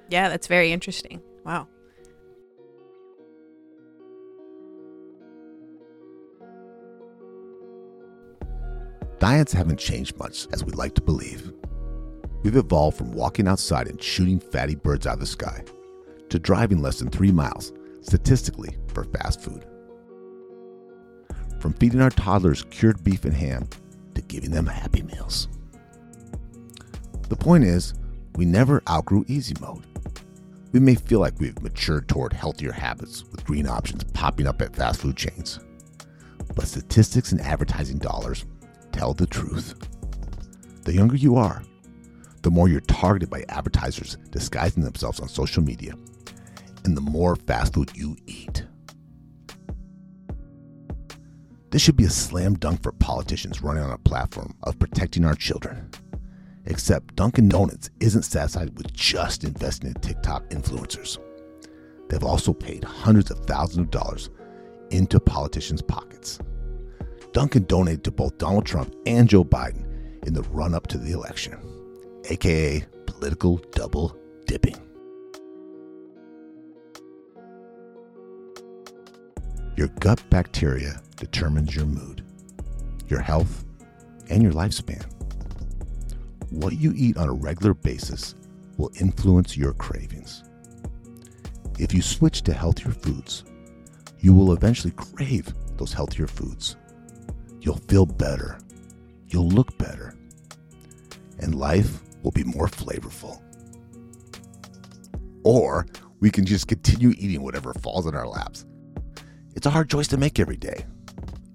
Yeah, 0.09 0.27
that's 0.29 0.47
very 0.47 0.71
interesting. 0.71 1.21
Wow. 1.45 1.67
Diets 9.19 9.53
haven't 9.53 9.79
changed 9.79 10.17
much 10.17 10.47
as 10.51 10.63
we 10.63 10.71
like 10.73 10.93
to 10.95 11.01
believe. 11.01 11.53
We've 12.43 12.57
evolved 12.57 12.97
from 12.97 13.11
walking 13.11 13.47
outside 13.47 13.87
and 13.87 14.01
shooting 14.01 14.39
fatty 14.39 14.75
birds 14.75 15.07
out 15.07 15.15
of 15.15 15.19
the 15.21 15.25
sky 15.25 15.63
to 16.29 16.37
driving 16.37 16.81
less 16.81 16.99
than 16.99 17.09
three 17.09 17.31
miles, 17.31 17.71
statistically, 18.01 18.77
for 18.87 19.05
fast 19.05 19.41
food. 19.41 19.65
From 21.59 21.73
feeding 21.73 22.01
our 22.01 22.09
toddlers 22.09 22.63
cured 22.69 23.03
beef 23.03 23.25
and 23.25 23.33
ham 23.33 23.67
to 24.13 24.21
giving 24.21 24.51
them 24.51 24.65
Happy 24.65 25.01
Meals. 25.01 25.47
The 27.29 27.35
point 27.35 27.63
is, 27.63 27.93
we 28.35 28.45
never 28.45 28.83
outgrew 28.89 29.25
easy 29.27 29.55
mode. 29.59 29.85
We 30.73 30.79
may 30.79 30.95
feel 30.95 31.21
like 31.21 31.39
we've 31.39 31.59
matured 31.61 32.09
toward 32.09 32.33
healthier 32.33 32.73
habits 32.73 33.23
with 33.31 33.45
green 33.45 33.65
options 33.65 34.03
popping 34.03 34.45
up 34.45 34.61
at 34.61 34.75
fast 34.75 34.99
food 34.99 35.15
chains. 35.15 35.59
But 36.53 36.67
statistics 36.67 37.31
and 37.31 37.41
advertising 37.41 37.97
dollars 37.97 38.45
tell 38.95 39.13
the 39.13 39.27
truth. 39.27 39.75
The 40.83 40.93
younger 40.93 41.17
you 41.17 41.35
are, 41.35 41.61
the 42.43 42.51
more 42.51 42.69
you're 42.69 42.79
targeted 42.79 43.29
by 43.29 43.43
advertisers 43.49 44.17
disguising 44.29 44.83
themselves 44.83 45.19
on 45.19 45.27
social 45.27 45.61
media, 45.61 45.95
and 46.85 46.95
the 46.95 47.01
more 47.01 47.35
fast 47.35 47.73
food 47.73 47.91
you 47.93 48.15
eat. 48.25 48.65
This 51.71 51.81
should 51.81 51.97
be 51.97 52.05
a 52.05 52.09
slam 52.09 52.53
dunk 52.53 52.83
for 52.83 52.93
politicians 52.93 53.61
running 53.61 53.83
on 53.83 53.91
a 53.91 53.97
platform 53.97 54.55
of 54.63 54.79
protecting 54.79 55.25
our 55.25 55.35
children. 55.35 55.89
Except 56.65 57.15
Dunkin' 57.17 57.49
Donuts 57.49 57.89
isn't 57.99 58.23
satisfied 58.23 58.77
with 58.77 58.93
just 58.93 59.43
investing 59.43 59.89
in 59.89 59.95
TikTok 59.95 60.49
influencers. 60.51 61.17
They've 62.07 62.23
also 62.23 62.53
paid 62.53 62.85
hundreds 62.85 63.29
of 63.29 63.39
thousands 63.39 63.79
of 63.79 63.91
dollars 63.91 64.29
into 64.89 65.19
politicians' 65.19 65.81
pockets. 65.81 66.39
Dunkin' 67.35 67.65
donated 67.65 68.05
to 68.05 68.11
both 68.11 68.37
Donald 68.37 68.65
Trump 68.65 68.95
and 69.05 69.27
Joe 69.27 69.43
Biden 69.43 70.25
in 70.25 70.33
the 70.33 70.43
run 70.43 70.73
up 70.73 70.87
to 70.87 70.97
the 70.97 71.11
election, 71.11 71.59
aka 72.29 72.81
political 73.05 73.57
double 73.73 74.15
dipping. 74.47 74.77
Your 79.75 79.89
gut 79.99 80.23
bacteria 80.29 81.01
determines 81.17 81.75
your 81.75 81.85
mood, 81.85 82.23
your 83.09 83.19
health, 83.19 83.65
and 84.29 84.41
your 84.41 84.53
lifespan. 84.53 85.05
What 86.51 86.77
you 86.77 86.93
eat 86.95 87.17
on 87.17 87.27
a 87.27 87.33
regular 87.33 87.73
basis 87.73 88.35
will 88.77 88.93
influence 89.01 89.57
your 89.57 89.73
cravings. 89.73 90.45
If 91.79 91.93
you 91.93 92.01
switch 92.01 92.43
to 92.43 92.53
healthier 92.53 92.93
foods, 92.93 93.43
you 94.19 94.33
will 94.33 94.53
eventually 94.53 94.93
crave 94.95 95.53
those 95.75 95.91
healthier 95.91 96.27
foods. 96.27 96.77
You'll 97.65 97.81
feel 97.87 98.05
better, 98.05 98.59
you'll 99.27 99.49
look 99.49 99.75
better, 99.79 100.15
and 101.39 101.55
life 101.55 102.03
will 102.21 102.29
be 102.29 102.43
more 102.43 102.67
flavorful. 102.67 103.41
Or 105.43 105.87
we 106.19 106.29
can 106.29 106.45
just 106.45 106.67
continue 106.67 107.09
eating 107.17 107.41
whatever 107.41 107.73
falls 107.73 108.05
in 108.05 108.13
our 108.13 108.27
laps. 108.27 108.67
It's 109.55 109.65
a 109.65 109.71
hard 109.71 109.89
choice 109.89 110.07
to 110.09 110.17
make 110.17 110.39
every 110.39 110.57
day 110.57 110.85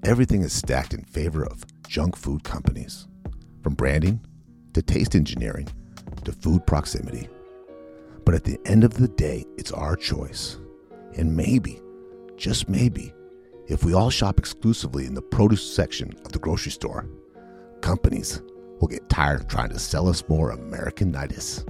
everything 0.03 0.43
is 0.43 0.53
stacked 0.53 0.95
in 0.95 1.05
favor 1.05 1.45
of 1.45 1.65
junk 1.87 2.17
food 2.17 2.43
companies, 2.43 3.07
from 3.63 3.75
branding 3.75 4.21
to 4.73 4.83
taste 4.83 5.15
engineering 5.15 5.69
to 6.25 6.33
food 6.33 6.67
proximity. 6.67 7.29
But 8.25 8.35
at 8.35 8.45
the 8.45 8.59
end 8.65 8.83
of 8.83 8.95
the 8.95 9.09
day, 9.09 9.45
it's 9.57 9.73
our 9.73 9.95
choice. 9.95 10.59
And 11.17 11.37
maybe, 11.37 11.81
just 12.37 12.69
maybe, 12.69 13.13
if 13.71 13.85
we 13.85 13.95
all 13.95 14.11
shop 14.11 14.39
exclusively 14.39 15.07
in 15.07 15.15
the 15.15 15.23
produce 15.23 15.63
section 15.63 16.13
of 16.25 16.33
the 16.33 16.41
grocery 16.41 16.73
store, 16.73 17.07
companies 17.81 18.43
will 18.81 18.89
get 18.89 19.09
tired 19.09 19.41
of 19.41 19.47
trying 19.47 19.69
to 19.71 19.79
sell 19.79 20.09
us 20.09 20.25
more 20.29 20.53
Americanitis. 20.53 21.65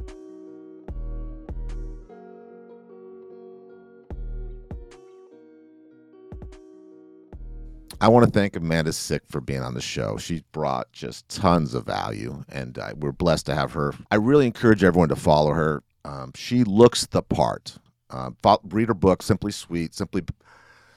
I 8.01 8.09
want 8.09 8.25
to 8.25 8.31
thank 8.31 8.57
Amanda 8.57 8.95
Sick 8.95 9.23
for 9.29 9.43
being 9.43 9.61
on 9.61 9.75
the 9.75 9.83
show. 9.83 10.17
She 10.17 10.43
brought 10.53 10.91
just 10.93 11.29
tons 11.29 11.75
of 11.75 11.85
value, 11.85 12.43
and 12.49 12.79
uh, 12.79 12.95
we're 12.97 13.13
blessed 13.13 13.45
to 13.47 13.55
have 13.55 13.73
her. 13.73 13.93
I 14.11 14.15
really 14.15 14.47
encourage 14.47 14.83
everyone 14.83 15.11
to 15.11 15.17
follow 15.17 15.53
her. 15.53 15.83
Um, 16.07 16.33
she 16.35 16.65
looks 16.65 17.05
the 17.05 17.21
part. 17.21 17.77
Uh, 18.09 18.31
read 18.71 18.89
her 18.89 18.95
book, 18.95 19.23
Simply 19.23 19.53
Sweet, 19.53 19.95
Simply 19.95 20.23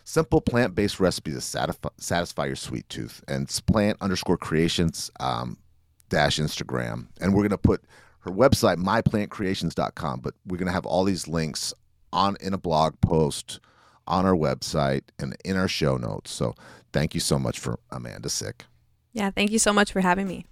Simple 0.04 0.41
plant 0.41 0.76
based 0.76 0.99
recipes 0.99 1.36
to 1.36 1.41
satisfy, 1.41 1.89
satisfy 1.97 2.45
your 2.45 2.56
sweet 2.56 2.88
tooth. 2.89 3.24
And 3.28 3.43
it's 3.43 3.60
plant 3.60 3.97
underscore 4.01 4.38
creations 4.38 5.10
um, 5.20 5.58
dash 6.10 6.39
Instagram. 6.39 7.08
And 7.22 7.34
we're 7.34 7.41
going 7.41 7.49
to 7.51 7.58
put 7.58 7.84
her 8.20 8.32
website, 8.32 8.78
myplantcreations.com, 8.78 10.20
but 10.22 10.34
we're 10.45 10.58
going 10.58 10.68
to 10.68 10.74
have 10.74 10.86
all 10.86 11.04
these 11.04 11.28
links 11.28 11.74
on 12.12 12.38
in 12.39 12.54
a 12.54 12.58
blog 12.58 12.99
post 13.01 13.60
on 14.08 14.26
our 14.26 14.36
website 14.36 15.04
and 15.20 15.36
in 15.43 15.56
our 15.56 15.68
show 15.68 15.97
notes. 15.97 16.32
So 16.32 16.56
thank 16.91 17.14
you 17.14 17.20
so 17.20 17.39
much 17.39 17.60
for 17.60 17.80
Amanda 17.91 18.30
Sick. 18.30 18.66
Yeah, 19.14 19.32
thank 19.32 19.51
you 19.51 19.60
so 19.60 19.74
much 19.74 19.91
for 19.91 20.01
having 20.01 20.28
me. 20.28 20.45